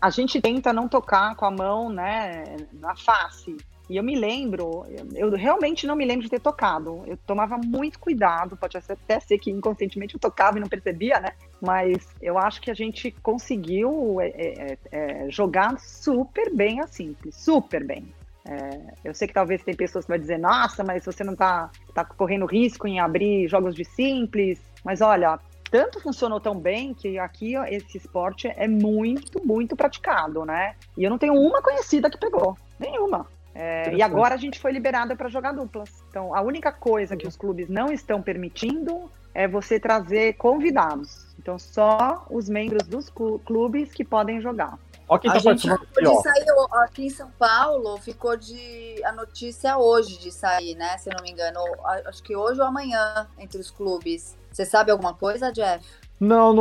a 0.00 0.10
gente 0.10 0.40
tenta 0.40 0.72
não 0.72 0.88
tocar 0.88 1.34
com 1.36 1.44
a 1.44 1.50
mão, 1.50 1.88
né, 1.88 2.44
na 2.72 2.96
face. 2.96 3.56
E 3.88 3.96
eu 3.96 4.02
me 4.02 4.16
lembro, 4.16 4.84
eu 5.14 5.30
realmente 5.30 5.86
não 5.86 5.94
me 5.94 6.04
lembro 6.04 6.24
de 6.24 6.30
ter 6.30 6.40
tocado. 6.40 7.04
Eu 7.06 7.16
tomava 7.18 7.56
muito 7.56 8.00
cuidado, 8.00 8.56
pode 8.56 8.76
até 8.76 9.20
ser 9.20 9.38
que 9.38 9.48
inconscientemente 9.48 10.14
eu 10.14 10.20
tocava 10.20 10.58
e 10.58 10.60
não 10.60 10.68
percebia, 10.68 11.20
né? 11.20 11.30
Mas 11.60 12.08
eu 12.20 12.36
acho 12.36 12.60
que 12.60 12.70
a 12.70 12.74
gente 12.74 13.12
conseguiu 13.22 14.20
é, 14.20 14.28
é, 14.28 14.78
é, 14.90 15.30
jogar 15.30 15.78
super 15.78 16.52
bem 16.52 16.80
a 16.80 16.88
simples, 16.88 17.36
super 17.36 17.84
bem. 17.84 18.12
É, 18.48 18.94
eu 19.04 19.14
sei 19.14 19.26
que 19.26 19.34
talvez 19.34 19.62
tem 19.62 19.74
pessoas 19.74 20.04
que 20.04 20.12
vão 20.12 20.18
dizer, 20.18 20.38
nossa, 20.38 20.84
mas 20.84 21.04
você 21.04 21.24
não 21.24 21.32
está 21.32 21.70
tá 21.92 22.04
correndo 22.04 22.46
risco 22.46 22.86
em 22.86 23.00
abrir 23.00 23.48
jogos 23.48 23.74
de 23.74 23.84
simples. 23.84 24.60
Mas 24.84 25.00
olha, 25.00 25.38
tanto 25.70 26.00
funcionou 26.00 26.40
tão 26.40 26.58
bem 26.58 26.94
que 26.94 27.18
aqui 27.18 27.56
ó, 27.56 27.64
esse 27.64 27.98
esporte 27.98 28.46
é 28.48 28.68
muito, 28.68 29.44
muito 29.44 29.74
praticado, 29.74 30.44
né? 30.44 30.74
E 30.96 31.04
eu 31.04 31.10
não 31.10 31.18
tenho 31.18 31.34
uma 31.34 31.60
conhecida 31.60 32.08
que 32.08 32.18
pegou. 32.18 32.56
Nenhuma. 32.78 33.26
É, 33.58 33.94
e 33.94 34.02
agora 34.02 34.34
a 34.34 34.38
gente 34.38 34.60
foi 34.60 34.70
liberada 34.70 35.16
para 35.16 35.30
jogar 35.30 35.52
duplas. 35.52 36.04
Então, 36.10 36.34
a 36.34 36.42
única 36.42 36.70
coisa 36.70 37.16
que 37.16 37.26
os 37.26 37.36
clubes 37.36 37.70
não 37.70 37.90
estão 37.90 38.20
permitindo 38.20 39.10
é 39.34 39.48
você 39.48 39.80
trazer 39.80 40.34
convidados. 40.34 41.26
Então, 41.38 41.58
só 41.58 42.26
os 42.30 42.50
membros 42.50 42.86
dos 42.86 43.10
clubes 43.44 43.92
que 43.92 44.04
podem 44.04 44.40
jogar. 44.42 44.78
Ó, 45.08 45.18
quem 45.18 45.30
tá 45.30 45.36
a 45.36 45.40
gente, 45.40 45.70
aí, 45.70 45.76
saiu 46.22 46.66
aqui 46.82 47.06
em 47.06 47.10
São 47.10 47.30
Paulo, 47.38 47.96
ficou 47.98 48.36
de 48.36 49.00
a 49.04 49.12
notícia 49.12 49.78
hoje 49.78 50.18
de 50.18 50.32
sair, 50.32 50.74
né? 50.74 50.98
Se 50.98 51.08
eu 51.08 51.14
não 51.16 51.22
me 51.22 51.30
engano, 51.30 51.60
acho 52.06 52.22
que 52.22 52.34
hoje 52.34 52.60
ou 52.60 52.66
amanhã 52.66 53.28
entre 53.38 53.60
os 53.60 53.70
clubes. 53.70 54.36
Você 54.50 54.64
sabe 54.64 54.90
alguma 54.90 55.14
coisa, 55.14 55.52
Jeff? 55.52 55.86
Não, 56.18 56.56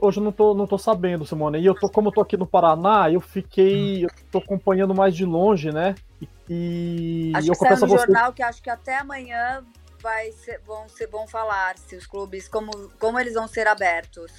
hoje 0.00 0.18
eu 0.18 0.24
não 0.24 0.32
tô, 0.32 0.54
não 0.54 0.66
tô 0.66 0.78
sabendo, 0.78 1.26
Simone. 1.26 1.60
E 1.60 1.66
eu 1.66 1.74
tô, 1.74 1.88
como 1.88 2.08
eu 2.08 2.12
tô 2.12 2.20
aqui 2.22 2.36
no 2.36 2.46
Paraná, 2.46 3.10
eu 3.10 3.20
fiquei. 3.20 4.04
Eu 4.04 4.10
tô 4.32 4.38
acompanhando 4.38 4.94
mais 4.94 5.14
de 5.14 5.24
longe, 5.24 5.70
né? 5.70 5.94
E, 6.48 7.32
acho 7.34 7.48
eu 7.48 7.52
que 7.52 7.58
saiu 7.58 7.80
no 7.80 7.86
você... 7.86 7.98
jornal 7.98 8.32
que 8.32 8.42
acho 8.42 8.62
que 8.62 8.70
até 8.70 8.98
amanhã 8.98 9.62
vai 10.00 10.32
ser, 10.32 10.60
vão, 10.66 10.88
ser, 10.88 11.06
vão 11.06 11.26
falar 11.26 11.78
se 11.78 11.96
os 11.96 12.06
clubes, 12.06 12.48
como, 12.48 12.70
como 12.98 13.20
eles 13.20 13.34
vão 13.34 13.46
ser 13.46 13.66
abertos. 13.66 14.32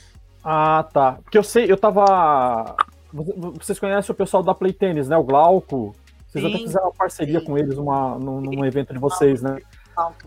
Ah, 0.43 0.85
tá. 0.91 1.13
Porque 1.23 1.37
eu 1.37 1.43
sei, 1.43 1.71
eu 1.71 1.77
tava 1.77 2.75
vocês 3.59 3.79
conhecem 3.79 4.11
o 4.11 4.15
pessoal 4.15 4.43
da 4.43 4.53
Play 4.53 4.73
Tennis, 4.73 5.07
né? 5.07 5.15
O 5.15 5.23
Glauco. 5.23 5.95
Vocês 6.27 6.43
sim, 6.43 6.49
até 6.49 6.63
fizeram 6.63 6.87
uma 6.87 6.93
parceria 6.93 7.39
sim. 7.39 7.45
com 7.45 7.57
eles 7.57 7.77
uma, 7.77 8.19
num, 8.19 8.41
num 8.41 8.65
evento 8.65 8.93
de 8.93 8.99
vocês, 8.99 9.41
né? 9.41 9.57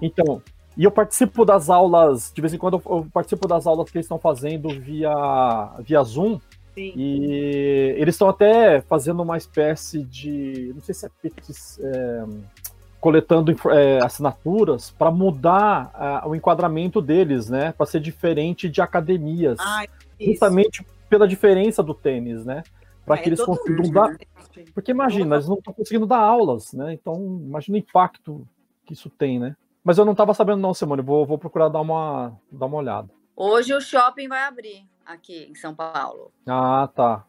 Então, 0.01 0.43
e 0.77 0.85
eu 0.85 0.91
participo 0.91 1.45
das 1.45 1.69
aulas, 1.69 2.33
de 2.35 2.41
vez 2.41 2.55
em 2.55 2.59
quando 2.59 2.81
eu 2.87 3.07
participo 3.13 3.47
das 3.47 3.67
aulas 3.67 3.91
que 3.91 3.99
eles 3.99 4.07
estão 4.07 4.19
fazendo 4.19 4.69
via, 4.69 5.13
via 5.81 6.03
Zoom. 6.03 6.41
Sim. 6.75 6.93
E 6.97 7.95
eles 7.99 8.15
estão 8.15 8.29
até 8.29 8.81
fazendo 8.83 9.23
uma 9.23 9.37
espécie 9.37 10.03
de. 10.05 10.73
Não 10.75 10.81
sei 10.81 10.95
se 10.95 11.07
é, 11.07 11.11
é 11.83 12.25
coletando 13.01 13.55
é, 13.71 13.99
assinaturas 14.03 14.91
para 14.91 15.11
mudar 15.11 16.23
uh, 16.25 16.29
o 16.29 16.35
enquadramento 16.35 17.01
deles, 17.01 17.49
né? 17.49 17.73
Para 17.73 17.87
ser 17.87 18.01
diferente 18.01 18.69
de 18.69 18.81
academias. 18.81 19.59
Ah, 19.61 19.85
justamente 20.21 20.87
pela 21.09 21.27
diferença 21.27 21.83
do 21.83 21.95
tênis, 21.95 22.45
né? 22.45 22.63
Para 23.09 23.17
ah, 23.17 23.19
que 23.19 23.25
é 23.25 23.29
eles 23.31 23.45
consigam 23.45 23.91
dar. 23.91 24.17
Porque 24.75 24.91
imagina, 24.91 25.37
eles 25.37 25.49
não 25.49 25.57
estão 25.57 25.73
conseguindo 25.73 26.07
dar 26.07 26.21
aulas, 26.21 26.73
né? 26.73 26.93
Então, 26.93 27.41
imagina 27.43 27.77
o 27.77 27.81
impacto 27.81 28.47
que 28.85 28.93
isso 28.93 29.11
tem, 29.11 29.41
né? 29.41 29.57
Mas 29.83 29.97
eu 29.97 30.05
não 30.05 30.13
estava 30.13 30.35
sabendo, 30.35 30.61
não, 30.61 30.75
Simone. 30.75 31.03
Vou, 31.03 31.25
vou 31.25 31.39
procurar 31.39 31.69
dar 31.69 31.81
uma, 31.81 32.39
dar 32.53 32.67
uma 32.67 32.77
olhada. 32.77 33.09
Hoje 33.35 33.73
o 33.73 33.81
shopping 33.81 34.29
vai 34.29 34.43
abrir 34.45 34.85
aqui 35.07 35.49
em 35.51 35.55
São 35.55 35.75
Paulo. 35.75 36.31
Ah, 36.47 36.89
tá. 36.95 37.25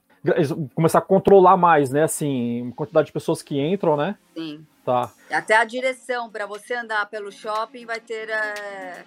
Começar 0.75 0.99
a 0.99 1.01
controlar 1.01 1.55
mais, 1.55 1.91
né? 1.91 2.03
Assim, 2.03 2.73
quantidade 2.75 3.07
de 3.07 3.13
pessoas 3.13 3.41
que 3.41 3.57
entram, 3.57 3.95
né? 3.95 4.17
Sim. 4.35 4.65
Tá. 4.89 5.11
Até 5.29 5.55
a 5.55 5.63
direção 5.63 6.31
para 6.31 6.47
você 6.47 6.73
andar 6.73 7.05
pelo 7.05 7.31
shopping 7.31 7.85
vai 7.85 7.99
ter 7.99 8.27
é, 8.27 9.03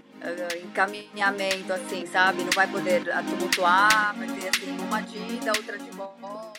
encaminhamento, 0.63 1.73
assim, 1.73 2.07
sabe? 2.07 2.45
Não 2.45 2.53
vai 2.55 2.69
poder 2.69 3.03
tumultuar, 3.29 4.15
vai 4.17 4.29
ter 4.29 4.49
assim, 4.49 4.79
uma 4.79 5.01
de 5.01 5.19
ida, 5.19 5.51
outra 5.57 5.77
de 5.77 5.91
volta. 5.91 6.53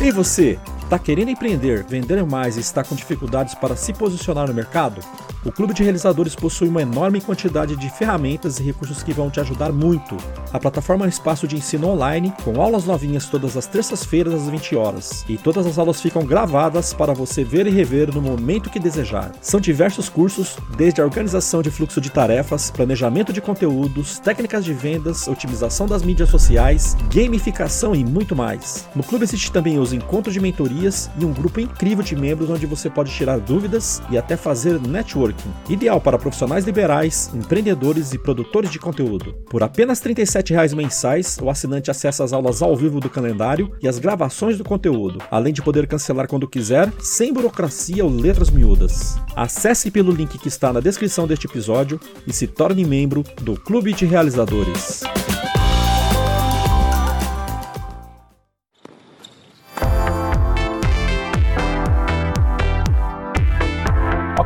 E 0.00 0.12
você, 0.12 0.56
está 0.84 0.96
querendo 0.96 1.30
empreender, 1.30 1.84
vender 1.84 2.24
mais 2.24 2.56
e 2.56 2.60
está 2.60 2.84
com 2.84 2.94
dificuldades 2.94 3.54
para 3.56 3.74
se 3.74 3.92
posicionar 3.92 4.46
no 4.46 4.54
mercado? 4.54 5.00
O 5.44 5.52
Clube 5.52 5.72
de 5.72 5.82
Realizadores 5.82 6.34
possui 6.34 6.68
uma 6.68 6.82
enorme 6.82 7.20
quantidade 7.20 7.76
de 7.76 7.88
ferramentas 7.90 8.58
e 8.58 8.62
recursos 8.62 9.02
que 9.02 9.12
vão 9.12 9.30
te 9.30 9.38
ajudar 9.38 9.72
muito. 9.72 10.16
A 10.52 10.58
plataforma 10.58 11.04
é 11.04 11.06
um 11.06 11.08
espaço 11.08 11.46
de 11.46 11.56
ensino 11.56 11.88
online, 11.88 12.32
com 12.42 12.60
aulas 12.60 12.84
novinhas 12.84 13.26
todas 13.26 13.56
as 13.56 13.66
terças-feiras 13.66 14.34
às 14.34 14.48
20 14.48 14.74
horas. 14.74 15.24
E 15.28 15.36
todas 15.36 15.64
as 15.64 15.78
aulas 15.78 16.00
ficam 16.00 16.24
gravadas 16.24 16.92
para 16.92 17.14
você 17.14 17.44
ver 17.44 17.66
e 17.66 17.70
rever 17.70 18.12
no 18.12 18.20
momento 18.20 18.68
que 18.68 18.80
desejar. 18.80 19.30
São 19.40 19.60
diversos 19.60 20.08
cursos, 20.08 20.56
desde 20.76 21.00
a 21.00 21.04
organização 21.04 21.62
de 21.62 21.70
fluxo 21.70 22.00
de 22.00 22.10
tarefas, 22.10 22.70
planejamento 22.70 23.32
de 23.32 23.40
conteúdos, 23.40 24.18
técnicas 24.18 24.64
de 24.64 24.74
vendas, 24.74 25.28
otimização 25.28 25.86
das 25.86 26.02
mídias 26.02 26.30
sociais, 26.30 26.96
gamificação 27.14 27.94
e 27.94 28.04
muito 28.04 28.34
mais. 28.34 28.88
No 28.94 29.04
clube 29.04 29.24
existe 29.24 29.52
também 29.52 29.78
os 29.78 29.87
encontros 29.92 30.34
de 30.34 30.40
mentorias 30.40 31.10
e 31.18 31.24
um 31.24 31.32
grupo 31.32 31.60
incrível 31.60 32.04
de 32.04 32.16
membros 32.16 32.50
onde 32.50 32.66
você 32.66 32.88
pode 32.88 33.10
tirar 33.10 33.38
dúvidas 33.38 34.00
e 34.10 34.18
até 34.18 34.36
fazer 34.36 34.80
network 34.80 35.18
Networking, 35.18 35.52
ideal 35.68 36.00
para 36.00 36.18
profissionais 36.18 36.64
liberais, 36.64 37.30
empreendedores 37.34 38.12
e 38.12 38.18
produtores 38.18 38.70
de 38.70 38.78
conteúdo. 38.78 39.34
Por 39.48 39.62
apenas 39.62 40.00
R$ 40.00 40.14
37,00 40.14 40.74
mensais, 40.74 41.38
o 41.42 41.50
assinante 41.50 41.90
acessa 41.90 42.24
as 42.24 42.32
aulas 42.32 42.62
ao 42.62 42.76
vivo 42.76 43.00
do 43.00 43.10
calendário 43.10 43.72
e 43.82 43.88
as 43.88 43.98
gravações 43.98 44.58
do 44.58 44.64
conteúdo, 44.64 45.20
além 45.30 45.52
de 45.52 45.62
poder 45.62 45.86
cancelar 45.86 46.28
quando 46.28 46.48
quiser, 46.48 46.92
sem 47.00 47.32
burocracia 47.32 48.04
ou 48.04 48.10
letras 48.10 48.50
miúdas. 48.50 49.18
Acesse 49.34 49.90
pelo 49.90 50.12
link 50.12 50.38
que 50.38 50.48
está 50.48 50.72
na 50.72 50.80
descrição 50.80 51.26
deste 51.26 51.46
episódio 51.46 51.98
e 52.26 52.32
se 52.32 52.46
torne 52.46 52.84
membro 52.84 53.24
do 53.40 53.58
Clube 53.58 53.92
de 53.92 54.04
Realizadores. 54.04 55.02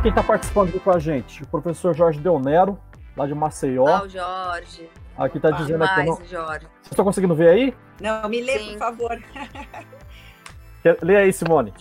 Quem 0.03 0.09
está 0.09 0.21
participando 0.21 0.67
aqui 0.67 0.79
com 0.81 0.91
a 0.91 0.99
gente? 0.99 1.43
O 1.43 1.47
professor 1.47 1.95
Jorge 1.95 2.19
Deonero, 2.19 2.77
lá 3.15 3.25
de 3.25 3.33
Maceió. 3.33 3.87
Ah, 3.87 4.03
o 4.03 4.09
Jorge. 4.09 4.89
Aqui 5.17 5.37
está 5.37 5.51
dizendo 5.51 5.79
mais, 5.79 5.91
aqui. 5.91 6.09
Não... 6.09 6.25
Jorge. 6.27 6.65
Vocês 6.65 6.91
estão 6.91 7.05
conseguindo 7.05 7.33
ver 7.33 7.49
aí? 7.49 7.73
Não, 8.01 8.27
me 8.27 8.41
lê, 8.41 8.59
Sim. 8.59 8.71
por 8.71 8.79
favor. 8.79 9.23
Lê 11.01 11.15
aí, 11.15 11.31
Simone. 11.31 11.73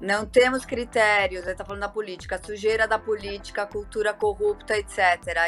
Não 0.00 0.24
temos 0.24 0.64
critérios, 0.64 1.42
ele 1.42 1.50
está 1.50 1.64
falando 1.64 1.80
da 1.80 1.88
política, 1.88 2.40
sujeira 2.40 2.86
da 2.86 3.00
política, 3.00 3.66
cultura 3.66 4.14
corrupta, 4.14 4.78
etc, 4.78 4.98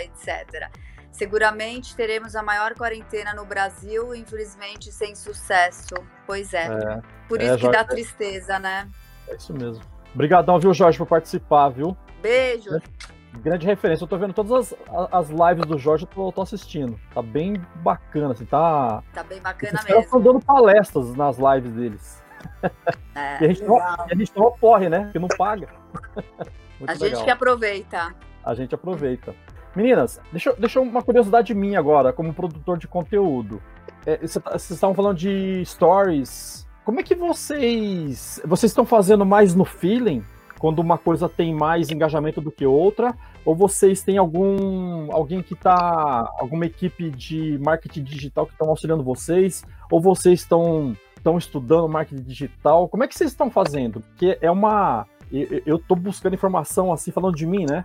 etc. 0.00 0.68
Seguramente 1.12 1.94
teremos 1.94 2.34
a 2.34 2.42
maior 2.42 2.74
quarentena 2.74 3.32
no 3.32 3.44
Brasil, 3.44 4.12
infelizmente 4.12 4.90
sem 4.90 5.14
sucesso. 5.14 5.94
Pois 6.26 6.52
é. 6.52 6.66
é 6.66 7.00
Por 7.28 7.40
é, 7.40 7.44
isso 7.44 7.52
é, 7.52 7.56
que 7.56 7.62
Jorge... 7.62 7.78
dá 7.78 7.84
tristeza, 7.84 8.58
né? 8.58 8.88
É 9.28 9.36
isso 9.36 9.54
mesmo. 9.54 9.99
Obrigadão, 10.14 10.58
viu, 10.58 10.74
Jorge, 10.74 10.98
por 10.98 11.06
participar, 11.06 11.68
viu? 11.68 11.96
Beijo. 12.20 12.70
Grande, 12.70 12.90
grande 13.42 13.66
referência. 13.66 14.04
Eu 14.04 14.08
tô 14.08 14.18
vendo 14.18 14.34
todas 14.34 14.72
as, 14.72 15.08
as 15.12 15.30
lives 15.30 15.66
do 15.66 15.78
Jorge, 15.78 16.04
eu 16.04 16.08
tô, 16.08 16.32
tô, 16.32 16.42
assistindo. 16.42 16.98
Tá 17.14 17.22
bem 17.22 17.54
bacana, 17.76 18.32
assim, 18.32 18.44
tá. 18.44 19.02
Tá 19.12 19.22
bem 19.22 19.40
bacana 19.40 19.78
Os 19.78 19.84
mesmo. 19.84 20.00
estão 20.00 20.20
dando 20.20 20.40
palestras 20.40 21.14
nas 21.14 21.38
lives 21.38 21.72
deles. 21.72 22.22
É, 23.14 23.40
e 23.42 23.44
a 23.44 23.48
gente, 23.48 23.62
não, 23.62 23.78
a 23.78 24.14
gente 24.14 24.32
não 24.36 24.46
ocorre, 24.46 24.88
né? 24.88 25.04
Porque 25.04 25.18
não 25.18 25.28
paga. 25.28 25.68
a 26.86 26.94
gente 26.94 27.04
legal. 27.04 27.24
que 27.24 27.30
aproveita. 27.30 28.14
A 28.44 28.54
gente 28.54 28.74
aproveita. 28.74 29.34
Meninas, 29.74 30.20
deixa, 30.32 30.52
deixa 30.54 30.80
uma 30.80 31.02
curiosidade 31.02 31.54
minha 31.54 31.78
agora, 31.78 32.12
como 32.12 32.34
produtor 32.34 32.76
de 32.76 32.88
conteúdo. 32.88 33.62
É, 34.04 34.16
tá, 34.16 34.50
vocês 34.50 34.70
estavam 34.70 34.94
falando 34.94 35.16
de 35.16 35.62
stories 35.64 36.66
como 36.84 37.00
é 37.00 37.02
que 37.02 37.14
vocês. 37.14 38.40
Vocês 38.44 38.70
estão 38.70 38.84
fazendo 38.84 39.24
mais 39.24 39.54
no 39.54 39.64
feeling? 39.64 40.24
Quando 40.58 40.80
uma 40.80 40.98
coisa 40.98 41.28
tem 41.28 41.54
mais 41.54 41.90
engajamento 41.90 42.40
do 42.40 42.50
que 42.50 42.66
outra? 42.66 43.16
Ou 43.44 43.54
vocês 43.54 44.02
têm 44.02 44.18
algum 44.18 45.10
alguém 45.12 45.42
que 45.42 45.54
está. 45.54 46.30
alguma 46.38 46.66
equipe 46.66 47.10
de 47.10 47.58
marketing 47.58 48.02
digital 48.04 48.46
que 48.46 48.52
estão 48.52 48.68
auxiliando 48.68 49.02
vocês? 49.02 49.64
Ou 49.90 50.00
vocês 50.00 50.40
estão 50.40 50.94
estão 51.16 51.38
estudando 51.38 51.88
marketing 51.88 52.22
digital? 52.22 52.88
Como 52.88 53.04
é 53.04 53.08
que 53.08 53.14
vocês 53.14 53.30
estão 53.30 53.50
fazendo? 53.50 54.00
Porque 54.00 54.38
é 54.40 54.50
uma. 54.50 55.06
Eu 55.30 55.76
estou 55.76 55.96
buscando 55.96 56.34
informação 56.34 56.92
assim, 56.92 57.12
falando 57.12 57.36
de 57.36 57.46
mim, 57.46 57.64
né? 57.64 57.84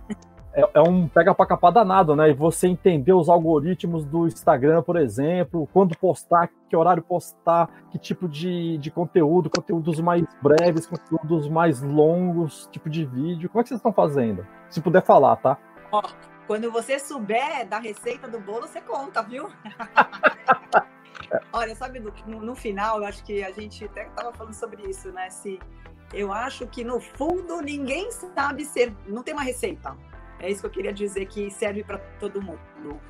É, 0.56 0.70
é 0.72 0.80
um 0.80 1.06
pega 1.06 1.34
pra 1.34 1.44
capar 1.44 1.70
danado, 1.70 2.16
né? 2.16 2.30
E 2.30 2.32
você 2.32 2.66
entender 2.66 3.12
os 3.12 3.28
algoritmos 3.28 4.06
do 4.06 4.26
Instagram, 4.26 4.82
por 4.82 4.96
exemplo, 4.96 5.68
quando 5.70 5.94
postar, 5.98 6.48
que 6.68 6.74
horário 6.74 7.02
postar, 7.02 7.68
que 7.90 7.98
tipo 7.98 8.26
de, 8.26 8.78
de 8.78 8.90
conteúdo, 8.90 9.50
conteúdos 9.50 10.00
mais 10.00 10.24
breves, 10.42 10.86
conteúdos 10.86 11.46
mais 11.46 11.82
longos, 11.82 12.66
tipo 12.72 12.88
de 12.88 13.04
vídeo. 13.04 13.50
Como 13.50 13.60
é 13.60 13.62
que 13.62 13.68
vocês 13.68 13.78
estão 13.78 13.92
fazendo? 13.92 14.46
Se 14.70 14.80
puder 14.80 15.04
falar, 15.04 15.36
tá? 15.36 15.58
Ó, 15.92 16.02
quando 16.46 16.72
você 16.72 16.98
souber 16.98 17.68
da 17.68 17.78
receita 17.78 18.26
do 18.26 18.40
bolo, 18.40 18.66
você 18.66 18.80
conta, 18.80 19.22
viu? 19.22 19.50
Olha, 21.52 21.74
sabe, 21.74 22.00
no, 22.00 22.40
no, 22.40 22.54
final, 22.54 23.00
eu 23.00 23.04
acho 23.04 23.22
que 23.24 23.44
a 23.44 23.50
gente 23.50 23.84
até 23.84 24.06
estava 24.06 24.32
falando 24.32 24.54
sobre 24.54 24.88
isso, 24.88 25.12
né? 25.12 25.28
Se 25.28 25.58
eu 26.14 26.32
acho 26.32 26.66
que 26.66 26.82
no 26.82 26.98
fundo 26.98 27.60
ninguém 27.60 28.10
sabe 28.10 28.64
ser, 28.64 28.96
não 29.06 29.22
tem 29.22 29.34
uma 29.34 29.42
receita. 29.42 29.94
É 30.40 30.50
isso 30.50 30.60
que 30.60 30.66
eu 30.66 30.70
queria 30.70 30.92
dizer 30.92 31.26
que 31.26 31.50
serve 31.50 31.82
para 31.82 31.98
todo 32.20 32.42
mundo. 32.42 33.00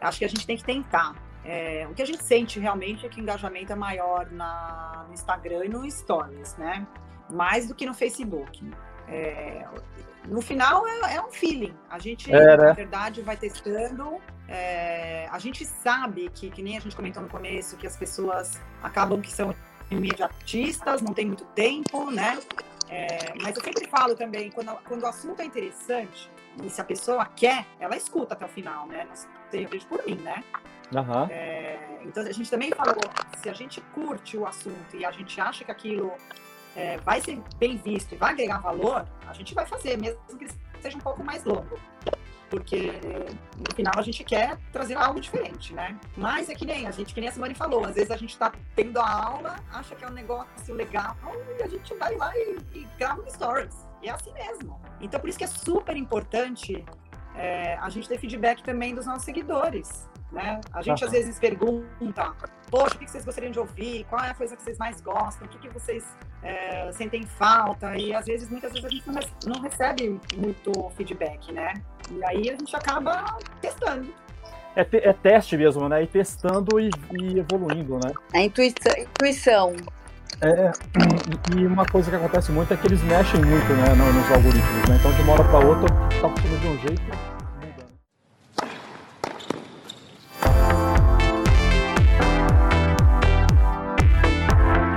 Acho 0.00 0.18
que 0.18 0.24
a 0.24 0.28
gente 0.28 0.46
tem 0.46 0.56
que 0.56 0.64
tentar. 0.64 1.14
É, 1.44 1.86
o 1.90 1.94
que 1.94 2.02
a 2.02 2.06
gente 2.06 2.22
sente 2.24 2.58
realmente 2.58 3.04
é 3.04 3.08
que 3.08 3.20
o 3.20 3.22
engajamento 3.22 3.72
é 3.72 3.76
maior 3.76 4.30
na, 4.30 5.04
no 5.06 5.14
Instagram 5.14 5.66
e 5.66 5.68
no 5.68 5.90
Stories, 5.90 6.56
né? 6.56 6.86
Mais 7.30 7.68
do 7.68 7.74
que 7.74 7.84
no 7.84 7.94
Facebook. 7.94 8.66
É, 9.06 9.66
no 10.26 10.40
final 10.40 10.86
é, 10.86 11.16
é, 11.16 11.20
um 11.20 11.30
feeling. 11.30 11.74
A 11.90 11.98
gente, 11.98 12.32
é, 12.32 12.38
né? 12.38 12.56
na 12.56 12.72
verdade, 12.72 13.20
vai 13.22 13.36
testando. 13.36 14.20
É, 14.48 15.28
a 15.30 15.38
gente 15.38 15.64
sabe 15.64 16.30
que, 16.34 16.50
que 16.50 16.62
nem 16.62 16.76
a 16.76 16.80
gente 16.80 16.96
comentou 16.96 17.22
no 17.22 17.28
começo, 17.28 17.76
que 17.76 17.86
as 17.86 17.96
pessoas 17.96 18.60
acabam 18.82 19.20
que 19.20 19.30
são 19.30 19.54
imediatistas, 19.90 21.02
não 21.02 21.12
tem 21.12 21.26
muito 21.26 21.44
tempo, 21.46 22.10
né? 22.10 22.38
É, 22.88 23.34
mas 23.42 23.56
eu 23.56 23.62
sempre 23.62 23.86
falo 23.88 24.14
também, 24.14 24.50
quando, 24.50 24.72
quando 24.84 25.02
o 25.02 25.06
assunto 25.06 25.40
é 25.40 25.44
interessante, 25.44 26.30
e 26.62 26.70
se 26.70 26.80
a 26.80 26.84
pessoa 26.84 27.24
quer, 27.26 27.66
ela 27.80 27.96
escuta 27.96 28.34
até 28.34 28.44
o 28.44 28.48
final, 28.48 28.86
né? 28.86 29.06
Não 29.06 29.68
vejo 29.68 29.86
por 29.86 30.04
mim, 30.06 30.16
né? 30.16 30.42
Uhum. 30.92 31.26
É, 31.30 31.78
então 32.04 32.22
a 32.22 32.32
gente 32.32 32.50
também 32.50 32.70
falou, 32.70 32.96
se 33.42 33.48
a 33.48 33.52
gente 33.52 33.80
curte 33.92 34.36
o 34.36 34.46
assunto 34.46 34.96
e 34.96 35.04
a 35.04 35.10
gente 35.10 35.40
acha 35.40 35.64
que 35.64 35.70
aquilo 35.70 36.12
é, 36.76 36.98
vai 36.98 37.20
ser 37.20 37.40
bem 37.58 37.76
visto 37.76 38.12
e 38.12 38.16
vai 38.16 38.32
agregar 38.32 38.58
valor, 38.58 39.06
a 39.26 39.32
gente 39.32 39.54
vai 39.54 39.66
fazer, 39.66 39.96
mesmo 39.96 40.20
que 40.38 40.46
seja 40.80 40.96
um 40.96 41.00
pouco 41.00 41.24
mais 41.24 41.44
longo. 41.44 41.78
Porque 42.50 42.92
no 43.56 43.74
final 43.74 43.94
a 43.96 44.02
gente 44.02 44.22
quer 44.22 44.56
trazer 44.70 44.94
algo 44.96 45.18
diferente, 45.18 45.72
né? 45.72 45.98
Mas 46.16 46.48
é 46.48 46.54
que 46.54 46.64
nem 46.64 46.86
a 46.86 46.90
gente, 46.90 47.12
que 47.12 47.20
nem 47.20 47.28
a 47.28 47.32
Simone 47.32 47.54
falou, 47.54 47.84
às 47.84 47.94
vezes 47.94 48.10
a 48.10 48.16
gente 48.16 48.30
está 48.30 48.52
tendo 48.76 49.00
a 49.00 49.24
aula, 49.24 49.56
acha 49.72 49.96
que 49.96 50.04
é 50.04 50.08
um 50.08 50.12
negócio 50.12 50.74
legal 50.74 51.16
e 51.58 51.62
a 51.62 51.66
gente 51.66 51.94
vai 51.94 52.14
lá 52.14 52.30
e, 52.36 52.58
e 52.74 52.88
grava 52.96 53.22
um 53.22 53.30
stories. 53.30 53.74
E 54.04 54.08
é 54.08 54.12
assim 54.12 54.32
mesmo. 54.34 54.78
Então, 55.00 55.18
por 55.18 55.30
isso 55.30 55.38
que 55.38 55.44
é 55.44 55.48
super 55.48 55.96
importante 55.96 56.84
é, 57.34 57.76
a 57.80 57.88
gente 57.88 58.06
ter 58.06 58.18
feedback 58.18 58.62
também 58.62 58.94
dos 58.94 59.06
nossos 59.06 59.24
seguidores. 59.24 60.08
Né? 60.30 60.60
A 60.72 60.82
gente 60.82 61.02
às 61.04 61.10
vezes 61.10 61.38
pergunta, 61.38 62.32
poxa, 62.70 62.96
o 62.96 62.98
que 62.98 63.08
vocês 63.08 63.24
gostariam 63.24 63.52
de 63.52 63.58
ouvir? 63.58 64.04
Qual 64.04 64.22
é 64.22 64.30
a 64.30 64.34
coisa 64.34 64.56
que 64.56 64.62
vocês 64.62 64.76
mais 64.76 65.00
gostam? 65.00 65.46
O 65.46 65.50
que, 65.50 65.58
que 65.58 65.68
vocês 65.68 66.04
é, 66.42 66.92
sentem 66.92 67.22
falta? 67.22 67.96
E 67.96 68.12
às 68.12 68.26
vezes, 68.26 68.50
muitas 68.50 68.72
vezes 68.72 68.84
a 68.84 68.90
gente 68.90 69.08
não, 69.46 69.62
recebe 69.62 70.20
muito 70.36 70.90
feedback, 70.96 71.50
né? 71.52 71.72
E 72.10 72.22
aí 72.24 72.50
a 72.50 72.56
gente 72.56 72.76
acaba 72.76 73.38
testando. 73.60 74.12
É, 74.76 74.84
te, 74.84 74.98
é 74.98 75.12
teste 75.12 75.56
mesmo, 75.56 75.88
né? 75.88 76.02
E 76.02 76.06
testando 76.06 76.80
e, 76.80 76.90
e 77.12 77.38
evoluindo, 77.38 77.94
né? 77.94 78.12
A 78.34 78.40
intuição. 78.40 78.92
intuição. 78.98 79.76
É, 80.44 80.72
e 81.56 81.66
uma 81.66 81.86
coisa 81.86 82.10
que 82.10 82.16
acontece 82.16 82.52
muito 82.52 82.72
é 82.72 82.76
que 82.76 82.86
eles 82.86 83.02
mexem 83.02 83.40
muito 83.40 83.72
né, 83.72 83.94
nos 83.94 84.30
algoritmos, 84.30 84.88
né? 84.88 84.96
Então 85.00 85.12
de 85.12 85.22
uma 85.22 85.32
hora 85.32 85.44
para 85.44 85.58
outra 85.58 85.88
tá 85.88 86.28
funcionando 86.28 86.60
de 86.60 86.68
um 86.68 86.78
jeito 86.78 87.34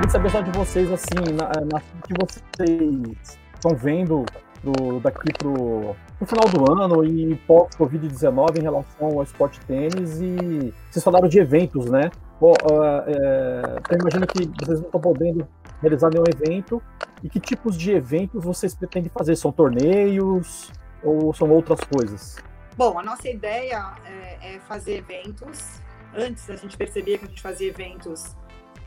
saber 0.10 0.32
só 0.32 0.42
de 0.42 0.52
vocês, 0.52 0.92
assim, 0.92 1.34
na, 1.34 1.50
na 1.66 1.80
que 1.80 2.14
vocês 2.20 3.28
estão 3.54 3.76
vendo 3.76 4.26
pro, 4.62 5.00
daqui 5.00 5.32
pro, 5.38 5.96
pro 6.18 6.26
final 6.26 6.50
do 6.50 6.72
ano 6.72 7.06
e 7.06 7.36
pós-Covid-19 7.48 8.58
em 8.58 8.62
relação 8.62 9.08
ao 9.08 9.24
esporte 9.24 9.60
tênis 9.62 10.20
e 10.20 10.74
vocês 10.90 11.04
falaram 11.04 11.28
de 11.28 11.40
eventos, 11.40 11.86
né? 11.86 12.10
Bom, 12.40 12.54
uh, 12.54 13.04
é, 13.08 13.80
eu 13.92 13.98
imagino 14.00 14.28
que 14.28 14.46
vocês 14.60 14.80
não 14.80 14.88
estão 14.88 15.02
podendo 15.02 15.48
realizar 15.82 16.10
nenhum 16.10 16.26
evento. 16.28 16.82
E 17.24 17.30
que 17.30 17.40
tipos 17.40 17.76
de 17.76 17.92
eventos 17.92 18.44
vocês 18.44 18.76
pretendem 18.76 19.10
fazer? 19.10 19.36
São 19.36 19.52
torneios 19.52 20.72
ou 21.04 21.34
são 21.34 21.50
outras 21.50 21.80
coisas? 21.82 22.38
Bom, 22.76 22.98
a 23.00 23.04
nossa 23.04 23.28
ideia 23.28 23.96
é, 24.06 24.56
é 24.56 24.60
fazer 24.60 24.98
eventos. 24.98 25.82
Antes 26.16 26.50
a 26.50 26.56
gente 26.56 26.78
percebia 26.78 27.18
que 27.18 27.26
a 27.26 27.28
gente 27.28 27.42
fazia 27.42 27.70
eventos 27.70 28.36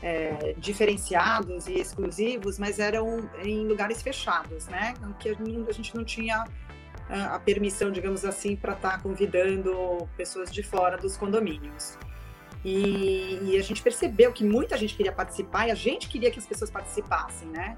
é, 0.01 0.55
diferenciados 0.57 1.67
e 1.67 1.73
exclusivos, 1.73 2.57
mas 2.57 2.79
eram 2.79 3.29
em 3.43 3.67
lugares 3.67 4.01
fechados, 4.01 4.67
né? 4.67 4.93
Que 5.19 5.29
a 5.29 5.73
gente 5.73 5.95
não 5.95 6.05
tinha 6.05 6.45
a 7.09 7.39
permissão, 7.39 7.91
digamos 7.91 8.23
assim, 8.23 8.55
para 8.55 8.73
estar 8.73 8.91
tá 8.91 8.99
convidando 8.99 10.07
pessoas 10.15 10.51
de 10.51 10.63
fora 10.63 10.97
dos 10.97 11.17
condomínios. 11.17 11.97
E, 12.63 13.39
e, 13.41 13.57
a 13.57 13.63
gente 13.63 13.81
percebeu 13.81 14.31
que 14.31 14.43
muita 14.43 14.77
gente 14.77 14.95
queria 14.95 15.11
participar 15.11 15.67
e 15.67 15.71
a 15.71 15.75
gente 15.75 16.07
queria 16.07 16.29
que 16.29 16.37
as 16.37 16.45
pessoas 16.45 16.69
participassem, 16.69 17.47
né? 17.47 17.75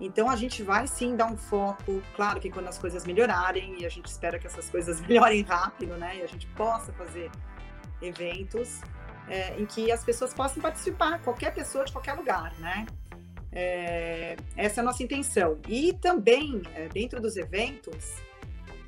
Então 0.00 0.28
a 0.28 0.36
gente 0.36 0.62
vai 0.62 0.86
sim 0.86 1.14
dar 1.14 1.26
um 1.26 1.36
foco, 1.36 2.02
claro 2.16 2.40
que 2.40 2.50
quando 2.50 2.66
as 2.66 2.78
coisas 2.78 3.04
melhorarem, 3.04 3.80
e 3.80 3.86
a 3.86 3.88
gente 3.88 4.06
espera 4.06 4.38
que 4.38 4.46
essas 4.46 4.68
coisas 4.68 5.00
melhorem 5.06 5.42
rápido, 5.42 5.96
né? 5.96 6.16
E 6.16 6.22
a 6.22 6.26
gente 6.26 6.46
possa 6.48 6.92
fazer 6.94 7.30
eventos, 8.00 8.80
é, 9.28 9.54
em 9.60 9.66
que 9.66 9.92
as 9.92 10.02
pessoas 10.02 10.32
possam 10.34 10.62
participar, 10.62 11.20
qualquer 11.22 11.54
pessoa 11.54 11.84
de 11.84 11.92
qualquer 11.92 12.14
lugar, 12.14 12.52
né? 12.58 12.86
É, 13.52 14.34
essa 14.56 14.80
é 14.80 14.82
a 14.82 14.84
nossa 14.84 15.02
intenção. 15.02 15.58
E 15.68 15.92
também, 16.00 16.62
é, 16.74 16.88
dentro 16.88 17.20
dos 17.20 17.36
eventos, 17.36 18.16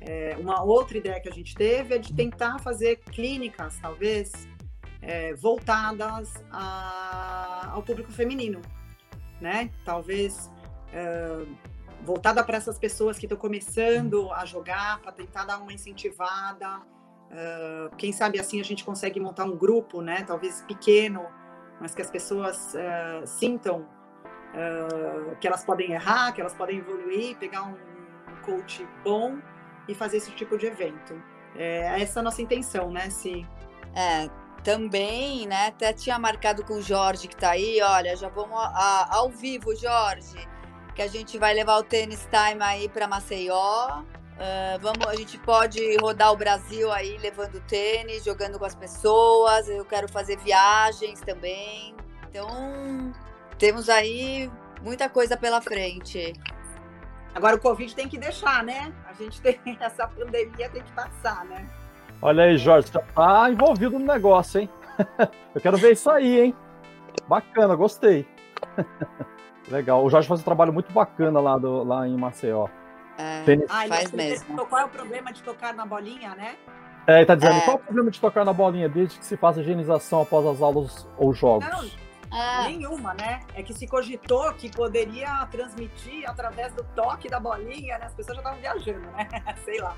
é, 0.05 0.37
uma 0.39 0.63
outra 0.63 0.97
ideia 0.97 1.19
que 1.19 1.29
a 1.29 1.31
gente 1.31 1.55
teve 1.55 1.95
é 1.95 1.97
de 1.97 2.13
tentar 2.13 2.59
fazer 2.59 2.97
clínicas, 2.97 3.77
talvez, 3.81 4.31
é, 5.01 5.33
voltadas 5.33 6.33
a, 6.51 7.71
ao 7.73 7.83
público 7.83 8.11
feminino, 8.11 8.61
né? 9.41 9.71
Talvez 9.83 10.51
é, 10.93 11.45
voltada 12.03 12.43
para 12.43 12.57
essas 12.57 12.77
pessoas 12.77 13.17
que 13.17 13.25
estão 13.25 13.37
começando 13.37 14.31
a 14.31 14.45
jogar, 14.45 14.99
para 15.01 15.11
tentar 15.11 15.45
dar 15.45 15.57
uma 15.57 15.73
incentivada, 15.73 16.81
Uh, 17.31 17.93
quem 17.97 18.13
sabe 18.13 18.39
assim 18.39 18.61
a 18.61 18.63
gente 18.63 18.83
consegue 18.83 19.19
montar 19.19 19.45
um 19.45 19.57
grupo, 19.57 20.01
né? 20.01 20.23
Talvez 20.23 20.61
pequeno, 20.61 21.25
mas 21.81 21.93
que 21.95 22.01
as 22.01 22.09
pessoas 22.09 22.73
uh, 22.73 23.25
sintam 23.25 23.81
uh, 23.81 25.35
que 25.37 25.47
elas 25.47 25.65
podem 25.65 25.91
errar, 25.91 26.31
que 26.33 26.39
elas 26.39 26.53
podem 26.53 26.77
evoluir, 26.77 27.35
pegar 27.37 27.63
um, 27.63 27.75
coach 28.43 28.87
bom 29.03 29.37
e 29.87 29.93
fazer 29.93 30.17
esse 30.17 30.31
tipo 30.31 30.57
de 30.57 30.67
evento. 30.67 31.21
É 31.55 32.01
essa 32.01 32.19
é 32.19 32.21
a 32.21 32.23
nossa 32.23 32.41
intenção, 32.41 32.91
né? 32.91 33.09
Se 33.09 33.45
é, 33.95 34.29
também, 34.63 35.47
né? 35.47 35.67
Até 35.67 35.93
tinha 35.93 36.17
marcado 36.19 36.65
com 36.65 36.75
o 36.75 36.81
Jorge 36.81 37.27
que 37.27 37.35
está 37.35 37.51
aí. 37.51 37.81
Olha, 37.81 38.15
já 38.17 38.27
vamos 38.27 38.57
a, 38.57 39.07
ao 39.15 39.29
vivo, 39.29 39.75
Jorge, 39.75 40.47
que 40.93 41.01
a 41.01 41.07
gente 41.07 41.37
vai 41.37 41.53
levar 41.53 41.77
o 41.77 41.83
tênis 41.83 42.27
time 42.29 42.61
aí 42.61 42.89
para 42.89 43.07
Maceió. 43.07 44.01
Uh, 44.35 44.77
vamos, 44.81 45.07
a 45.07 45.15
gente 45.15 45.37
pode 45.37 45.95
rodar 45.97 46.33
o 46.33 46.35
Brasil 46.35 46.91
aí 46.91 47.17
levando 47.19 47.61
tênis, 47.67 48.25
jogando 48.25 48.59
com 48.59 48.65
as 48.65 48.75
pessoas. 48.75 49.69
Eu 49.69 49.85
quero 49.85 50.09
fazer 50.09 50.37
viagens 50.39 51.21
também. 51.21 51.95
Então, 52.27 53.13
temos 53.57 53.87
aí 53.87 54.51
muita 54.81 55.07
coisa 55.07 55.37
pela 55.37 55.61
frente. 55.61 56.33
Agora 57.35 57.57
o 57.57 57.59
Covid 57.59 57.93
tem 57.93 58.07
que 58.07 58.17
deixar, 58.17 58.63
né? 58.63 58.93
A 59.05 59.11
gente 59.13 59.41
tem 59.41 59.59
essa 59.79 60.07
pandemia 60.07 60.69
tem 60.69 60.81
que 60.81 60.91
passar, 60.93 61.43
né? 61.45 61.67
Olha 62.21 62.45
aí, 62.45 62.57
Jorge, 62.57 62.87
você 62.87 62.99
tá 63.13 63.51
envolvido 63.51 63.99
no 63.99 64.05
negócio, 64.05 64.61
hein? 64.61 64.69
Eu 65.53 65.59
quero 65.59 65.77
ver 65.77 65.91
isso 65.91 66.09
aí, 66.09 66.39
hein? 66.39 66.55
Bacana, 67.27 67.75
gostei. 67.75 68.25
Legal. 69.69 70.03
O 70.03 70.09
Jorge 70.09 70.27
faz 70.27 70.39
um 70.39 70.43
trabalho 70.43 70.71
muito 70.71 70.93
bacana 70.93 71.41
lá, 71.41 71.57
do, 71.57 71.83
lá 71.83 72.07
em 72.07 72.15
Maceió. 72.15 72.67
É, 73.17 73.43
ah, 73.69 73.87
faz 73.87 74.11
mesmo. 74.11 74.65
Qual 74.67 74.81
é 74.81 74.85
o 74.85 74.89
problema 74.89 75.33
de 75.33 75.43
tocar 75.43 75.73
na 75.73 75.85
bolinha, 75.85 76.35
né? 76.35 76.55
É, 77.07 77.17
ele 77.17 77.25
tá 77.25 77.35
dizendo, 77.35 77.57
é. 77.57 77.61
qual 77.61 77.77
é 77.77 77.79
o 77.79 77.83
problema 77.83 78.11
de 78.11 78.19
tocar 78.19 78.45
na 78.45 78.53
bolinha 78.53 78.87
desde 78.89 79.19
que 79.19 79.25
se 79.25 79.37
faça 79.37 79.61
higienização 79.61 80.21
após 80.21 80.45
as 80.45 80.61
aulas 80.61 81.07
ou 81.17 81.33
jogos? 81.33 81.67
Não, 81.67 82.04
é. 82.35 82.67
nenhuma, 82.67 83.13
né? 83.13 83.41
É 83.53 83.63
que 83.63 83.73
se 83.73 83.87
cogitou 83.87 84.53
que 84.53 84.69
poderia 84.69 85.45
transmitir 85.51 86.29
através 86.29 86.73
do 86.73 86.83
toque 86.95 87.29
da 87.29 87.39
bolinha, 87.39 87.97
né? 87.97 88.05
As 88.05 88.13
pessoas 88.13 88.37
já 88.37 88.41
estavam 88.41 88.59
viajando, 88.59 89.11
né? 89.11 89.27
Sei 89.63 89.79
lá. 89.79 89.95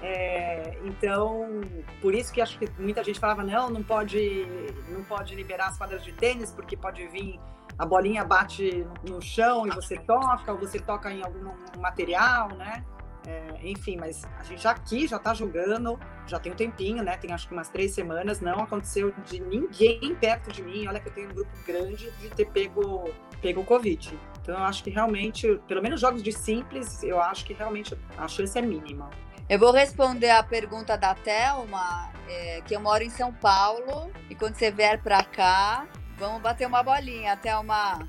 É, 0.00 0.78
então, 0.84 1.60
por 2.00 2.14
isso 2.14 2.32
que 2.32 2.40
acho 2.40 2.58
que 2.58 2.70
muita 2.78 3.02
gente 3.02 3.18
falava, 3.18 3.42
não, 3.42 3.68
não 3.68 3.82
pode, 3.82 4.46
não 4.88 5.02
pode 5.02 5.34
liberar 5.34 5.68
as 5.68 5.76
quadras 5.76 6.04
de 6.04 6.12
tênis, 6.12 6.52
porque 6.52 6.76
pode 6.76 7.06
vir 7.08 7.40
a 7.78 7.86
bolinha 7.86 8.24
bate 8.24 8.86
no 9.08 9.20
chão 9.22 9.66
e 9.66 9.70
você 9.70 9.96
toca, 9.96 10.52
ou 10.52 10.58
você 10.58 10.78
toca 10.80 11.12
em 11.12 11.22
algum 11.22 11.52
material, 11.78 12.48
né? 12.54 12.84
É, 13.28 13.42
enfim, 13.62 13.96
mas 13.98 14.24
a 14.38 14.42
gente 14.42 14.62
já 14.62 14.70
aqui 14.70 15.06
já 15.06 15.18
tá 15.18 15.34
jogando, 15.34 16.00
já 16.26 16.38
tem 16.38 16.50
um 16.50 16.56
tempinho, 16.56 17.02
né? 17.02 17.16
Tem 17.18 17.30
acho 17.32 17.46
que 17.46 17.52
umas 17.52 17.68
três 17.68 17.92
semanas, 17.92 18.40
não 18.40 18.60
aconteceu 18.60 19.12
de 19.26 19.38
ninguém 19.40 20.14
perto 20.14 20.50
de 20.50 20.62
mim. 20.62 20.86
Olha 20.86 20.98
que 20.98 21.08
eu 21.08 21.12
tenho 21.12 21.30
um 21.30 21.34
grupo 21.34 21.50
grande 21.66 22.10
de 22.12 22.30
ter 22.30 22.46
pego, 22.46 23.10
pego 23.42 23.60
o 23.60 23.64
Covid. 23.64 24.18
Então 24.40 24.56
eu 24.56 24.64
acho 24.64 24.82
que 24.82 24.88
realmente, 24.88 25.60
pelo 25.68 25.82
menos 25.82 26.00
jogos 26.00 26.22
de 26.22 26.32
simples, 26.32 27.02
eu 27.02 27.20
acho 27.20 27.44
que 27.44 27.52
realmente 27.52 27.94
a 28.16 28.26
chance 28.26 28.58
é 28.58 28.62
mínima. 28.62 29.10
Eu 29.48 29.58
vou 29.58 29.72
responder 29.72 30.30
a 30.30 30.42
pergunta 30.42 30.96
da 30.96 31.14
Thelma, 31.14 32.10
é, 32.28 32.62
que 32.62 32.74
eu 32.74 32.80
moro 32.80 33.02
em 33.02 33.10
São 33.10 33.32
Paulo, 33.32 34.10
e 34.30 34.34
quando 34.34 34.54
você 34.54 34.70
vier 34.70 35.02
para 35.02 35.22
cá, 35.22 35.86
Vamos 36.18 36.42
bater 36.42 36.66
uma 36.66 36.82
bolinha, 36.82 37.36
Thelma. 37.36 38.00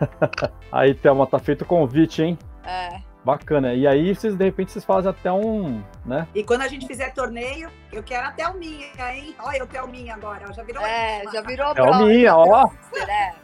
aí, 0.72 0.94
Thelma, 0.94 1.26
tá 1.26 1.38
feito 1.38 1.62
o 1.62 1.66
convite, 1.66 2.22
hein? 2.22 2.38
É. 2.64 3.09
Bacana. 3.24 3.74
E 3.74 3.86
aí, 3.86 4.14
vocês, 4.14 4.34
de 4.34 4.44
repente, 4.44 4.72
vocês 4.72 4.84
fazem 4.84 5.10
até 5.10 5.30
um, 5.30 5.82
né? 6.04 6.26
E 6.34 6.42
quando 6.42 6.62
a 6.62 6.68
gente 6.68 6.86
fizer 6.86 7.12
torneio, 7.12 7.70
eu 7.92 8.02
quero 8.02 8.26
a 8.26 8.32
Thelminha, 8.32 8.86
hein? 9.12 9.34
Olha 9.40 9.64
o 9.64 9.66
Thelminha 9.66 10.14
agora, 10.14 10.52
já 10.52 10.62
virou... 10.62 10.84
É, 10.84 11.22
já 11.32 11.40
virou 11.42 11.74
Thelminha, 11.74 12.36
ó. 12.36 12.70
É. 13.08 13.34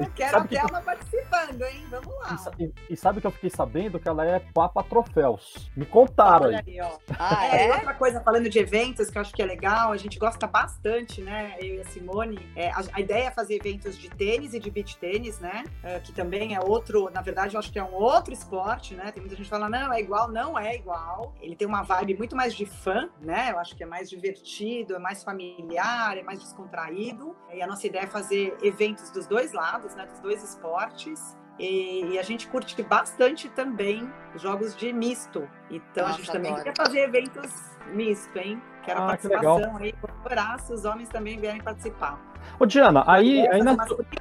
Eu 0.00 0.10
quero 0.14 0.38
a 0.38 0.44
Thelma 0.44 0.78
que... 0.78 0.86
participando, 0.86 1.62
hein? 1.62 1.84
Vamos 1.90 2.14
lá. 2.20 2.52
E, 2.58 2.72
e, 2.90 2.96
sabe 2.96 3.20
que 3.20 3.26
eu 3.26 3.30
fiquei 3.30 3.50
sabendo 3.50 4.00
que 4.00 4.08
ela 4.08 4.24
é 4.24 4.40
papa 4.40 4.82
troféus. 4.82 5.70
Me 5.76 5.84
contaram 5.84 6.46
Olha 6.46 6.64
aí. 6.66 6.80
ó. 6.80 6.98
Ah, 7.18 7.46
é? 7.46 7.68
é? 7.68 7.74
Outra 7.74 7.94
coisa, 7.94 8.20
falando 8.20 8.48
de 8.48 8.58
eventos, 8.58 9.10
que 9.10 9.18
eu 9.18 9.22
acho 9.22 9.32
que 9.34 9.42
é 9.42 9.44
legal, 9.44 9.92
a 9.92 9.96
gente 9.96 10.18
gosta 10.18 10.46
bastante, 10.46 11.20
né? 11.20 11.56
Eu 11.60 11.76
e 11.76 11.80
a 11.80 11.84
Simone. 11.84 12.50
É, 12.56 12.70
a, 12.70 12.82
a, 12.94 13.00
ideia 13.00 13.28
é 13.28 13.30
fazer 13.30 13.56
eventos 13.56 13.98
de 13.98 14.08
tênis 14.08 14.54
e 14.54 14.58
de 14.58 14.70
beach 14.70 14.96
tênis, 14.96 15.38
né? 15.38 15.64
É, 15.82 15.98
que 16.00 16.12
também 16.12 16.54
é 16.54 16.60
outro, 16.60 17.10
na 17.12 17.20
verdade, 17.20 17.54
eu 17.54 17.58
acho 17.58 17.70
que 17.70 17.78
é 17.78 17.84
um 17.84 17.94
outro 17.94 18.32
esporte, 18.32 18.94
né? 18.94 19.12
Tem 19.12 19.20
muita 19.20 19.36
gente 19.36 19.44
que 19.44 19.50
fala, 19.50 19.68
não, 19.68 19.92
é 19.92 20.00
igual, 20.00 20.30
não 20.30 20.58
é 20.58 20.74
igual. 20.74 21.34
Ele 21.40 21.54
tem 21.54 21.68
uma 21.68 21.82
vibe 21.82 22.16
muito 22.16 22.34
mais 22.34 22.54
de 22.54 22.64
fã, 22.64 23.08
né? 23.20 23.50
Eu 23.50 23.58
acho 23.58 23.76
que 23.76 23.81
é 23.82 23.86
mais 23.86 24.08
divertido, 24.08 24.94
é 24.94 24.98
mais 24.98 25.22
familiar, 25.22 26.16
é 26.16 26.22
mais 26.22 26.40
descontraído. 26.40 27.36
E 27.52 27.62
a 27.62 27.66
nossa 27.66 27.86
ideia 27.86 28.04
é 28.04 28.06
fazer 28.06 28.56
eventos 28.62 29.10
dos 29.10 29.26
dois 29.26 29.52
lados, 29.52 29.94
né? 29.94 30.06
Dos 30.06 30.20
dois 30.20 30.42
esportes. 30.42 31.36
E, 31.58 32.18
a 32.18 32.22
gente 32.22 32.48
curte 32.48 32.80
bastante 32.82 33.48
também 33.50 34.10
jogos 34.36 34.74
de 34.74 34.92
misto. 34.92 35.48
Então 35.70 36.04
Nossa, 36.04 36.14
a 36.14 36.18
gente 36.18 36.32
também 36.32 36.54
quer 36.62 36.74
fazer 36.76 37.00
eventos 37.00 37.52
misto, 37.92 38.36
hein? 38.38 38.60
Quero 38.82 39.02
ah, 39.02 39.06
participação 39.06 39.76
que 39.76 39.84
aí, 39.84 39.94
adorar 40.02 40.58
se 40.60 40.72
os 40.72 40.84
homens 40.84 41.08
também 41.08 41.38
vierem 41.38 41.62
participar. 41.62 42.20
Ô, 42.58 42.66
Diana, 42.66 43.04
aí. 43.06 43.46
aí 43.48 43.62
na... 43.62 43.76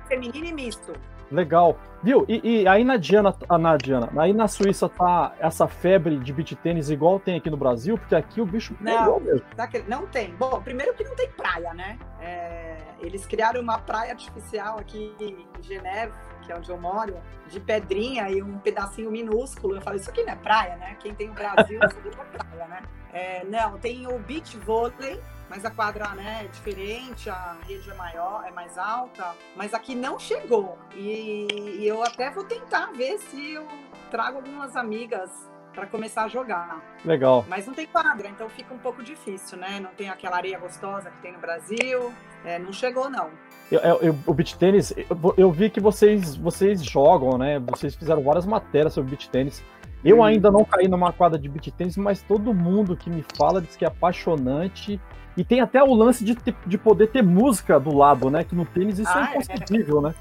feminino 0.08 0.46
e 0.46 0.54
misto. 0.54 0.94
Legal. 1.32 1.78
Viu? 2.04 2.26
E, 2.28 2.62
e 2.62 2.68
aí 2.68 2.84
na 2.84 2.98
Diana, 2.98 3.36
ah, 3.48 3.58
na 3.58 3.78
Diana, 3.78 4.10
aí 4.18 4.34
na 4.34 4.48
Suíça 4.48 4.90
tá 4.90 5.34
essa 5.40 5.68
febre 5.68 6.18
de 6.18 6.34
beach 6.34 6.56
tênis 6.56 6.90
igual 6.90 7.20
tem 7.20 7.38
aqui 7.38 7.50
no 7.50 7.58
Brasil, 7.58 7.98
porque 7.98 8.16
aqui 8.16 8.42
o 8.42 8.46
bicho 8.46 8.76
não, 8.80 9.20
mesmo. 9.20 9.46
Tá 9.56 9.70
não 9.88 10.08
tem. 10.08 10.36
Bom, 10.36 10.62
primeiro 10.62 10.94
que 10.96 11.04
não 11.04 11.16
tem 11.16 11.30
praia, 11.30 11.74
né? 11.74 12.00
É, 12.20 12.78
eles 13.02 13.26
criaram 13.26 13.62
uma 13.62 13.78
praia 13.78 14.12
artificial 14.12 14.80
aqui 14.80 15.14
em 15.20 15.46
Geneve, 15.62 16.14
que 16.42 16.52
é 16.52 16.56
onde 16.56 16.70
eu 16.70 16.78
moro, 16.80 17.16
de 17.48 17.60
pedrinha 17.60 18.30
e 18.30 18.42
um 18.42 18.58
pedacinho 18.58 19.12
minúsculo. 19.12 19.76
Eu 19.76 19.82
falei, 19.82 20.00
isso 20.00 20.10
aqui 20.10 20.24
não 20.24 20.34
é 20.34 20.36
praia, 20.36 20.76
né? 20.78 20.96
Quem 21.00 21.14
tem 21.14 21.30
o 21.30 21.34
Brasil, 21.34 21.80
isso 21.84 21.98
aqui 22.00 22.10
não 22.16 22.24
é 22.24 22.26
praia, 22.26 22.68
né? 22.68 22.82
É, 23.14 23.44
não, 23.46 23.78
tem 23.78 24.08
o 24.08 24.18
beach 24.20 24.58
vôlei, 24.58 25.20
mas 25.50 25.66
a 25.66 25.70
quadra 25.70 26.10
né, 26.10 26.46
é 26.46 26.48
diferente, 26.48 27.30
a 27.30 27.58
rede 27.68 27.90
é 27.90 27.94
maior, 27.94 28.46
é 28.48 28.52
mais 28.52 28.78
alta, 28.78 29.36
mas 29.56 29.74
aqui 29.74 29.94
não 29.94 30.18
chegou. 30.18 30.78
E, 30.96 31.48
e 31.80 31.88
eu 31.88 32.02
até 32.04 32.30
vou 32.32 32.46
tentar 32.46 32.92
ver 32.94 33.18
se 33.20 33.52
eu 33.52 33.68
trago 34.10 34.38
algumas 34.38 34.76
amigas 34.76 35.52
para 35.74 35.86
começar 35.88 36.24
a 36.24 36.28
jogar. 36.28 36.82
Legal. 37.04 37.46
Mas 37.48 37.66
não 37.66 37.74
tem 37.74 37.86
quadra, 37.88 38.28
então 38.28 38.50
fica 38.50 38.74
um 38.74 38.78
pouco 38.78 39.04
difícil, 39.04 39.58
né? 39.58 39.80
Não 39.80 39.92
tem 39.92 40.10
aquela 40.10 40.38
areia 40.38 40.58
gostosa 40.58 41.10
que 41.10 41.22
tem 41.22 41.34
no 41.34 41.40
Brasil. 41.40 42.14
É, 42.46 42.60
não 42.60 42.74
chegou, 42.74 43.10
não. 43.10 43.30
Eu, 43.72 43.80
eu, 43.80 44.18
o 44.26 44.34
beach 44.34 44.58
tênis, 44.58 44.94
eu, 44.98 45.34
eu, 45.38 45.52
vi 45.52 45.70
que 45.70 45.80
vocês, 45.80 46.36
vocês 46.36 46.84
jogam, 46.84 47.38
né? 47.38 47.60
Vocês 47.60 47.96
fizeram 47.96 48.22
várias 48.22 48.46
matérias 48.46 48.94
sobre 48.94 49.12
beach 49.12 49.30
tênis. 49.30 49.64
Eu 50.04 50.20
hum. 50.20 50.24
ainda 50.24 50.52
não 50.52 50.64
caí 50.64 50.88
numa 50.88 51.12
quadra 51.12 51.38
de 51.38 51.48
beach 51.48 51.72
tênis, 51.72 51.98
mas 51.98 52.22
todo 52.22 52.54
mundo 52.54 52.96
que 52.98 53.10
me 53.10 53.24
fala 53.38 53.62
diz 53.62 53.76
que 53.76 53.86
é 53.86 53.88
apaixonante 53.88 55.00
e 55.38 55.44
tem 55.44 55.62
até 55.62 55.82
o 55.82 55.94
lance 55.94 56.24
de, 56.24 56.36
de 56.66 56.78
poder 56.78 57.08
ter 57.08 57.22
música 57.22 57.80
do 57.80 57.96
lado, 57.96 58.30
né? 58.30 58.44
Que 58.44 58.56
no 58.56 58.66
tênis 58.66 59.00
isso 59.00 59.10
é 59.10 59.14
ah, 59.14 59.32
é 59.34 59.38
inconcebível, 59.38 60.00
é. 60.00 60.02
né? 60.02 60.16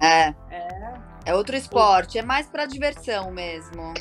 É. 0.00 0.28
é. 0.54 0.94
É 1.26 1.34
outro 1.34 1.56
esporte, 1.56 2.18
é 2.18 2.22
mais 2.22 2.46
para 2.46 2.64
diversão 2.64 3.30
mesmo. 3.30 3.92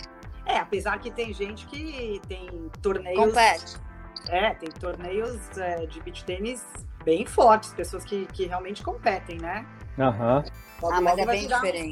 É, 0.46 0.60
apesar 0.60 0.98
que 1.00 1.12
tem 1.12 1.34
gente 1.34 1.66
que 1.68 2.22
tem 2.26 2.48
torneios. 2.82 3.20
Compete. 3.20 3.76
É, 4.30 4.54
tem 4.54 4.70
torneios 4.70 5.58
é, 5.58 5.86
de 5.86 6.02
beach 6.02 6.24
tênis 6.24 6.66
bem 7.04 7.26
fortes, 7.26 7.74
pessoas 7.74 8.06
que, 8.06 8.26
que 8.28 8.46
realmente 8.46 8.82
competem, 8.82 9.40
né? 9.40 9.66
Aham. 10.00 10.44
Uhum. 10.82 10.94
Ah, 10.94 11.02
mas 11.02 11.18
é 11.18 11.26
bem 11.26 11.48
diferente. 11.48 11.90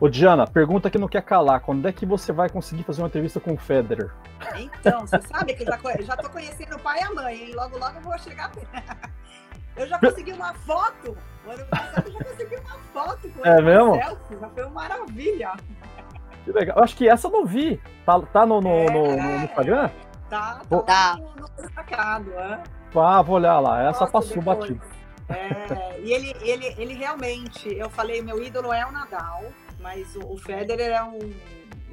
Ô, 0.00 0.08
Diana, 0.08 0.46
pergunta 0.46 0.88
que 0.88 0.96
não 0.96 1.06
quer 1.06 1.20
calar. 1.20 1.60
Quando 1.60 1.86
é 1.86 1.92
que 1.92 2.06
você 2.06 2.32
vai 2.32 2.48
conseguir 2.48 2.84
fazer 2.84 3.02
uma 3.02 3.08
entrevista 3.08 3.38
com 3.38 3.52
o 3.52 3.58
Federer? 3.58 4.10
Então, 4.56 5.00
você 5.00 5.20
sabe 5.20 5.52
que 5.52 5.62
eu 5.62 5.66
já, 6.06 6.16
tô 6.16 6.30
conhecendo 6.30 6.76
o 6.76 6.78
pai 6.80 7.00
e 7.00 7.02
a 7.02 7.12
mãe, 7.12 7.34
hein? 7.34 7.54
Logo, 7.54 7.76
logo 7.76 7.98
eu 7.98 8.02
vou 8.02 8.18
chegar. 8.18 8.50
Eu 9.76 9.86
já 9.86 9.98
consegui 9.98 10.32
uma 10.32 10.54
foto. 10.54 11.16
O 11.46 11.50
ano 11.50 11.64
passado 11.66 12.06
eu 12.06 12.12
já 12.12 12.24
consegui 12.24 12.56
uma 12.56 12.78
foto 12.92 13.30
com 13.30 13.46
é 13.46 13.50
ele. 13.50 13.60
É 13.60 13.62
mesmo? 13.62 13.94
Selfie, 13.94 14.38
já 14.40 14.48
foi 14.48 14.64
uma 14.64 14.72
maravilha. 14.72 15.52
Que 16.44 16.52
legal. 16.52 16.78
Eu 16.78 16.84
acho 16.84 16.96
que 16.96 17.08
essa 17.08 17.28
eu 17.28 17.30
não 17.30 17.44
vi. 17.44 17.80
Tá, 18.06 18.20
tá 18.20 18.46
no, 18.46 18.60
no, 18.60 18.68
é, 18.70 18.90
no, 18.90 19.16
no 19.16 19.44
Instagram? 19.44 19.90
Tá, 20.30 20.60
tá, 20.68 20.78
tá. 20.80 21.16
no, 21.16 21.34
no 21.34 21.48
destacado. 21.56 22.32
É. 22.32 22.62
Ah, 22.96 23.22
vou 23.22 23.36
olhar 23.36 23.60
lá. 23.60 23.82
Essa 23.82 24.00
Nossa, 24.00 24.12
passou 24.12 24.42
batida. 24.42 24.80
É, 25.28 26.00
e 26.00 26.12
ele, 26.12 26.34
ele, 26.40 26.74
ele 26.76 26.94
realmente, 26.94 27.72
eu 27.76 27.88
falei, 27.88 28.20
meu 28.20 28.42
ídolo 28.42 28.72
é 28.72 28.84
o 28.84 28.90
Nadal. 28.90 29.44
Mas 29.80 30.14
o, 30.16 30.32
o 30.32 30.36
Federer 30.36 30.92
é 30.92 31.02
um, 31.02 31.18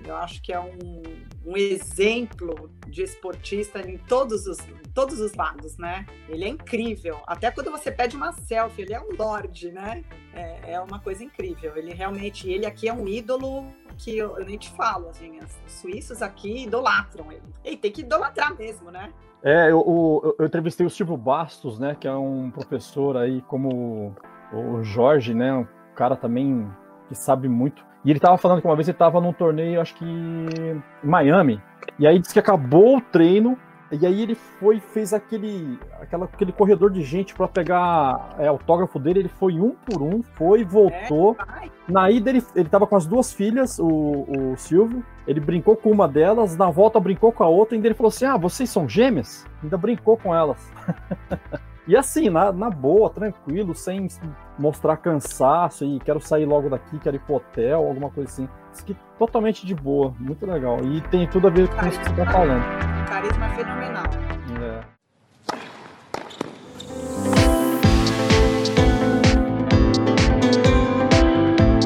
eu 0.06 0.16
acho 0.16 0.42
que 0.42 0.54
é 0.54 0.60
um, 0.60 1.04
um 1.46 1.58
exemplo 1.58 2.70
de 2.88 3.04
esportista 3.04 3.80
em 3.80 3.98
todos 3.98 4.48
os, 4.48 4.58
todos 4.94 5.20
os 5.20 5.34
lados, 5.34 5.78
né? 5.78 6.06
Ele 6.30 6.46
é 6.46 6.48
incrível. 6.48 7.20
Até 7.26 7.52
quando 7.52 7.72
você 7.72 7.92
pede 7.92 8.16
uma 8.16 8.32
selfie, 8.32 8.84
ele 8.84 8.94
é 8.94 9.02
um 9.02 9.16
lorde, 9.18 9.72
né? 9.72 10.04
É, 10.34 10.74
é 10.74 10.80
uma 10.80 11.00
coisa 11.00 11.24
incrível. 11.24 11.76
Ele 11.76 11.94
realmente, 11.94 12.50
ele 12.50 12.66
aqui 12.66 12.88
é 12.88 12.94
um 12.94 13.08
ídolo 13.08 13.66
que 13.98 14.18
eu, 14.18 14.38
eu 14.38 14.46
nem 14.46 14.58
te 14.58 14.70
falo, 14.72 15.10
assim, 15.10 15.40
os 15.40 15.72
suíços 15.72 16.22
aqui 16.22 16.64
idolatram 16.64 17.32
ele. 17.32 17.42
E 17.66 17.76
tem 17.76 17.92
que 17.92 18.02
idolatrar 18.02 18.56
mesmo, 18.56 18.92
né? 18.92 19.12
É, 19.44 19.72
eu, 19.72 19.80
eu, 19.80 20.36
eu 20.40 20.46
entrevistei 20.46 20.86
o 20.86 20.90
Silvio 20.90 21.18
Bastos, 21.18 21.80
né? 21.80 21.96
Que 22.00 22.08
é 22.08 22.14
um 22.14 22.52
professor 22.52 23.18
aí 23.18 23.42
como 23.44 24.16
o 24.54 24.84
Jorge, 24.84 25.34
né? 25.34 25.54
Um 25.54 25.68
cara 25.96 26.16
também 26.16 26.68
que 27.08 27.16
sabe 27.16 27.47
muito. 27.47 27.86
E 28.05 28.12
ele 28.12 28.20
tava 28.20 28.38
falando 28.38 28.62
que 28.62 28.68
uma 28.68 28.76
vez 28.76 28.88
ele 28.88 28.97
tava 28.97 29.20
num 29.20 29.34
torneio, 29.34 29.82
acho 29.82 29.95
que 29.95 30.05
em 30.05 30.82
Miami. 31.03 31.62
E 31.99 32.08
aí 32.08 32.20
disse 32.20 32.34
que 32.34 32.39
acabou 32.39 32.97
o 32.97 33.01
treino. 33.01 33.58
E 33.89 34.05
aí 34.05 34.22
ele 34.22 34.36
foi 34.36 34.82
fez 34.82 35.14
aquele, 35.14 35.80
aquela, 36.01 36.26
aquele 36.26 36.51
corredor 36.51 36.91
de 36.91 37.01
gente 37.01 37.34
para 37.34 37.47
pegar 37.47 38.36
é, 38.38 38.47
autógrafo 38.47 38.99
dele. 38.99 39.20
Ele 39.20 39.30
foi 39.30 39.60
um 39.60 39.72
por 39.72 40.01
um, 40.01 40.22
foi, 40.22 40.64
voltou. 40.66 41.38
É, 41.39 41.70
na 41.88 42.12
ida 42.12 42.30
ele, 42.30 42.43
ele 42.53 42.68
tava 42.68 42.86
com 42.86 42.97
as 42.97 43.05
duas 43.05 43.32
filhas, 43.32 43.80
o, 43.80 43.88
o 43.88 44.58
Silvio. 44.58 45.03
Ele 45.26 45.39
brincou 45.39 45.76
com 45.76 45.89
uma 45.89 46.08
delas, 46.08 46.58
na 46.58 46.70
volta 46.70 46.99
brincou 46.99 47.32
com 47.32 47.43
a 47.43 47.47
outra. 47.47 47.76
E 47.76 47.78
ainda 47.78 47.88
ele 47.88 47.95
falou 47.95 48.10
assim: 48.10 48.26
Ah, 48.26 48.38
vocês 48.38 48.70
são 48.70 48.89
gêmeas? 48.89 49.45
Ainda 49.64 49.78
brincou 49.78 50.18
com 50.18 50.36
elas. 50.36 50.72
E 51.88 51.96
assim, 51.96 52.30
na, 52.30 52.52
na 52.52 52.70
boa, 52.70 53.10
tranquilo, 53.10 53.74
sem 53.74 54.10
mostrar 54.60 54.98
cansaço 54.98 55.86
e 55.86 56.02
quero 56.02 56.20
sair 56.20 56.46
logo 56.46 56.70
daqui, 56.70 57.00
quero 57.00 57.16
ir 57.16 57.20
pro 57.20 57.36
hotel, 57.36 57.80
alguma 57.80 58.10
coisa 58.10 58.30
assim. 58.30 58.50
Isso 58.74 58.84
aqui 58.84 58.98
totalmente 59.18 59.66
de 59.66 59.74
boa, 59.74 60.14
muito 60.20 60.46
legal. 60.46 60.84
E 60.84 61.00
tem 61.10 61.26
tudo 61.30 61.48
a 61.48 61.50
ver 61.50 61.70
com 61.70 61.88
isso 61.88 61.98
que 61.98 62.10
você 62.10 62.16
tá 62.16 62.30
falando. 62.30 62.62
Carisma 63.08 63.50
fenomenal. 63.52 64.04
É. 64.62 64.98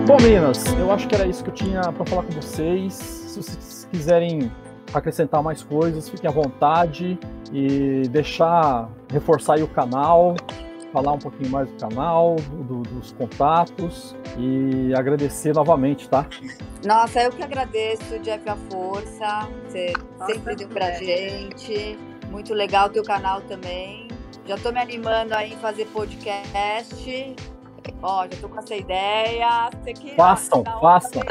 Bom, 0.08 0.18
meninas, 0.20 0.66
eu 0.80 0.91
acho 0.91 1.08
que 1.08 1.14
era 1.14 1.28
isso 1.28 1.43
que 1.43 1.52
eu 1.52 1.54
tinha 1.54 1.80
para 1.93 2.06
falar 2.08 2.24
com 2.24 2.32
vocês. 2.32 2.93
Se 2.95 3.39
vocês 3.39 3.88
quiserem 3.91 4.52
acrescentar 4.93 5.41
mais 5.41 5.63
coisas, 5.63 6.09
fiquem 6.09 6.29
à 6.29 6.33
vontade 6.33 7.17
e 7.51 8.07
deixar, 8.09 8.89
reforçar 9.09 9.55
aí 9.55 9.63
o 9.63 9.67
canal, 9.67 10.35
falar 10.91 11.13
um 11.13 11.19
pouquinho 11.19 11.49
mais 11.49 11.69
do 11.69 11.77
canal, 11.77 12.35
do, 12.35 12.81
dos 12.81 13.11
contatos 13.13 14.15
e 14.37 14.93
agradecer 14.95 15.53
novamente, 15.53 16.09
tá? 16.09 16.27
Nossa, 16.85 17.21
eu 17.21 17.31
que 17.31 17.43
agradeço, 17.43 18.19
Jeff, 18.19 18.47
a 18.49 18.55
força, 18.69 19.47
você 19.65 19.93
Nossa, 20.19 20.33
sempre 20.33 20.55
deu 20.55 20.67
pra 20.67 20.89
é. 20.89 20.95
gente. 20.95 21.97
Muito 22.29 22.53
legal 22.53 22.87
o 22.87 22.89
teu 22.89 23.03
canal 23.03 23.41
também. 23.41 24.07
Já 24.45 24.57
tô 24.57 24.71
me 24.71 24.79
animando 24.79 25.33
aí 25.33 25.53
em 25.53 25.57
fazer 25.57 25.85
podcast. 25.87 27.35
Ó, 28.01 28.23
já 28.23 28.41
tô 28.41 28.49
com 28.49 28.59
essa 28.59 28.75
ideia. 28.75 29.69
Você 29.71 29.93
que, 29.93 30.15
façam, 30.15 30.63
façam. 30.79 31.21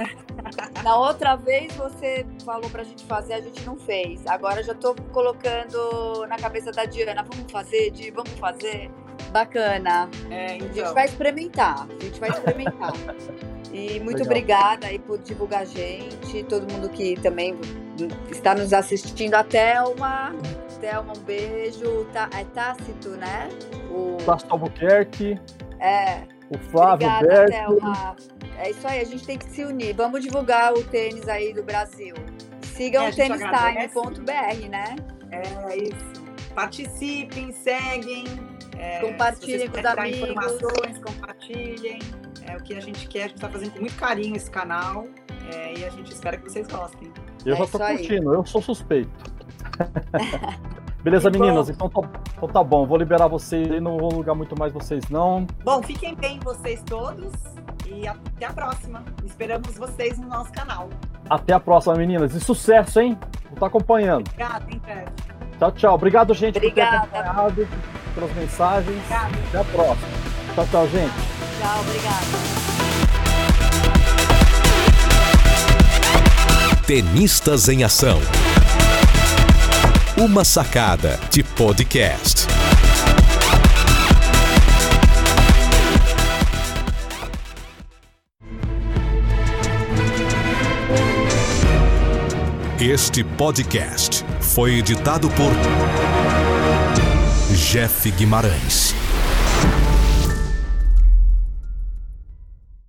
Na 0.82 0.96
outra 0.96 1.36
vez 1.36 1.74
você 1.74 2.26
falou 2.44 2.68
pra 2.70 2.82
gente 2.82 3.04
fazer, 3.04 3.34
a 3.34 3.40
gente 3.40 3.64
não 3.64 3.76
fez. 3.76 4.26
Agora 4.26 4.62
já 4.62 4.74
tô 4.74 4.94
colocando 5.12 6.26
na 6.26 6.36
cabeça 6.36 6.72
da 6.72 6.84
Diana, 6.84 7.22
vamos 7.22 7.50
fazer, 7.50 7.90
Di, 7.90 8.10
vamos 8.10 8.32
fazer. 8.32 8.90
Bacana. 9.30 10.08
É, 10.30 10.56
então. 10.56 10.66
A 10.66 10.68
gente 10.68 10.78
então. 10.78 10.94
vai 10.94 11.04
experimentar, 11.04 11.86
a 11.88 12.04
gente 12.04 12.20
vai 12.20 12.30
experimentar. 12.30 12.92
E 13.72 14.00
muito 14.00 14.18
Legal. 14.18 14.26
obrigada 14.26 14.86
aí 14.88 14.98
por 14.98 15.16
divulgar 15.18 15.60
a 15.60 15.64
gente, 15.64 16.42
todo 16.48 16.68
mundo 16.72 16.88
que 16.88 17.14
também 17.20 17.56
está 18.28 18.52
nos 18.52 18.72
assistindo. 18.72 19.34
Até 19.34 19.80
uma, 19.80 20.34
Thelma, 20.80 21.12
um 21.16 21.20
beijo. 21.20 22.06
Tá, 22.12 22.28
é 22.32 22.44
Tácito, 22.44 23.10
né? 23.10 23.48
O 23.90 24.16
Tácito 24.24 24.52
Albuquerque. 24.52 25.38
É. 25.78 26.22
O 26.50 26.58
Flávio 26.58 27.08
Obrigada, 27.08 27.46
Thelma. 27.46 28.16
É 28.60 28.70
isso 28.72 28.86
aí, 28.86 29.00
a 29.00 29.04
gente 29.04 29.24
tem 29.24 29.38
que 29.38 29.50
se 29.50 29.64
unir. 29.64 29.94
Vamos 29.94 30.22
divulgar 30.22 30.74
o 30.74 30.84
tênis 30.84 31.26
aí 31.26 31.54
do 31.54 31.62
Brasil. 31.62 32.14
Sigam 32.60 33.06
é, 33.06 33.10
tenistime.br, 33.10 34.68
né? 34.68 34.96
É 35.30 35.76
isso. 35.78 36.22
Participem, 36.54 37.52
seguem. 37.52 38.24
É, 38.78 39.00
compartilhem 39.00 39.66
com 39.66 39.78
os 39.78 39.84
amigos. 39.86 40.18
informações, 40.18 40.98
compartilhem. 40.98 42.00
É 42.42 42.56
o 42.56 42.62
que 42.62 42.74
a 42.74 42.80
gente 42.80 43.08
quer, 43.08 43.24
a 43.24 43.28
gente 43.28 43.36
está 43.36 43.48
fazendo 43.48 43.72
com 43.72 43.80
muito 43.80 43.96
carinho 43.96 44.36
esse 44.36 44.50
canal. 44.50 45.08
É, 45.54 45.78
e 45.78 45.84
a 45.86 45.90
gente 45.90 46.12
espera 46.12 46.36
que 46.36 46.44
vocês 46.44 46.66
gostem. 46.68 47.10
Eu 47.46 47.54
é 47.54 47.56
já 47.56 47.66
tô 47.66 47.78
curtindo, 47.78 48.34
eu 48.34 48.44
sou 48.44 48.60
suspeito. 48.60 49.10
Beleza, 51.02 51.30
meninas? 51.30 51.68
Então 51.70 51.88
tá, 51.88 52.00
então 52.36 52.48
tá 52.48 52.62
bom. 52.62 52.86
Vou 52.86 52.98
liberar 52.98 53.26
vocês 53.26 53.70
aí, 53.70 53.80
não 53.80 53.96
vou 53.96 54.12
lugar 54.12 54.34
muito 54.34 54.58
mais 54.58 54.72
vocês, 54.72 55.08
não. 55.08 55.46
Bom, 55.64 55.82
fiquem 55.82 56.14
bem 56.14 56.38
vocês 56.40 56.82
todos 56.82 57.32
e 57.86 58.06
até 58.06 58.46
a 58.46 58.52
próxima. 58.52 59.02
Esperamos 59.24 59.76
vocês 59.76 60.18
no 60.18 60.28
nosso 60.28 60.52
canal. 60.52 60.88
Até 61.28 61.54
a 61.54 61.60
próxima, 61.60 61.94
meninas. 61.94 62.34
E 62.34 62.40
sucesso, 62.40 63.00
hein? 63.00 63.18
Vou 63.44 63.54
estar 63.54 63.66
acompanhando. 63.66 64.28
Obrigada, 64.28 64.66
hein, 64.70 64.80
Tchau, 65.58 65.72
tchau. 65.72 65.94
Obrigado, 65.94 66.34
gente, 66.34 66.56
Obrigada. 66.56 67.00
por 67.00 67.08
ter 67.10 67.18
acompanhado, 67.18 67.68
pelas 68.14 68.34
mensagens. 68.34 68.96
Obrigada. 68.96 69.38
Até 69.48 69.58
a 69.58 69.64
próxima. 69.64 70.08
Tchau, 70.54 70.66
tchau, 70.70 70.88
gente. 70.88 71.14
Tchau, 71.60 71.80
obrigada. 71.80 72.60
Tenistas 76.86 77.68
em 77.68 77.84
Ação. 77.84 78.18
Uma 80.20 80.44
sacada 80.44 81.18
de 81.30 81.42
podcast. 81.42 82.46
Este 92.78 93.24
podcast 93.24 94.22
foi 94.42 94.80
editado 94.80 95.30
por 95.30 95.52
Jeff 97.54 98.10
Guimarães. 98.10 98.94